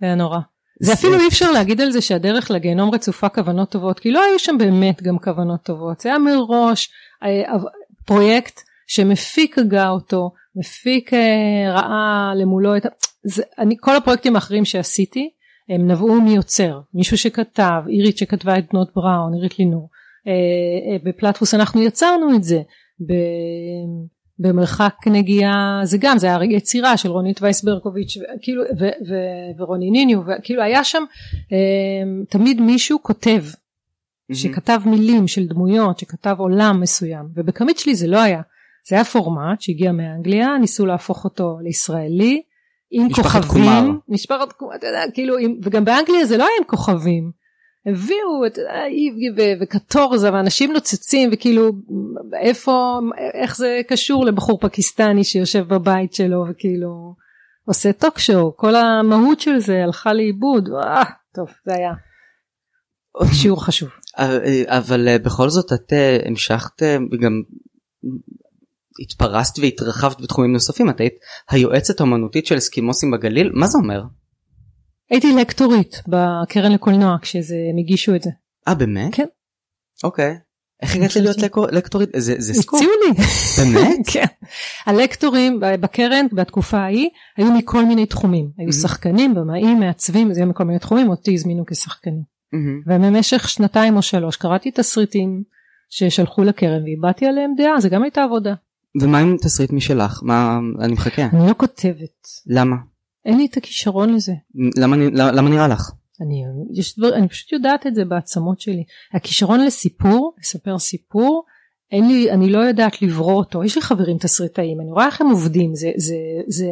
זה 0.00 0.06
היה 0.06 0.14
נורא. 0.14 0.38
זה 0.80 0.92
אפילו 0.92 1.20
אי 1.20 1.28
אפשר 1.28 1.50
להגיד 1.50 1.80
על 1.80 1.90
זה 1.90 2.00
שהדרך 2.00 2.50
לגיהנום 2.50 2.94
רצופה 2.94 3.28
כוונות 3.28 3.70
טובות, 3.70 4.00
כי 4.00 4.10
לא 4.10 4.22
היו 4.24 4.38
שם 4.38 4.58
באמת 4.58 5.02
גם 5.02 5.18
כוונות 5.18 5.62
טובות, 5.62 6.00
זה 6.00 6.08
היה 6.08 6.18
מראש 6.18 6.88
אה, 7.22 7.58
פרויקט 8.06 8.60
שמפיק 8.86 9.58
הגה 9.58 9.88
אותו, 9.88 10.30
מפיק 10.56 11.14
אה, 11.14 11.72
ראה 11.72 12.32
למולו 12.36 12.76
את, 12.76 12.86
זה, 13.24 13.42
אני, 13.58 13.76
כל 13.80 13.96
הפרויקטים 13.96 14.36
האחרים 14.36 14.64
שעשיתי 14.64 15.30
הם 15.68 15.90
נבעו 15.90 16.20
מיוצר, 16.20 16.80
מישהו 16.94 17.18
שכתב, 17.18 17.82
אירית 17.88 18.18
שכתבה 18.18 18.58
את 18.58 18.64
בנות 18.72 18.88
בראון, 18.96 19.34
אירית 19.34 19.58
לינור, 19.58 19.88
בפלטפוס 21.04 21.54
אנחנו 21.54 21.82
יצרנו 21.82 22.36
את 22.36 22.44
זה, 22.44 22.60
במרחק 24.38 24.94
נגיעה 25.06 25.80
זה 25.84 25.98
גם 26.00 26.18
זה 26.18 26.26
היה 26.26 26.44
יצירה 26.44 26.96
של 26.96 27.08
רונית 27.08 27.42
וייס 27.42 27.62
ברקוביץ' 27.62 28.18
כאילו 28.42 28.62
ו, 28.62 28.84
ו, 28.84 29.14
ורוני 29.58 29.90
ניניו 29.90 30.20
וכאילו 30.26 30.62
היה 30.62 30.84
שם 30.84 31.02
אה, 31.52 32.22
תמיד 32.28 32.60
מישהו 32.60 33.02
כותב 33.02 33.44
שכתב 34.32 34.80
מילים 34.86 35.28
של 35.28 35.46
דמויות 35.46 35.98
שכתב 35.98 36.34
עולם 36.38 36.80
מסוים 36.80 37.28
ובקמית 37.34 37.78
שלי 37.78 37.94
זה 37.94 38.06
לא 38.06 38.20
היה. 38.20 38.40
זה 38.88 38.96
היה 38.96 39.04
פורמט 39.04 39.60
שהגיע 39.60 39.92
מאנגליה 39.92 40.58
ניסו 40.58 40.86
להפוך 40.86 41.24
אותו 41.24 41.58
לישראלי 41.62 42.42
עם 42.90 43.06
משפחת 43.06 43.42
כוכבים 43.42 43.64
קומר. 43.64 43.90
משפחת 44.08 44.52
קומר 44.52 44.74
אתה 44.74 44.86
יודע 44.86 45.02
כאילו 45.14 45.38
עם, 45.38 45.54
וגם 45.62 45.84
באנגליה 45.84 46.24
זה 46.24 46.36
לא 46.36 46.42
היה 46.42 46.52
עם 46.58 46.64
כוכבים 46.64 47.30
הביאו 47.86 48.46
את 48.46 48.58
איבגי 48.88 49.30
ו- 49.36 49.62
וקטורזה 49.62 50.32
ואנשים 50.32 50.72
נוצצים 50.72 51.30
וכאילו 51.32 51.72
איפה 52.42 53.00
איך 53.34 53.56
זה 53.56 53.80
קשור 53.88 54.24
לבחור 54.24 54.58
פקיסטני 54.60 55.24
שיושב 55.24 55.74
בבית 55.74 56.14
שלו 56.14 56.44
וכאילו 56.50 57.14
עושה 57.64 57.92
טוק 57.92 58.18
שואו. 58.18 58.56
כל 58.56 58.76
המהות 58.76 59.40
של 59.40 59.58
זה 59.58 59.84
הלכה 59.84 60.12
לאיבוד. 60.12 60.68
אה, 60.84 61.02
טוב 61.34 61.48
זה 61.64 61.74
היה 61.74 61.92
שיעור 63.32 63.64
חשוב. 63.64 63.88
אה, 64.18 64.78
אבל 64.78 65.08
אה, 65.08 65.18
בכל 65.18 65.48
זאת 65.48 65.72
את 65.72 65.92
אה, 65.92 66.18
המשכת 66.24 66.82
אה, 66.82 66.96
וגם 67.12 67.42
התפרסת 69.02 69.58
והתרחבת 69.58 70.20
בתחומים 70.20 70.52
נוספים. 70.52 70.90
את 70.90 71.00
היית 71.00 71.14
היועצת 71.50 72.00
האמנותית 72.00 72.46
של 72.46 72.58
אסקימוסים 72.58 73.10
בגליל. 73.10 73.50
מה 73.54 73.66
זה 73.66 73.78
אומר? 73.78 74.02
הייתי 75.10 75.32
לקטורית 75.32 76.02
בקרן 76.08 76.72
לקולנוע 76.72 77.16
כשהם 77.22 77.78
הגישו 77.78 78.14
את 78.14 78.22
זה 78.22 78.30
אה 78.68 78.74
באמת? 78.74 79.14
כן. 79.14 79.26
אוקיי. 80.04 80.34
איך 80.82 80.96
הגעת 80.96 81.16
להיות 81.16 81.36
לקטורית? 81.72 82.08
זה 82.16 82.34
זה 82.38 82.54
סקופ. 82.54 82.80
הציעו 82.80 82.92
לי 83.06 83.24
באמת? 83.58 83.98
כן. 84.12 84.24
הלקטורים 84.86 85.60
בקרן 85.80 86.26
בתקופה 86.32 86.78
ההיא 86.78 87.08
היו 87.36 87.52
מכל 87.52 87.84
מיני 87.84 88.06
תחומים 88.06 88.50
היו. 88.58 88.72
שחקנים 88.72 89.34
במאים 89.34 89.80
מעצבים 89.80 90.34
זה 90.34 90.40
היה 90.40 90.46
מכל 90.46 90.64
מיני 90.64 90.78
תחומים 90.78 91.08
אותי 91.08 91.34
הזמינו 91.34 91.66
כשחקנים. 91.66 92.36
ובמשך 92.86 93.48
שנתיים 93.48 93.96
או 93.96 94.02
שלוש 94.02 94.36
קראתי 94.36 94.70
תסריטים 94.70 95.42
ששלחו 95.88 96.44
לקרן 96.44 96.82
והבעתי 96.84 97.26
עליהם 97.26 97.54
דעה 97.56 97.80
זה 97.80 97.88
גם 97.88 98.02
הייתה 98.02 98.22
עבודה 98.22 98.54
ומה 99.02 99.18
עם 99.18 99.36
תסריט 99.42 99.72
משלך? 99.72 100.20
מה 100.22 100.58
אני 100.80 100.92
מחכה. 100.92 101.22
אני 101.22 101.48
לא 101.48 101.54
כותבת 101.56 102.28
למה? 102.46 102.76
אין 103.26 103.38
לי 103.38 103.46
את 103.46 103.56
הכישרון 103.56 104.14
לזה. 104.14 104.32
למה 104.78 104.96
למה 105.12 105.50
נראה 105.50 105.68
לך? 105.68 105.90
אני, 106.20 106.44
יש 106.74 106.98
דבר, 106.98 107.14
אני 107.14 107.28
פשוט 107.28 107.52
יודעת 107.52 107.86
את 107.86 107.94
זה 107.94 108.04
בעצמות 108.04 108.60
שלי. 108.60 108.84
הכישרון 109.14 109.64
לסיפור 109.64 110.34
לספר 110.40 110.78
סיפור 110.78 111.44
אין 111.92 112.08
לי 112.08 112.30
אני 112.30 112.50
לא 112.50 112.58
יודעת 112.58 113.02
לברוא 113.02 113.34
אותו. 113.34 113.64
יש 113.64 113.76
לי 113.76 113.82
חברים 113.82 114.18
תסריטאים 114.18 114.80
אני 114.80 114.90
רואה 114.90 115.06
איך 115.06 115.20
הם 115.20 115.30
עובדים. 115.30 115.74
זה 115.74 115.90
זה 115.96 116.16
זה 116.46 116.66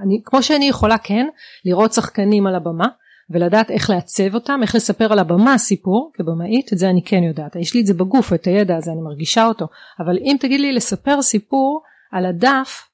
אני 0.00 0.20
כמו 0.24 0.42
שאני 0.42 0.64
יכולה 0.64 0.98
כן 0.98 1.26
לראות 1.64 1.92
שחקנים 1.92 2.46
על 2.46 2.54
הבמה 2.54 2.86
ולדעת 3.30 3.70
איך 3.70 3.90
לעצב 3.90 4.34
אותם 4.34 4.60
איך 4.62 4.74
לספר 4.74 5.12
על 5.12 5.18
הבמה 5.18 5.58
סיפור 5.58 6.10
כבמאית 6.14 6.72
את 6.72 6.78
זה 6.78 6.90
אני 6.90 7.02
כן 7.04 7.22
יודעת. 7.22 7.56
יש 7.56 7.74
לי 7.74 7.80
את 7.80 7.86
זה 7.86 7.94
בגוף 7.94 8.32
את 8.32 8.46
הידע 8.46 8.76
הזה 8.76 8.92
אני 8.92 9.00
מרגישה 9.00 9.46
אותו. 9.46 9.66
אבל 10.00 10.18
אם 10.18 10.36
תגיד 10.40 10.60
לי 10.60 10.72
לספר 10.72 11.22
סיפור 11.22 11.82
על 12.12 12.26
הדף 12.26 12.86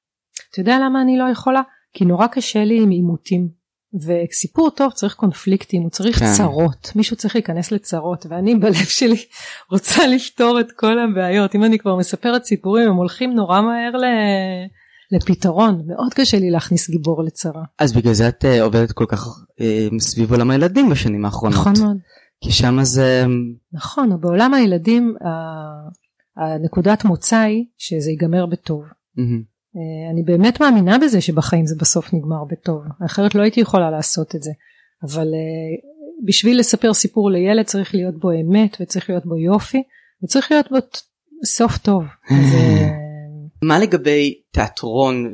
אתה 0.51 0.59
יודע 0.61 0.77
למה 0.79 1.01
אני 1.01 1.17
לא 1.17 1.23
יכולה 1.31 1.61
כי 1.97 2.05
נורא 2.05 2.27
קשה 2.27 2.63
לי 2.63 2.81
עם 2.81 2.89
עימותים. 2.89 3.47
וסיפור 4.05 4.69
טוב 4.69 4.91
צריך 4.91 5.13
קונפליקטים 5.13 5.81
הוא 5.81 5.89
צריך 5.89 6.19
כן. 6.19 6.33
צרות. 6.37 6.91
מישהו 6.95 7.15
צריך 7.15 7.35
להיכנס 7.35 7.71
לצרות 7.71 8.25
ואני 8.29 8.55
בלב 8.55 8.73
שלי 8.75 9.15
רוצה 9.71 10.07
לפתור 10.07 10.59
את 10.59 10.71
כל 10.71 10.99
הבעיות. 10.99 11.55
אם 11.55 11.63
אני 11.63 11.79
כבר 11.79 11.95
מספרת 11.95 12.43
סיפורים 12.45 12.89
הם 12.89 12.95
הולכים 12.95 13.33
נורא 13.33 13.61
מהר 13.61 13.91
ל... 13.97 14.03
לפתרון. 15.11 15.81
מאוד 15.87 16.13
קשה 16.13 16.39
לי 16.39 16.51
להכניס 16.51 16.89
גיבור 16.89 17.23
לצרה. 17.23 17.63
אז 17.79 17.93
בגלל 17.93 18.13
זה 18.13 18.27
את 18.27 18.45
אה, 18.45 18.63
עובדת 18.63 18.91
כל 18.91 19.05
כך 19.07 19.27
אה, 19.61 19.87
סביב 19.99 20.31
עולם 20.31 20.51
הילדים 20.51 20.89
בשנים 20.89 21.25
האחרונות. 21.25 21.59
נכון 21.59 21.73
מאוד. 21.83 21.97
כי 22.43 22.51
שם 22.51 22.83
זה 22.83 23.25
נכון 23.73 24.21
בעולם 24.21 24.53
הילדים 24.53 25.15
ה- 25.25 25.87
הנקודת 26.45 27.05
מוצא 27.05 27.37
היא 27.37 27.65
שזה 27.77 28.09
ייגמר 28.11 28.45
בטוב. 28.45 28.83
מהמם. 29.15 29.56
אה, 29.77 30.11
אני 30.11 30.23
באמת 30.23 30.61
מאמינה 30.61 30.97
בזה 30.97 31.21
שבחיים 31.21 31.65
זה 31.65 31.75
בסוף 31.79 32.13
נגמר 32.13 32.43
בטוב 32.51 32.81
אחרת 33.05 33.35
לא 33.35 33.41
הייתי 33.41 33.59
יכולה 33.59 33.91
לעשות 33.91 34.35
את 34.35 34.43
זה 34.43 34.51
אבל 35.03 35.27
אה, 35.27 35.89
בשביל 36.25 36.59
לספר 36.59 36.93
סיפור 36.93 37.31
לילד 37.31 37.65
צריך 37.65 37.95
להיות 37.95 38.19
בו 38.19 38.31
אמת 38.31 38.77
וצריך 38.79 39.09
להיות 39.09 39.25
בו 39.25 39.37
יופי 39.37 39.83
וצריך 40.23 40.51
להיות 40.51 40.71
בו 40.71 40.77
סוף 41.45 41.77
טוב. 41.77 42.03
אז, 42.29 42.53
אה, 42.53 42.87
מה 43.61 43.79
לגבי 43.79 44.41
תיאטרון 44.51 45.33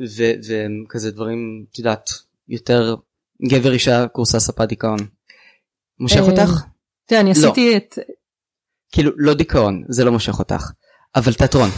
וכזה 0.86 1.10
דברים 1.10 1.64
את 1.70 1.78
יודעת 1.78 2.10
יותר 2.48 2.94
גבר 3.50 3.72
אישה 3.72 4.06
קורסה 4.06 4.40
ספה 4.40 4.66
דיכאון. 4.66 4.98
מושך 6.00 6.20
אותך? 6.20 6.64
תראה 7.06 7.20
אני 7.20 7.30
לא. 7.42 7.48
עשיתי 7.48 7.76
את 7.76 7.98
כאילו 8.92 9.10
לא 9.16 9.34
דיכאון 9.34 9.84
זה 9.88 10.04
לא 10.04 10.12
מושך 10.12 10.38
אותך 10.38 10.70
אבל 11.16 11.32
תיאטרון. 11.32 11.68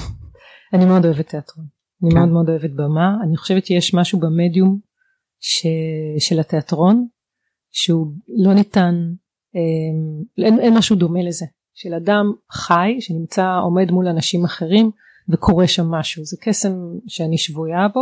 אני 0.72 0.84
מאוד 0.84 1.04
אוהבת 1.06 1.28
תיאטרון 1.28 1.75
אני 2.02 2.10
כן. 2.10 2.18
מאוד 2.18 2.28
מאוד 2.28 2.48
אוהבת 2.48 2.70
במה. 2.70 3.16
אני 3.22 3.36
חושבת 3.36 3.66
שיש 3.66 3.94
משהו 3.94 4.20
במדיום 4.20 4.78
ש... 5.40 5.66
של 6.18 6.40
התיאטרון 6.40 7.06
שהוא 7.70 8.06
לא 8.28 8.54
ניתן 8.54 8.94
אה, 9.56 10.44
אין, 10.44 10.60
אין 10.60 10.78
משהו 10.78 10.96
דומה 10.96 11.22
לזה. 11.22 11.46
של 11.74 11.94
אדם 11.94 12.32
חי 12.52 12.96
שנמצא 13.00 13.58
עומד 13.62 13.90
מול 13.90 14.08
אנשים 14.08 14.44
אחרים 14.44 14.90
וקורה 15.28 15.68
שם 15.68 15.90
משהו. 15.90 16.24
זה 16.24 16.36
קסם 16.40 16.72
שאני 17.06 17.38
שבויה 17.38 17.88
בו. 17.94 18.00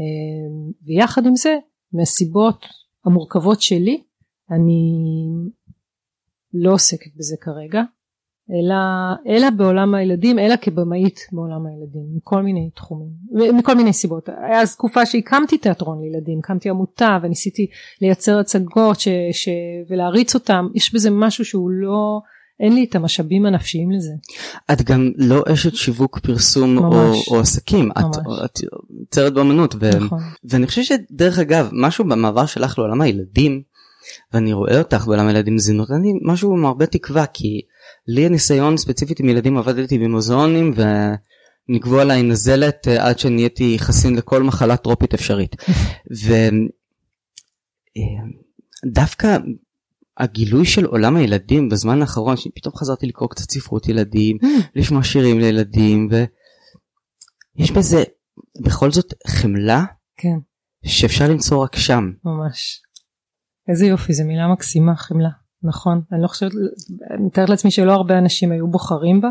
אה, 0.00 0.76
ויחד 0.86 1.26
עם 1.26 1.36
זה 1.36 1.56
מהסיבות 1.92 2.66
המורכבות 3.04 3.62
שלי 3.62 4.02
אני 4.50 4.92
לא 6.54 6.72
עוסקת 6.72 7.10
בזה 7.16 7.36
כרגע 7.40 7.82
אלא, 8.58 8.76
אלא 9.34 9.50
בעולם 9.50 9.94
הילדים, 9.94 10.38
אלא 10.38 10.54
כבמאית 10.60 11.20
בעולם 11.32 11.66
הילדים, 11.66 12.02
מכל 12.16 12.42
מיני 12.42 12.70
תחומים, 12.74 13.08
מכל 13.58 13.74
מיני 13.74 13.92
סיבות. 13.92 14.28
היה 14.28 14.60
אז 14.60 14.74
תקופה 14.74 15.06
שהקמתי 15.06 15.58
תיאטרון 15.58 16.02
לילדים, 16.02 16.38
הקמתי 16.38 16.70
עמותה 16.70 17.18
וניסיתי 17.22 17.66
לייצר 18.02 18.38
הצגות 18.38 19.00
ש, 19.00 19.08
ש, 19.32 19.48
ולהריץ 19.90 20.34
אותם, 20.34 20.68
יש 20.74 20.94
בזה 20.94 21.10
משהו 21.10 21.44
שהוא 21.44 21.70
לא, 21.70 22.20
אין 22.60 22.74
לי 22.74 22.84
את 22.84 22.94
המשאבים 22.94 23.46
הנפשיים 23.46 23.90
לזה. 23.90 24.12
את 24.72 24.82
גם 24.82 25.10
לא 25.16 25.42
אשת 25.52 25.74
שיווק 25.74 26.18
פרסום 26.18 26.78
או, 26.78 26.82
ממש. 26.82 27.28
או 27.28 27.40
עסקים 27.40 27.90
את, 27.90 28.04
ממש. 28.04 28.38
את 28.44 28.60
יוצרת 29.00 29.34
באמנות 29.34 29.74
ו, 29.80 29.90
נכון. 30.00 30.18
ואני 30.44 30.66
חושב 30.66 30.82
שדרך 30.82 31.38
אגב 31.38 31.68
משהו 31.72 32.04
במעבר 32.04 32.46
שלך 32.46 32.78
לעולם 32.78 33.00
הילדים 33.00 33.62
ואני 34.32 34.52
רואה 34.52 34.78
אותך 34.78 35.06
בעולם 35.06 35.26
הילדים 35.26 35.58
זה 35.58 35.72
נותן 35.72 36.02
לי 36.02 36.12
משהו 36.22 36.52
עם 36.56 36.64
הרבה 36.64 36.86
תקווה 36.86 37.26
כי 37.26 37.60
לי 38.06 38.26
הניסיון 38.26 38.76
ספציפית 38.76 39.20
עם 39.20 39.28
ילדים 39.28 39.58
עבדתי 39.58 39.98
במוזיאונים 39.98 40.74
ונגבו 41.68 42.00
עליי 42.00 42.22
נזלת 42.22 42.88
אה, 42.88 43.06
עד 43.08 43.18
שנהייתי 43.18 43.78
חסין 43.78 44.16
לכל 44.16 44.42
מחלה 44.42 44.76
טרופית 44.76 45.14
אפשרית. 45.14 45.56
ודווקא 48.86 49.36
הגילוי 50.18 50.64
של 50.64 50.84
עולם 50.84 51.16
הילדים 51.16 51.68
בזמן 51.68 52.00
האחרון 52.00 52.36
שפתאום 52.36 52.74
חזרתי 52.76 53.06
לקרוא 53.06 53.28
קצת 53.28 53.50
ספרות 53.50 53.88
ילדים 53.88 54.36
לשמוע 54.74 55.04
שירים 55.04 55.38
לילדים 55.38 56.08
ויש 56.10 57.70
בזה 57.70 58.02
בכל 58.64 58.90
זאת 58.90 59.14
חמלה 59.26 59.84
כן, 60.16 60.38
שאפשר 60.86 61.28
למצוא 61.28 61.64
רק 61.64 61.76
שם. 61.76 62.12
ממש. 62.24 62.82
איזה 63.68 63.86
יופי, 63.86 64.12
זו 64.12 64.24
מילה 64.24 64.48
מקסימה, 64.52 64.96
חמלה. 64.96 65.28
נכון, 65.62 66.00
אני 66.12 66.22
לא 66.22 66.28
חושבת, 66.28 66.52
אני 67.10 67.26
מתארת 67.26 67.48
לעצמי 67.48 67.70
שלא 67.70 67.92
הרבה 67.92 68.18
אנשים 68.18 68.52
היו 68.52 68.68
בוחרים 68.68 69.20
בה, 69.20 69.28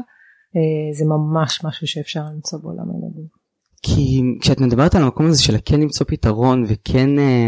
אה, 0.55 0.93
זה 0.97 1.05
ממש 1.05 1.63
משהו 1.63 1.87
שאפשר 1.87 2.23
למצוא 2.33 2.59
בעולם 2.59 2.85
הילדים. 2.91 3.39
כי 3.81 4.21
כשאת 4.41 4.59
מדברת 4.59 4.95
על 4.95 5.03
המקום 5.03 5.25
הזה 5.25 5.43
של 5.43 5.55
כן 5.65 5.79
למצוא 5.81 6.05
פתרון 6.09 6.63
וכן 6.67 7.19
אה, 7.19 7.47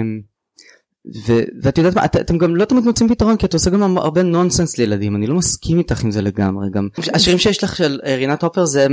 ו, 1.27 1.33
ואת 1.61 1.77
יודעת 1.77 1.95
מה 1.95 2.05
את, 2.05 2.15
אתם 2.15 2.37
גם 2.37 2.55
לא 2.55 2.65
תמיד 2.65 2.83
מוצאים 2.83 3.09
פתרון 3.09 3.37
כי 3.37 3.45
את 3.45 3.53
עושה 3.53 3.69
גם 3.69 3.97
הרבה 3.97 4.23
נונסנס 4.23 4.77
לילדים 4.77 5.15
אני 5.15 5.27
לא 5.27 5.35
מסכים 5.35 5.77
איתך 5.77 6.03
עם 6.03 6.11
זה 6.11 6.21
לגמרי 6.21 6.69
גם 6.71 6.87
השירים 7.13 7.39
שיש 7.39 7.63
לך 7.63 7.75
של 7.75 7.99
אה, 8.05 8.15
רינת 8.15 8.43
הופר 8.43 8.65
זה 8.65 8.87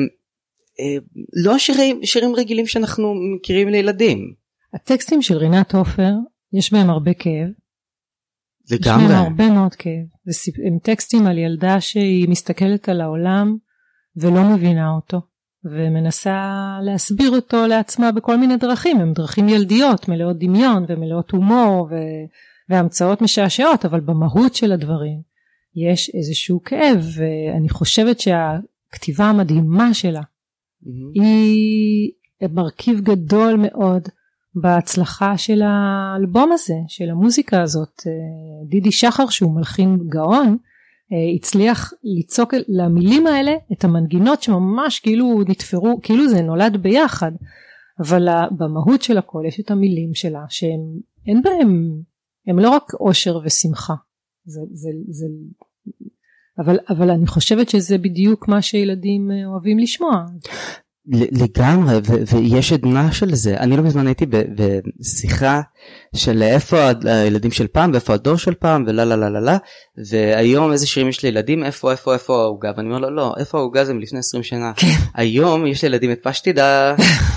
לא 1.44 1.58
שירים 1.58 2.00
שירים 2.04 2.34
רגילים 2.34 2.66
שאנחנו 2.66 3.14
מכירים 3.36 3.68
לילדים. 3.68 4.32
הטקסטים 4.74 5.22
של 5.22 5.36
רינת 5.36 5.74
עופר, 5.74 6.12
יש 6.52 6.72
בהם 6.72 6.90
הרבה 6.90 7.14
כאב, 7.14 7.48
לגמרי. 8.70 9.04
יש 9.04 9.10
להם 9.10 9.24
הרבה 9.24 9.50
מאוד 9.50 9.74
כאב. 9.74 10.04
הם 10.66 10.78
טקסטים 10.82 11.26
על 11.26 11.38
ילדה 11.38 11.80
שהיא 11.80 12.28
מסתכלת 12.28 12.88
על 12.88 13.00
העולם 13.00 13.56
ולא 14.16 14.42
מבינה 14.42 14.90
אותו, 14.90 15.20
ומנסה 15.64 16.52
להסביר 16.82 17.30
אותו 17.30 17.66
לעצמה 17.66 18.12
בכל 18.12 18.36
מיני 18.36 18.56
דרכים, 18.56 19.00
הם 19.00 19.12
דרכים 19.12 19.48
ילדיות, 19.48 20.08
מלאות 20.08 20.38
דמיון 20.38 20.84
ומלאות 20.88 21.30
הומור 21.30 21.88
ו... 21.90 21.94
והמצאות 22.68 23.22
משעשעות, 23.22 23.84
אבל 23.84 24.00
במהות 24.00 24.54
של 24.54 24.72
הדברים 24.72 25.20
יש 25.76 26.10
איזשהו 26.14 26.62
כאב, 26.62 27.04
ואני 27.16 27.68
חושבת 27.68 28.20
שהכתיבה 28.20 29.24
המדהימה 29.24 29.94
שלה 29.94 30.20
mm-hmm. 30.20 31.22
היא 31.22 32.10
מרכיב 32.50 33.00
גדול 33.00 33.56
מאוד 33.56 34.08
בהצלחה 34.60 35.38
של 35.38 35.62
האלבום 35.62 36.52
הזה, 36.52 36.74
של 36.88 37.10
המוזיקה 37.10 37.62
הזאת. 37.62 38.02
אה, 38.06 38.12
דידי 38.68 38.92
שחר 38.92 39.28
שהוא 39.28 39.54
מלחין 39.54 39.98
גאון, 40.08 40.56
אה, 41.12 41.34
הצליח 41.36 41.92
ליצוק 42.04 42.54
למילים 42.68 43.26
האלה 43.26 43.52
את 43.72 43.84
המנגינות 43.84 44.42
שממש 44.42 45.00
כאילו 45.00 45.42
נתפרו, 45.48 46.00
כאילו 46.02 46.28
זה 46.28 46.42
נולד 46.42 46.76
ביחד, 46.76 47.32
אבל 48.00 48.28
במהות 48.50 49.02
של 49.02 49.18
הכל 49.18 49.42
יש 49.46 49.60
את 49.60 49.70
המילים 49.70 50.14
שלה 50.14 50.44
שהם 50.48 50.80
אין 51.26 51.42
בהם, 51.42 52.00
הם 52.46 52.58
לא 52.58 52.70
רק 52.70 52.94
אושר 52.94 53.38
ושמחה, 53.44 53.94
זה, 54.44 54.60
זה, 54.72 54.90
זה, 55.08 55.26
אבל, 56.58 56.78
אבל 56.88 57.10
אני 57.10 57.26
חושבת 57.26 57.68
שזה 57.68 57.98
בדיוק 57.98 58.48
מה 58.48 58.62
שילדים 58.62 59.30
אה, 59.30 59.46
אוהבים 59.46 59.78
לשמוע. 59.78 60.24
לגמרי 61.12 61.94
ו- 62.04 62.36
ויש 62.36 62.72
עדנה 62.72 63.12
של 63.12 63.34
זה. 63.34 63.56
אני 63.56 63.76
לא 63.76 63.82
מזמן 63.82 64.06
הייתי 64.06 64.26
בשיחה 64.26 65.60
של 66.16 66.42
איפה 66.42 66.90
הילדים 67.04 67.50
של 67.50 67.66
פעם 67.66 67.90
ואיפה 67.92 68.14
הדור 68.14 68.36
של 68.36 68.54
פעם 68.54 68.84
ולה 68.86 69.04
לה 69.04 69.16
לה 69.16 69.30
לה 69.30 69.40
לה 69.40 69.58
והיום 70.10 70.72
איזה 70.72 70.86
שירים 70.86 71.08
יש 71.08 71.24
לילדים 71.24 71.64
איפה 71.64 71.90
איפה 71.90 72.14
איפה 72.14 72.42
העוגה? 72.42 72.72
ואני 72.76 72.88
אומר 72.88 72.98
לו 72.98 73.10
לא 73.10 73.34
איפה 73.38 73.58
העוגה 73.58 73.84
זה 73.84 73.94
מלפני 73.94 74.18
20 74.18 74.42
שנה. 74.42 74.72
כן. 74.76 74.86
היום 75.14 75.66
יש 75.66 75.84
לילדים 75.84 76.12
את 76.12 76.18
פשטידה 76.22 76.94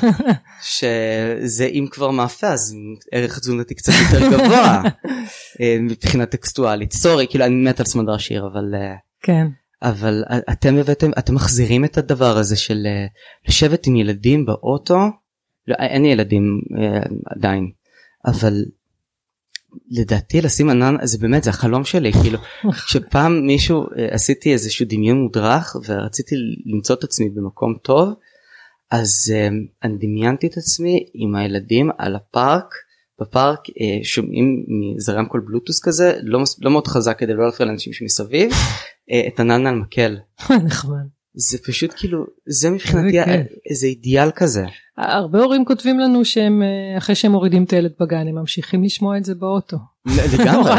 שזה 0.77 1.65
אם 1.65 1.87
כבר 1.91 2.11
מאפה 2.11 2.47
אז 2.47 2.75
ערך 3.11 3.39
תזונתי 3.39 3.75
קצת 3.75 3.93
יותר 4.01 4.29
גבוה. 4.31 4.81
אה, 5.61 5.77
מבחינה 5.81 6.25
טקסטואלית. 6.25 6.93
סורי 6.93 7.27
כאילו 7.29 7.45
אני 7.45 7.55
מת 7.69 7.79
על 7.79 7.85
סמדר 7.85 8.17
שיר 8.17 8.47
אבל 8.53 8.75
אה, 8.75 8.95
כן. 9.21 9.47
אבל 9.83 10.23
אתם 10.51 10.75
הבאתם, 10.75 11.11
אתם 11.19 11.35
מחזירים 11.35 11.85
את 11.85 11.97
הדבר 11.97 12.37
הזה 12.37 12.55
של 12.55 12.83
אה, 12.85 13.05
לשבת 13.47 13.87
עם 13.87 13.95
ילדים 13.95 14.45
באוטו, 14.45 14.99
לא, 15.67 15.75
אין 15.79 16.05
ילדים 16.05 16.61
אה, 16.77 17.01
עדיין, 17.25 17.71
אבל 18.25 18.65
לדעתי 19.91 20.41
לשים 20.41 20.69
ענן 20.69 20.95
זה 21.03 21.17
באמת 21.17 21.43
זה 21.43 21.49
החלום 21.49 21.83
שלי 21.83 22.13
כאילו 22.13 22.39
שפעם 22.91 23.47
מישהו 23.47 23.83
אה, 23.97 24.07
עשיתי 24.11 24.53
איזשהו 24.53 24.85
דמיון 24.89 25.17
מודרך 25.17 25.75
ורציתי 25.87 26.35
למצוא 26.65 26.95
את 26.95 27.03
עצמי 27.03 27.29
במקום 27.29 27.75
טוב 27.83 28.09
אז 28.91 29.33
אני 29.83 29.97
דמיינתי 29.97 30.47
את 30.47 30.57
עצמי 30.57 31.05
עם 31.13 31.35
הילדים 31.35 31.89
על 31.97 32.15
הפארק 32.15 32.73
בפארק 33.21 33.59
שומעים 34.03 34.65
מזה 34.67 35.11
רמקול 35.11 35.41
בלוטוס 35.47 35.79
כזה 35.83 36.13
לא, 36.23 36.39
לא 36.61 36.71
מאוד 36.71 36.87
חזק 36.87 37.19
כדי 37.19 37.33
לא 37.33 37.45
להפריע 37.45 37.69
לאנשים 37.69 37.93
שמסביב 37.93 38.51
אה, 38.51 38.57
את 39.27 39.39
ענן 39.39 39.67
על 39.67 39.75
מקל. 39.75 40.17
נחמד. 40.65 41.05
זה 41.33 41.57
פשוט 41.67 41.93
כאילו 41.97 42.25
זה 42.45 42.69
מבחינתי 42.69 43.17
איזה 43.69 43.87
אידיאל 43.87 44.31
כזה. 44.31 44.65
הרבה 44.97 45.39
הורים 45.39 45.65
כותבים 45.65 45.99
לנו 45.99 46.25
שהם 46.25 46.61
אה, 46.63 46.97
אחרי 46.97 47.15
שהם 47.15 47.31
מורידים 47.31 47.63
את 47.63 47.73
הילד 47.73 47.91
בגן 47.99 48.27
הם 48.27 48.35
ממשיכים 48.35 48.83
לשמוע 48.83 49.17
את 49.17 49.25
זה 49.25 49.35
באוטו. 49.35 49.77
לגמרי. 50.05 50.71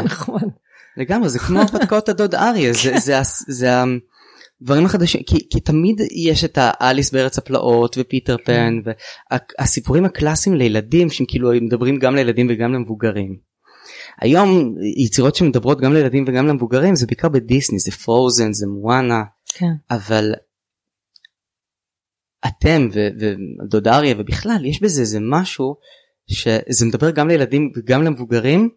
לגמרי 0.97 1.29
זה 1.29 1.39
כמו 1.39 1.61
הרפתקאות 1.61 2.09
הדוד 2.09 2.35
אריה 2.35 2.73
זה 2.73 2.99
זה 2.99 3.21
זה 3.49 3.71
הדברים 4.63 4.87
החדשים 4.87 5.23
כי, 5.27 5.49
כי 5.51 5.61
תמיד 5.61 6.01
יש 6.29 6.45
את 6.45 6.59
האליס 6.61 7.11
בארץ 7.11 7.39
הפלאות 7.39 7.97
ופיטר 8.01 8.37
פן 8.45 8.79
והסיפורים 8.85 10.05
הקלאסיים 10.05 10.57
לילדים 10.57 11.11
שהם 11.11 11.27
כאילו 11.27 11.51
מדברים 11.61 11.99
גם 11.99 12.15
לילדים 12.15 12.47
וגם 12.51 12.73
למבוגרים. 12.73 13.52
היום 14.21 14.75
יצירות 14.97 15.35
שמדברות 15.35 15.81
גם 15.81 15.93
לילדים 15.93 16.25
וגם 16.29 16.47
למבוגרים 16.47 16.95
זה 16.95 17.07
בעיקר 17.07 17.29
בדיסני 17.29 17.79
זה 17.79 17.91
פרוזן 17.91 18.53
זה 18.53 18.67
מואנה 18.67 19.23
כן. 19.55 19.73
אבל 19.91 20.33
אתם 22.47 22.89
ודוד 22.93 23.89
אריה 23.89 24.15
ובכלל 24.19 24.65
יש 24.65 24.83
בזה 24.83 25.01
איזה 25.01 25.19
משהו 25.21 25.77
שזה 26.27 26.87
מדבר 26.87 27.11
גם 27.11 27.29
לילדים 27.29 27.73
וגם 27.77 28.03
למבוגרים 28.03 28.69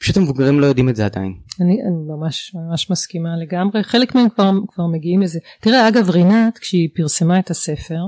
פשוט 0.00 0.16
המבוגרים 0.16 0.60
לא 0.60 0.66
יודעים 0.66 0.88
את 0.88 0.96
זה 0.96 1.04
עדיין. 1.04 1.34
אני, 1.60 1.82
אני 1.82 2.04
ממש 2.06 2.54
ממש 2.54 2.90
מסכימה 2.90 3.36
לגמרי 3.36 3.82
חלק 3.82 4.14
מהם 4.14 4.28
כבר, 4.28 4.50
כבר 4.68 4.86
מגיעים 4.86 5.22
לזה 5.22 5.38
תראה 5.60 5.88
אגב 5.88 6.10
רינת 6.10 6.58
כשהיא 6.58 6.88
פרסמה 6.94 7.38
את 7.38 7.50
הספר 7.50 8.00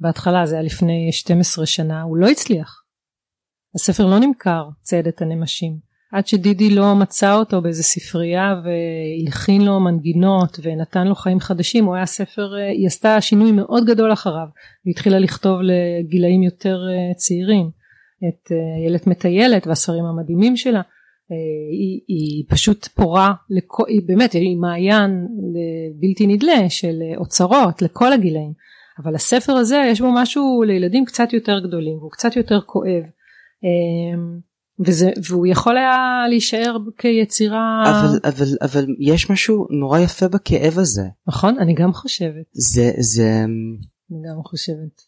בהתחלה 0.00 0.46
זה 0.46 0.54
היה 0.54 0.64
לפני 0.64 1.08
12 1.12 1.66
שנה 1.66 2.02
הוא 2.02 2.16
לא 2.16 2.28
הצליח. 2.28 2.82
הספר 3.74 4.06
לא 4.06 4.18
נמכר 4.18 4.62
ציידת 4.82 5.22
הנמשים 5.22 5.85
עד 6.12 6.26
שדידי 6.26 6.70
לא 6.70 6.94
מצא 6.94 7.34
אותו 7.34 7.62
באיזה 7.62 7.82
ספרייה 7.82 8.54
והלחין 8.64 9.62
לו 9.62 9.80
מנגינות 9.80 10.58
ונתן 10.62 11.06
לו 11.06 11.14
חיים 11.14 11.40
חדשים 11.40 11.84
הוא 11.84 11.94
היה 11.94 12.06
ספר 12.06 12.54
היא 12.54 12.86
עשתה 12.86 13.20
שינוי 13.20 13.52
מאוד 13.52 13.84
גדול 13.86 14.12
אחריו. 14.12 14.46
היא 14.84 14.90
התחילה 14.90 15.18
לכתוב 15.18 15.58
לגילאים 15.62 16.42
יותר 16.42 16.78
אה, 16.90 17.14
צעירים 17.14 17.70
את 18.28 18.52
איילת 18.80 19.06
אה, 19.06 19.10
מטיילת 19.10 19.66
והספרים 19.66 20.04
המדהימים 20.04 20.56
שלה. 20.56 20.78
אה, 20.78 21.36
היא, 21.72 22.00
היא 22.08 22.44
פשוט 22.48 22.86
פורה 22.86 23.32
לכ... 23.50 23.80
היא 23.88 24.02
באמת 24.06 24.32
היא 24.32 24.56
מעיין 24.56 25.26
בלתי 26.00 26.26
נדלה 26.26 26.70
של 26.70 27.02
אוצרות 27.16 27.82
לכל 27.82 28.12
הגילאים. 28.12 28.52
אבל 29.02 29.14
הספר 29.14 29.52
הזה 29.52 29.82
יש 29.90 30.00
בו 30.00 30.12
משהו 30.14 30.62
לילדים 30.66 31.04
קצת 31.04 31.32
יותר 31.32 31.58
גדולים 31.58 31.98
והוא 31.98 32.10
קצת 32.10 32.36
יותר 32.36 32.60
כואב 32.60 33.02
וזה 34.80 35.10
והוא 35.28 35.46
יכול 35.46 35.76
היה 35.76 36.24
להישאר 36.28 36.76
כיצירה 36.98 37.84
אבל 37.86 38.18
אבל 38.24 38.46
אבל 38.62 38.86
יש 38.98 39.30
משהו 39.30 39.66
נורא 39.70 39.98
יפה 39.98 40.28
בכאב 40.28 40.78
הזה. 40.78 41.02
נכון 41.26 41.58
אני 41.58 41.74
גם 41.74 41.92
חושבת. 41.92 42.44
זה 42.52 42.92
זה 42.98 43.44
אני 44.10 44.18
גם 44.28 44.42
חושבת. 44.42 45.02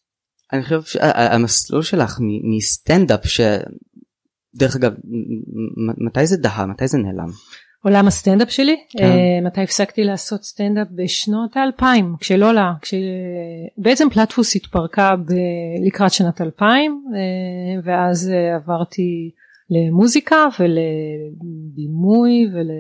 אני 0.53 0.62
חושב 0.62 0.83
שהמסלול 0.83 1.83
שלך 1.83 2.19
מסטנדאפ 2.57 3.21
שדרך 3.27 4.77
אגב 4.77 4.93
מתי 5.77 6.27
זה 6.27 6.37
דהה 6.37 6.66
מתי 6.66 6.89
זה 6.89 6.99
נעלם. 6.99 7.31
עולם 7.85 8.07
הסטנדאפ 8.07 8.51
שלי? 8.51 8.77
כן. 8.91 9.05
uh, 9.05 9.47
מתי 9.47 9.62
הפסקתי 9.62 10.05
לעשות 10.05 10.45
סטנדאפ? 10.45 10.87
בשנות 10.95 11.57
האלפיים 11.57 12.16
כשלולה 12.21 12.73
כשבעצם 12.83 14.11
פלטפוס 14.11 14.57
התפרקה 14.57 15.16
ב... 15.16 15.33
לקראת 15.87 16.12
שנת 16.12 16.41
2000 16.41 17.05
uh, 17.07 17.14
ואז 17.85 18.31
uh, 18.31 18.62
עברתי 18.62 19.31
למוזיקה 19.71 20.37
ולבימוי 20.61 22.47
ול... 22.53 22.71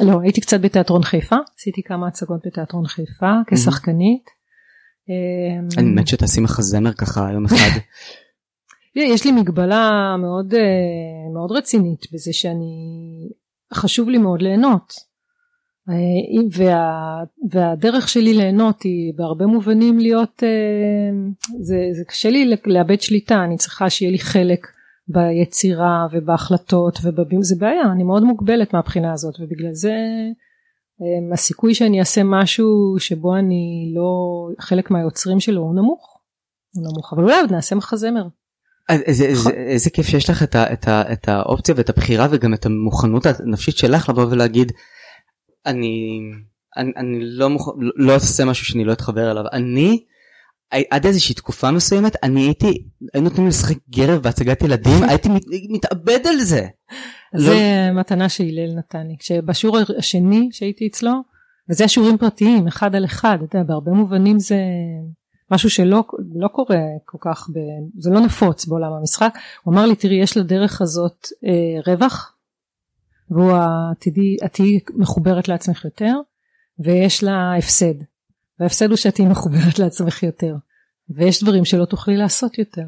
לא, 0.00 0.20
הייתי 0.20 0.40
קצת 0.40 0.60
בתיאטרון 0.60 1.02
חיפה, 1.02 1.36
עשיתי 1.58 1.82
כמה 1.82 2.08
הצגות 2.08 2.40
בתיאטרון 2.46 2.86
חיפה 2.86 3.32
כשחקנית. 3.46 4.30
אמ, 5.08 5.68
אני 5.78 5.90
מת 5.90 6.08
שתעשי 6.08 6.40
מחזמר 6.40 6.92
ככה 6.92 7.28
יום 7.32 7.44
אחד. 7.44 7.78
יש 8.96 9.24
לי 9.24 9.32
מגבלה 9.32 10.16
מאוד 10.18 10.54
אה, 10.54 11.32
מאוד 11.34 11.52
רצינית 11.52 12.06
בזה 12.12 12.32
שאני 12.32 12.74
חשוב 13.74 14.08
לי 14.08 14.18
מאוד 14.18 14.42
ליהנות 14.42 14.92
אה, 15.88 16.42
וה, 16.52 17.22
והדרך 17.50 18.08
שלי 18.08 18.34
ליהנות 18.34 18.82
היא 18.82 19.12
בהרבה 19.16 19.46
מובנים 19.46 19.98
להיות 19.98 20.42
אה, 20.42 20.48
זה, 21.60 21.76
זה 21.92 22.04
קשה 22.04 22.30
לי 22.30 22.56
לאבד 22.66 23.00
שליטה 23.00 23.44
אני 23.44 23.56
צריכה 23.56 23.90
שיהיה 23.90 24.12
לי 24.12 24.18
חלק 24.18 24.66
ביצירה 25.08 26.06
ובהחלטות 26.12 26.98
ובבים 27.02 27.42
זה 27.42 27.56
בעיה 27.58 27.92
אני 27.92 28.02
מאוד 28.02 28.22
מוגבלת 28.22 28.74
מהבחינה 28.74 29.12
הזאת 29.12 29.34
ובגלל 29.40 29.72
זה 29.72 29.94
אמ, 31.00 31.32
הסיכוי 31.32 31.74
שאני 31.74 32.00
אעשה 32.00 32.20
משהו 32.24 32.96
שבו 32.98 33.36
אני 33.36 33.92
לא 33.94 34.10
חלק 34.60 34.90
מהיוצרים 34.90 35.40
שלו 35.40 35.62
הוא 35.62 35.74
נמוך. 35.74 36.18
הוא 36.74 36.84
נמוך 36.84 37.12
אבל 37.12 37.22
אולי 37.22 37.40
עוד 37.40 37.52
נעשה 37.52 37.74
מחזמר. 37.74 38.22
איזה, 38.88 39.24
איזה, 39.52 39.90
כיף 39.90 40.06
שיש 40.06 40.30
לך 40.30 40.42
את, 40.42 40.54
ה, 40.54 40.72
את, 40.72 40.88
ה, 40.88 41.12
את 41.12 41.28
האופציה 41.28 41.74
ואת 41.78 41.88
הבחירה 41.88 42.26
וגם 42.30 42.54
את 42.54 42.66
המוכנות 42.66 43.26
הנפשית 43.26 43.76
שלך 43.76 44.08
לבוא 44.08 44.26
ולהגיד 44.30 44.72
אני 45.66 46.20
אני, 46.76 46.92
אני 46.96 47.18
לא 47.20 47.50
מוכן 47.50 47.70
לא 47.96 48.12
אעשה 48.12 48.44
משהו 48.44 48.66
שאני 48.66 48.84
לא 48.84 48.92
אתחבר 48.92 49.30
אליו 49.30 49.44
אני 49.52 50.04
עד 50.90 51.06
איזושהי 51.06 51.34
תקופה 51.34 51.70
מסוימת 51.70 52.16
אני 52.22 52.40
הייתי 52.40 52.84
היו 53.14 53.22
נותנים 53.22 53.42
לי 53.42 53.48
לשחק 53.48 53.76
גרב 53.90 54.22
בהצגת 54.22 54.62
ילדים 54.62 55.02
הייתי 55.08 55.28
מת, 55.28 55.42
מתאבד 55.70 56.26
על 56.26 56.38
זה. 56.40 56.66
זה 57.36 57.50
לא... 57.92 58.00
מתנה 58.00 58.28
שהלל 58.28 58.74
נתן 58.74 59.06
לי 59.06 59.16
כשבשיעור 59.18 59.78
השני 59.98 60.48
שהייתי 60.52 60.86
אצלו 60.86 61.12
וזה 61.70 61.84
השיעורים 61.84 62.18
פרטיים 62.18 62.66
אחד 62.68 62.94
על 62.94 63.04
אחד 63.04 63.38
אתה 63.44 63.58
יודע, 63.58 63.68
בהרבה 63.68 63.92
מובנים 63.92 64.38
זה 64.38 64.58
משהו 65.50 65.70
שלא 65.70 66.04
לא 66.34 66.48
קורה 66.48 66.80
כל 67.04 67.18
כך 67.20 67.48
ב, 67.48 67.58
זה 67.98 68.10
לא 68.10 68.20
נפוץ 68.20 68.66
בעולם 68.66 68.92
המשחק 68.92 69.38
הוא 69.62 69.74
אמר 69.74 69.86
לי 69.86 69.96
תראי 69.96 70.22
יש 70.22 70.36
לדרך 70.36 70.80
הזאת 70.82 71.26
אה, 71.46 71.92
רווח 71.92 72.36
והוא 73.30 73.52
העתידי, 73.52 74.36
את 74.44 74.52
תהיי 74.52 74.78
מחוברת 74.94 75.48
לעצמך 75.48 75.84
יותר, 75.84 76.14
ויש 76.78 77.24
לה 77.24 77.56
הפסד. 77.58 77.94
וההפסד 78.60 78.88
הוא 78.88 78.96
שאת 78.96 79.20
מחוברת 79.20 79.78
לעצמך 79.78 80.22
יותר, 80.22 80.54
ויש 81.08 81.42
דברים 81.42 81.64
שלא 81.64 81.84
תוכלי 81.84 82.16
לעשות 82.16 82.58
יותר. 82.58 82.82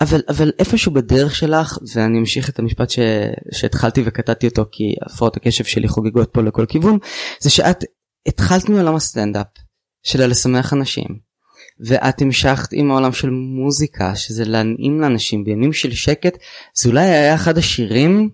אבל 0.00 0.22
אבל 0.28 0.52
איפשהו 0.58 0.92
בדרך 0.92 1.34
שלך 1.34 1.78
ואני 1.94 2.18
אמשיך 2.18 2.48
את 2.48 2.58
המשפט 2.58 2.90
ש... 2.90 2.98
שהתחלתי 3.52 4.02
וקטעתי 4.06 4.46
אותו 4.46 4.64
כי 4.72 4.94
הפרעות 5.06 5.36
הקשב 5.36 5.64
שלי 5.64 5.88
חוגגות 5.88 6.30
פה 6.32 6.42
לכל 6.42 6.66
כיוון 6.66 6.98
זה 7.40 7.50
שאת 7.50 7.84
התחלת 8.26 8.68
מעולם 8.68 8.94
הסטנדאפ 8.94 9.46
של 10.02 10.26
לשמח 10.26 10.72
אנשים 10.72 11.06
ואת 11.86 12.22
המשכת 12.22 12.68
עם 12.72 12.90
העולם 12.90 13.12
של 13.12 13.30
מוזיקה 13.30 14.16
שזה 14.16 14.44
להנעים 14.44 15.00
לאנשים 15.00 15.44
בימים 15.44 15.72
של 15.72 15.92
שקט 15.92 16.38
זה 16.74 16.88
אולי 16.88 17.04
היה 17.04 17.34
אחד 17.34 17.58
השירים. 17.58 18.30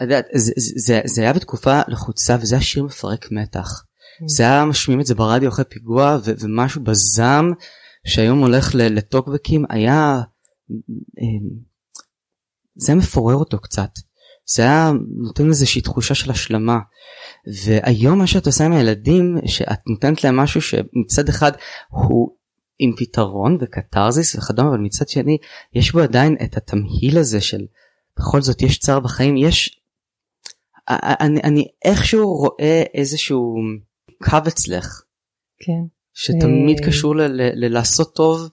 יודעת, 0.00 0.26
זה, 0.34 0.52
זה, 0.56 1.00
זה 1.04 1.22
היה 1.22 1.32
בתקופה 1.32 1.80
לחוצה 1.88 2.36
וזה 2.40 2.54
היה 2.54 2.62
שיר 2.62 2.84
מפרק 2.84 3.28
מתח. 3.30 3.82
Mm. 4.20 4.24
זה 4.26 4.42
היה 4.42 4.64
משמיעים 4.64 5.00
את 5.00 5.06
זה 5.06 5.14
ברדיו 5.14 5.48
אחרי 5.48 5.64
פיגוע 5.64 6.18
ו- 6.24 6.32
ומשהו 6.40 6.84
בזעם 6.84 7.52
שהיום 8.06 8.38
הולך 8.38 8.70
לטוקבקים 8.74 9.64
היה 9.68 10.20
אמ, 11.20 11.48
זה 12.74 12.94
מפורר 12.94 13.34
אותו 13.34 13.58
קצת 13.58 13.90
זה 14.46 14.62
היה 14.62 14.92
נותן 15.16 15.48
איזושהי 15.48 15.80
תחושה 15.82 16.14
של 16.14 16.30
השלמה 16.30 16.78
והיום 17.64 18.18
מה 18.18 18.26
שאת 18.26 18.46
עושה 18.46 18.64
עם 18.64 18.72
הילדים 18.72 19.36
שאת 19.46 19.80
נותנת 19.86 20.24
להם 20.24 20.36
משהו 20.36 20.60
שמצד 20.60 21.28
אחד 21.28 21.52
הוא 21.88 22.36
עם 22.78 22.92
פתרון 22.96 23.58
וקתרזיס 23.60 24.34
וכדומה 24.34 24.68
אבל 24.68 24.78
מצד 24.78 25.08
שני 25.08 25.38
יש 25.74 25.92
בו 25.92 26.00
עדיין 26.00 26.36
את 26.44 26.56
התמהיל 26.56 27.18
הזה 27.18 27.40
של 27.40 27.60
בכל 28.18 28.42
זאת 28.42 28.62
יש 28.62 28.78
צער 28.78 29.00
בחיים 29.00 29.36
יש 29.36 29.80
אני, 30.88 31.40
אני 31.44 31.68
איכשהו 31.84 32.36
רואה 32.36 32.82
איזשהו 32.94 33.54
קו 34.22 34.38
אצלך. 34.48 35.02
כן. 35.58 35.82
שתמיד 36.14 36.78
אה, 36.80 36.86
קשור 36.86 37.14
ללעשות 37.54 38.14
טוב. 38.14 38.48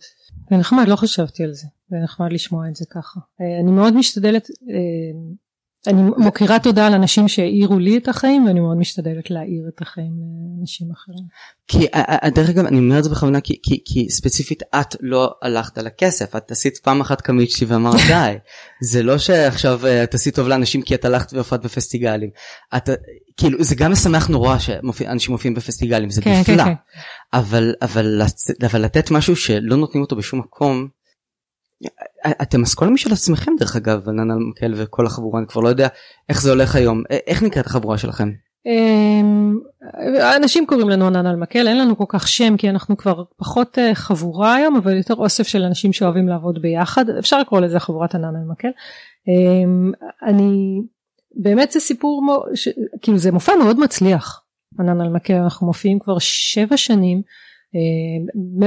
זה 0.50 0.58
נחמד, 0.58 0.88
לא 0.88 0.96
חשבתי 0.96 1.44
על 1.44 1.54
זה. 1.54 1.68
זה 1.90 1.98
נחמד 2.04 2.34
לשמוע 2.34 2.68
את 2.70 2.76
זה 2.76 2.86
ככה. 2.92 3.20
אה, 3.42 3.60
אני 3.64 3.72
מאוד 3.72 3.94
משתדלת, 3.94 4.50
אה, 4.50 5.20
אני 5.88 6.02
מוקירה 6.18 6.60
תודה 6.60 6.88
על 6.88 6.94
אנשים 6.94 7.28
שהאירו 7.28 7.80
לי 7.80 7.98
את 7.98 8.08
החיים 8.08 8.46
ואני 8.46 8.60
מאוד 8.60 8.78
משתדלת 8.78 9.32
להאיר 9.32 9.64
את 9.76 9.82
החיים 9.82 10.12
לאנשים 10.58 10.88
אחרים. 10.92 11.26
כי 11.68 11.88
דרך 12.36 12.50
אגב 12.50 12.66
אני 12.66 12.78
אומר 12.78 13.00
את 13.00 13.04
זה 13.04 13.10
בכוונה 13.10 13.42
כי, 13.42 13.60
כי, 13.64 13.82
כי 13.86 14.10
ספציפית 14.10 14.64
את 14.76 14.96
לא 15.02 15.34
הלכת 15.42 15.78
על 15.78 15.88
הכסף 15.88 16.36
את 16.36 16.52
עשית 16.52 16.78
פעם 16.78 17.02
אחת 17.02 17.22
קמיצ'י 17.22 17.66
ואמרת 17.66 18.00
די 18.10 18.36
זה 18.82 19.04
לא 19.04 19.18
שעכשיו 19.18 19.82
את 20.04 20.14
עשית 20.14 20.36
טוב 20.36 20.48
לאנשים 20.48 20.82
כי 20.82 20.96
את 20.96 21.06
הלכת 21.06 21.34
והופעת 21.34 21.66
בפסטיגלים. 21.66 22.30
את, 22.78 22.90
כאילו 23.38 23.64
זה 23.64 23.76
גם 23.76 23.92
משמח 23.92 24.28
נורא 24.28 24.58
שאנשים 24.58 25.32
מופיעים 25.32 25.54
בפסטיגלים 25.54 26.10
זה 26.10 26.22
כן, 26.22 26.40
נפלא 26.40 26.64
כן, 26.64 26.66
כן. 26.66 26.74
אבל 27.34 27.74
אבל 27.82 28.22
אבל 28.64 28.82
לתת 28.82 29.12
משהו 29.12 29.36
שלא 29.36 29.76
נותנים 29.76 30.04
אותו 30.04 30.16
בשום 30.16 30.40
מקום. 30.40 30.88
אתם 32.42 32.62
אסכולה 32.62 32.92
משל 32.92 33.14
עצמכם 33.14 33.52
דרך 33.60 33.76
אגב 33.76 34.10
ענן 34.10 34.38
מקל 34.50 34.74
וכל 34.78 35.06
החבורה 35.06 35.40
אני 35.40 35.48
כבר 35.48 35.62
לא 35.62 35.70
יודע 35.70 35.88
איך 36.30 36.42
זה 36.42 36.50
הולך 36.50 36.76
היום 36.76 37.04
איך 37.28 37.44
נקראת 37.44 37.66
החבורה 37.66 37.98
שלכם. 37.98 38.30
אמ, 38.66 39.58
אנשים 40.36 40.66
קוראים 40.66 40.90
לנו 40.90 41.08
ענן 41.08 41.26
על 41.26 41.36
מקל 41.36 41.68
אין 41.68 41.78
לנו 41.78 41.98
כל 41.98 42.06
כך 42.08 42.28
שם 42.28 42.58
כי 42.58 42.70
אנחנו 42.70 42.98
כבר 42.98 43.24
פחות 43.38 43.80
אה, 43.80 43.96
חבורה 43.96 44.56
היום 44.56 44.76
אבל 44.76 44.98
יותר 44.98 45.16
אוסף 45.16 45.48
של 45.48 45.64
אנשים 45.64 45.94
שאוהבים 45.94 46.28
לעבוד 46.28 46.62
ביחד 46.62 47.10
אפשר 47.10 47.40
לקרוא 47.40 47.60
לזה 47.60 47.80
חבורת 47.80 48.16
ענן 48.16 48.36
על 48.36 48.44
מקל. 48.52 48.68
אמ, 49.28 49.92
אני 50.24 50.82
באמת 51.36 51.72
זה 51.72 51.80
סיפור. 51.80 52.44
כאילו 53.02 53.18
זה 53.18 53.32
מופע 53.32 53.56
מאוד 53.56 53.80
מצליח 53.80 54.44
ענן 54.80 55.02
על 55.02 55.10
מקל 55.10 55.34
אנחנו 55.34 55.68
מופיעים 55.68 56.00
כבר 56.00 56.20
שבע 56.20 56.78
שנים 56.78 57.18
אה, 57.18 57.24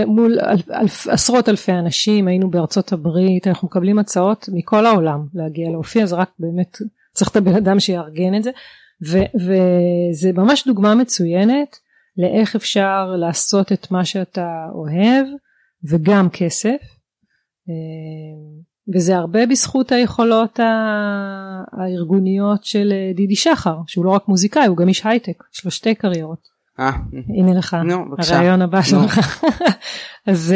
מול 0.06 0.38
אלף, 0.40 0.70
אלף, 0.70 1.06
עשרות 1.06 1.48
אלפי 1.48 1.72
אנשים 1.72 2.28
היינו 2.28 2.50
בארצות 2.50 2.92
הברית 2.92 3.46
אנחנו 3.46 3.68
מקבלים 3.68 3.98
הצעות 3.98 4.48
מכל 4.52 4.86
העולם 4.86 5.26
להגיע 5.34 5.70
להופיע 5.70 6.02
אז 6.02 6.12
רק 6.12 6.30
באמת 6.38 6.76
צריך 7.12 7.30
את 7.30 7.36
הבן 7.36 7.54
אדם 7.54 7.80
שיארגן 7.80 8.34
את 8.34 8.42
זה 8.42 8.50
ו, 9.06 9.18
וזה 9.34 10.32
ממש 10.32 10.66
דוגמה 10.66 10.94
מצוינת 10.94 11.76
לאיך 12.16 12.56
אפשר 12.56 13.14
לעשות 13.18 13.72
את 13.72 13.90
מה 13.90 14.04
שאתה 14.04 14.66
אוהב 14.74 15.26
וגם 15.90 16.28
כסף 16.30 16.82
אה, 17.68 17.74
וזה 18.94 19.16
הרבה 19.16 19.46
בזכות 19.46 19.92
היכולות 19.92 20.60
הארגוניות 21.72 22.64
של 22.64 22.92
דידי 23.14 23.36
שחר 23.36 23.76
שהוא 23.86 24.04
לא 24.04 24.10
רק 24.10 24.28
מוזיקאי 24.28 24.66
הוא 24.66 24.76
גם 24.76 24.88
איש 24.88 25.06
הייטק 25.06 25.44
יש 25.54 25.64
לו 25.64 25.70
שתי 25.70 25.94
קריירות. 25.94 26.55
אה. 26.80 26.92
הנה 27.38 27.58
לך 27.58 27.76
הרעיון 28.18 28.62
הבא 28.62 28.82
שלך. 28.82 29.44
אז, 30.26 30.54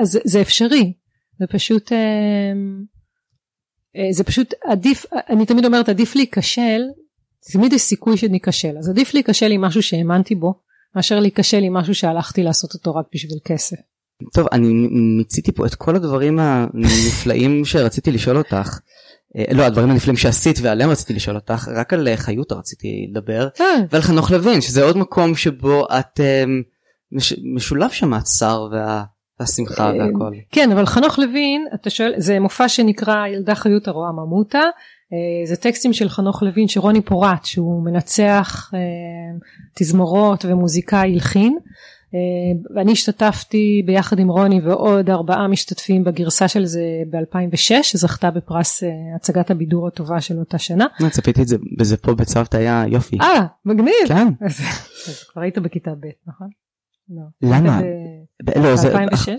אז 0.00 0.18
זה 0.24 0.40
אפשרי 0.40 0.92
זה 1.38 1.46
פשוט 1.46 1.92
זה 4.10 4.24
פשוט 4.24 4.54
עדיף 4.64 5.06
אני 5.28 5.46
תמיד 5.46 5.64
אומרת 5.64 5.88
עדיף 5.88 6.16
להיכשל 6.16 6.80
תמיד 7.52 7.72
יש 7.72 7.82
סיכוי 7.82 8.16
שניכשל 8.16 8.78
אז 8.78 8.88
עדיף 8.88 9.14
להיכשל 9.14 9.50
עם 9.52 9.60
משהו 9.60 9.82
שהאמנתי 9.82 10.34
בו 10.34 10.54
מאשר 10.96 11.20
להיכשל 11.20 11.62
עם 11.62 11.74
משהו 11.74 11.94
שהלכתי 11.94 12.42
לעשות 12.42 12.74
אותו 12.74 12.94
רק 12.94 13.06
בשביל 13.14 13.38
כסף. 13.44 13.76
טוב 14.34 14.46
אני 14.52 14.68
מיציתי 15.18 15.52
פה 15.52 15.66
את 15.66 15.74
כל 15.74 15.96
הדברים 15.96 16.38
הנפלאים 16.38 17.64
שרציתי 17.64 18.12
לשאול 18.12 18.36
אותך. 18.36 18.78
אה, 19.38 19.44
לא 19.54 19.62
הדברים 19.62 19.90
הנפלאים 19.90 20.16
שעשית 20.16 20.58
ועליהם 20.62 20.90
רציתי 20.90 21.14
לשאול 21.14 21.36
אותך 21.36 21.68
רק 21.74 21.92
על 21.92 22.08
אה, 22.08 22.16
חיותה 22.16 22.54
רציתי 22.54 23.06
לדבר 23.10 23.48
אה. 23.60 23.64
ועל 23.90 24.02
חנוך 24.02 24.30
לוין 24.30 24.60
שזה 24.60 24.82
עוד 24.84 24.96
מקום 24.96 25.34
שבו 25.34 25.86
את 25.98 26.20
משולב 27.54 27.90
שם 27.90 28.14
הצער 28.14 28.68
והשמחה 29.40 29.92
והכל. 29.98 30.32
כן 30.50 30.72
אבל 30.72 30.86
חנוך 30.86 31.18
לוין 31.18 31.66
אתה 31.74 31.90
שואל 31.90 32.12
זה 32.16 32.40
מופע 32.40 32.68
שנקרא 32.68 33.26
ילדה 33.26 33.54
חיותה 33.54 33.90
רואה 33.90 34.12
ממותה 34.12 34.62
זה 35.44 35.56
טקסטים 35.56 35.92
של 35.92 36.08
חנוך 36.08 36.42
לוין 36.42 36.68
שרוני 36.68 37.00
פורט 37.00 37.44
שהוא 37.44 37.84
מנצח 37.84 38.70
תזמורות 39.74 40.44
ומוזיקאי 40.44 41.12
הלחין. 41.12 41.58
אה, 42.14 42.74
ואני 42.76 42.92
השתתפתי 42.92 43.82
ביחד 43.86 44.18
עם 44.18 44.28
רוני 44.28 44.60
ועוד 44.60 45.10
ארבעה 45.10 45.48
משתתפים 45.48 46.04
בגרסה 46.04 46.48
של 46.48 46.64
זה 46.64 46.82
ב-2006 47.10 47.82
שזכתה 47.82 48.30
בפרס 48.30 48.82
אה, 48.82 48.88
הצגת 49.16 49.50
הבידור 49.50 49.86
הטובה 49.86 50.20
של 50.20 50.38
אותה 50.38 50.58
שנה. 50.58 50.86
צפיתי 51.10 51.42
את 51.42 51.48
זה 51.48 51.56
בזה 51.78 51.96
פה 51.96 52.14
בצוותא 52.14 52.56
היה 52.56 52.84
יופי. 52.88 53.18
אה 53.20 53.46
מגניב. 53.64 53.94
כן. 54.08 54.28
אז 54.46 54.60
כבר 55.32 55.42
היית 55.42 55.58
בכיתה 55.58 55.90
ב' 55.90 56.06
נכון? 56.26 56.48
לא. 57.08 57.22
למה? 57.42 57.80
ב-2006? 58.44 59.30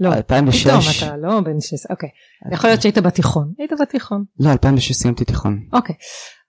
לא, 0.00 0.14
2006. 0.14 0.66
פתאום 0.66 1.08
אתה 1.08 1.16
לא 1.16 1.40
בן 1.40 1.60
16, 1.60 1.94
אוקיי. 1.94 2.08
יכול 2.52 2.70
להיות 2.70 2.82
שהיית 2.82 2.98
בתיכון. 2.98 3.52
היית 3.58 3.72
בתיכון. 3.80 4.24
לא, 4.40 4.52
2006 4.52 4.92
סיימתי 4.92 5.24
תיכון. 5.24 5.60
אוקיי. 5.72 5.96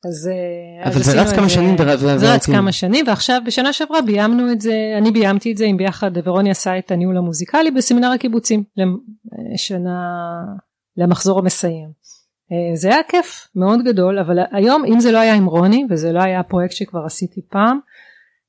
אז, 0.07 0.27
אה, 0.27 0.89
אבל 0.89 0.99
אז 0.99 1.05
זה 1.05 1.21
רץ 1.21 1.33
כמה 1.33 1.49
שנים. 1.49 1.75
זה 2.17 2.33
רץ 2.33 2.45
כמה 2.45 2.71
שנים 2.71 3.05
ועכשיו 3.07 3.41
בשנה 3.45 3.73
שעברה 3.73 4.01
ביימנו 4.01 4.51
את 4.51 4.61
זה, 4.61 4.73
אני 4.97 5.11
ביימתי 5.11 5.51
את 5.51 5.57
זה 5.57 5.65
עם 5.65 5.77
ביחד 5.77 6.11
ורוני 6.23 6.51
עשה 6.51 6.77
את 6.77 6.91
הניהול 6.91 7.17
המוזיקלי 7.17 7.71
בסמינר 7.71 8.11
הקיבוצים 8.11 8.63
לשנה, 9.53 9.99
למחזור 10.97 11.39
המסיים. 11.39 11.89
אה, 12.51 12.75
זה 12.75 12.89
היה 12.89 13.03
כיף 13.07 13.47
מאוד 13.55 13.79
גדול 13.83 14.19
אבל 14.19 14.39
היום 14.51 14.85
אם 14.85 14.99
זה 14.99 15.11
לא 15.11 15.17
היה 15.17 15.33
עם 15.33 15.45
רוני 15.45 15.85
וזה 15.89 16.11
לא 16.11 16.21
היה 16.23 16.43
פרויקט 16.43 16.73
שכבר 16.73 17.05
עשיתי 17.05 17.41
פעם 17.49 17.79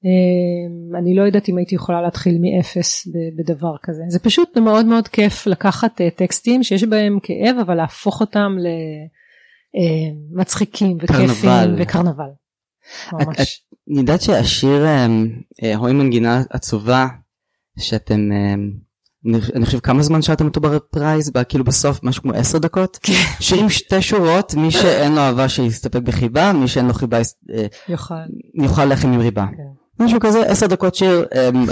אה, 0.05 0.99
אני 0.99 1.15
לא 1.15 1.23
יודעת 1.23 1.49
אם 1.49 1.57
הייתי 1.57 1.75
יכולה 1.75 2.03
להתחיל 2.03 2.39
מאפס 2.41 3.09
בדבר 3.37 3.75
כזה 3.83 4.03
זה 4.09 4.19
פשוט 4.19 4.59
מאוד 4.59 4.87
מאוד 4.87 5.09
כיף 5.09 5.47
לקחת 5.47 6.01
טקסטים 6.17 6.63
שיש 6.63 6.85
בהם 6.85 7.19
כאב 7.23 7.57
אבל 7.61 7.75
להפוך 7.75 8.21
אותם 8.21 8.57
ל... 8.59 8.67
אה, 9.77 10.13
מצחיקים 10.31 10.99
וכיפים 11.03 11.75
וקרנבל. 11.79 12.31
ממש. 13.13 13.63
אני 13.91 13.99
יודעת 13.99 14.23
שהשיר 14.23 14.87
אה, 14.87 15.07
אה, 15.63 15.77
רואים 15.77 15.99
מנגינה 15.99 16.43
עצובה 16.51 17.07
שאתם 17.79 18.31
אני 19.55 19.67
חושב 19.67 19.81
כמה 19.81 20.03
זמן 20.03 20.23
שאתם 20.23 20.47
אותו 20.47 20.61
בפרייז 20.61 21.33
כאילו 21.49 21.65
בסוף 21.65 22.03
משהו 22.03 22.23
כמו 22.23 22.33
עשר 22.33 22.59
דקות 22.59 22.99
כן. 23.03 23.13
שעם 23.41 23.69
שתי 23.69 24.03
שורות 24.03 24.55
מי 24.55 24.71
שאין 24.71 25.13
לו 25.13 25.21
אהבה 25.21 25.49
שיסתפק 25.49 26.01
בחיבה 26.01 26.53
מי 26.53 26.69
שאין 26.69 26.87
לו 26.87 26.95
חיבה 26.95 27.19
יאכל 28.55 28.85
לחם 28.85 29.13
עם 29.13 29.21
ריבה. 29.21 29.47
כן. 29.57 30.05
משהו 30.05 30.21
כזה 30.21 30.47
עשר 30.47 30.67
דקות 30.67 30.95
שיר 30.95 31.27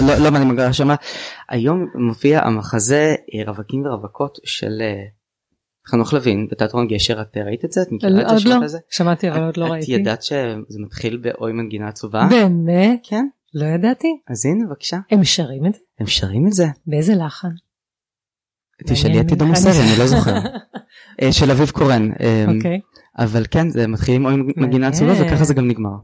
לא, 0.07 0.15
לא 0.15 0.31
מעניין 0.31 0.55
מה 0.55 0.73
שמה 0.73 0.95
היום 1.49 1.85
מופיע 1.95 2.39
המחזה 2.43 3.15
רווקים 3.47 3.85
ורווקות 3.85 4.37
של 4.43 4.81
חנוך 5.87 6.13
לוין 6.13 6.47
בתיאטרון 6.51 6.87
גשר 6.87 7.21
את 7.21 7.37
ראית 7.37 7.65
את 7.65 7.71
זה? 7.71 7.81
את 7.81 7.91
מכירה 7.91 8.21
את 8.21 8.27
זה? 8.27 8.33
עוד 8.33 8.61
לא, 8.61 8.67
שמעתי 8.89 9.29
אבל 9.29 9.43
עוד 9.43 9.57
לא 9.57 9.65
ראיתי. 9.65 9.95
את 9.95 9.99
ידעת 9.99 10.23
שזה 10.23 10.79
מתחיל 10.79 11.17
באוי 11.17 11.51
מנגינה 11.51 11.87
עצובה? 11.87 12.27
באמת? 12.29 12.99
כן. 13.03 13.27
לא 13.53 13.65
ידעתי. 13.65 14.07
אז 14.27 14.45
הנה 14.45 14.65
בבקשה. 14.67 14.97
הם 15.11 15.23
שרים 15.23 15.65
את 15.65 15.73
זה? 15.73 15.79
הם 15.99 16.07
שרים 16.07 16.47
את 16.47 16.53
זה. 16.53 16.67
באיזה 16.87 17.15
לחן? 17.15 17.49
תשאלי 18.87 19.21
את 19.21 19.29
עידו 19.29 19.45
מוסרי 19.45 19.71
אני 19.71 19.99
לא 19.99 20.07
זוכר. 20.07 20.35
אה, 21.21 21.31
של 21.31 21.51
אביב 21.51 21.69
קורן. 21.69 22.11
אה, 22.21 22.45
אוקיי. 22.55 22.79
אבל 23.19 23.45
כן, 23.51 23.69
זה 23.69 23.87
מתחיל 23.87 24.15
עם 24.15 24.47
מגינה 24.57 24.87
עצובה 24.87 25.13
וככה 25.21 25.43
זה 25.43 25.53
גם 25.53 25.67
נגמר. 25.67 25.95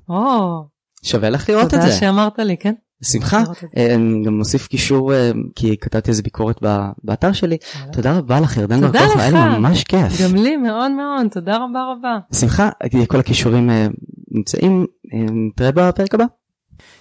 שווה 1.03 1.29
לך 1.29 1.49
לראות 1.49 1.65
את 1.65 1.69
תודה 1.69 1.85
זה. 1.85 1.91
שאמרת 1.91 2.39
לי, 2.39 2.57
כן? 2.57 2.73
בשמחה. 3.01 3.43
זה. 3.45 3.67
אה, 3.77 3.95
אני 3.95 4.25
גם 4.25 4.33
מוסיף 4.37 4.67
קישור 4.67 5.13
אה, 5.13 5.31
כי 5.55 5.77
כתבתי 5.81 6.09
איזה 6.09 6.21
ביקורת 6.23 6.57
ב- 6.63 6.89
באתר 7.03 7.31
שלי. 7.31 7.57
תודה 7.93 8.17
רבה 8.17 8.39
לך 8.39 8.57
ירדן 8.57 8.81
תודה 8.81 8.99
בר 8.99 9.07
כוכבא, 9.07 9.21
היה 9.21 9.49
לי. 9.49 9.57
ממש 9.59 9.83
כיף. 9.83 10.21
גם 10.21 10.35
לי 10.35 10.57
מאוד 10.57 10.91
מאוד, 10.91 11.27
תודה 11.31 11.55
רבה 11.55 11.79
רבה. 11.91 12.17
בשמחה, 12.31 12.69
כל 13.07 13.19
הכישורים 13.19 13.69
אה, 13.69 13.87
נמצאים, 14.31 14.85
אה, 15.13 15.19
נתראה 15.31 15.71
בפרק 15.71 16.13
הבא. 16.13 16.25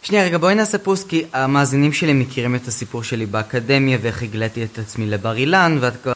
שנייה 0.03 0.25
רגע 0.25 0.39
בואי 0.39 0.55
נעשה 0.55 0.79
פוס 0.79 1.05
כי 1.05 1.25
המאזינים 1.33 1.93
שלי 1.93 2.13
מכירים 2.13 2.55
את 2.55 2.69
הסיפור 2.69 3.03
שלי 3.03 3.27
באקדמיה 3.27 3.99
ואיך 4.03 4.23
הגליתי 4.23 4.65
את 4.65 4.79
עצמי 4.79 5.07
לבר 5.07 5.37
אילן 5.37 5.79
ואת 5.81 6.07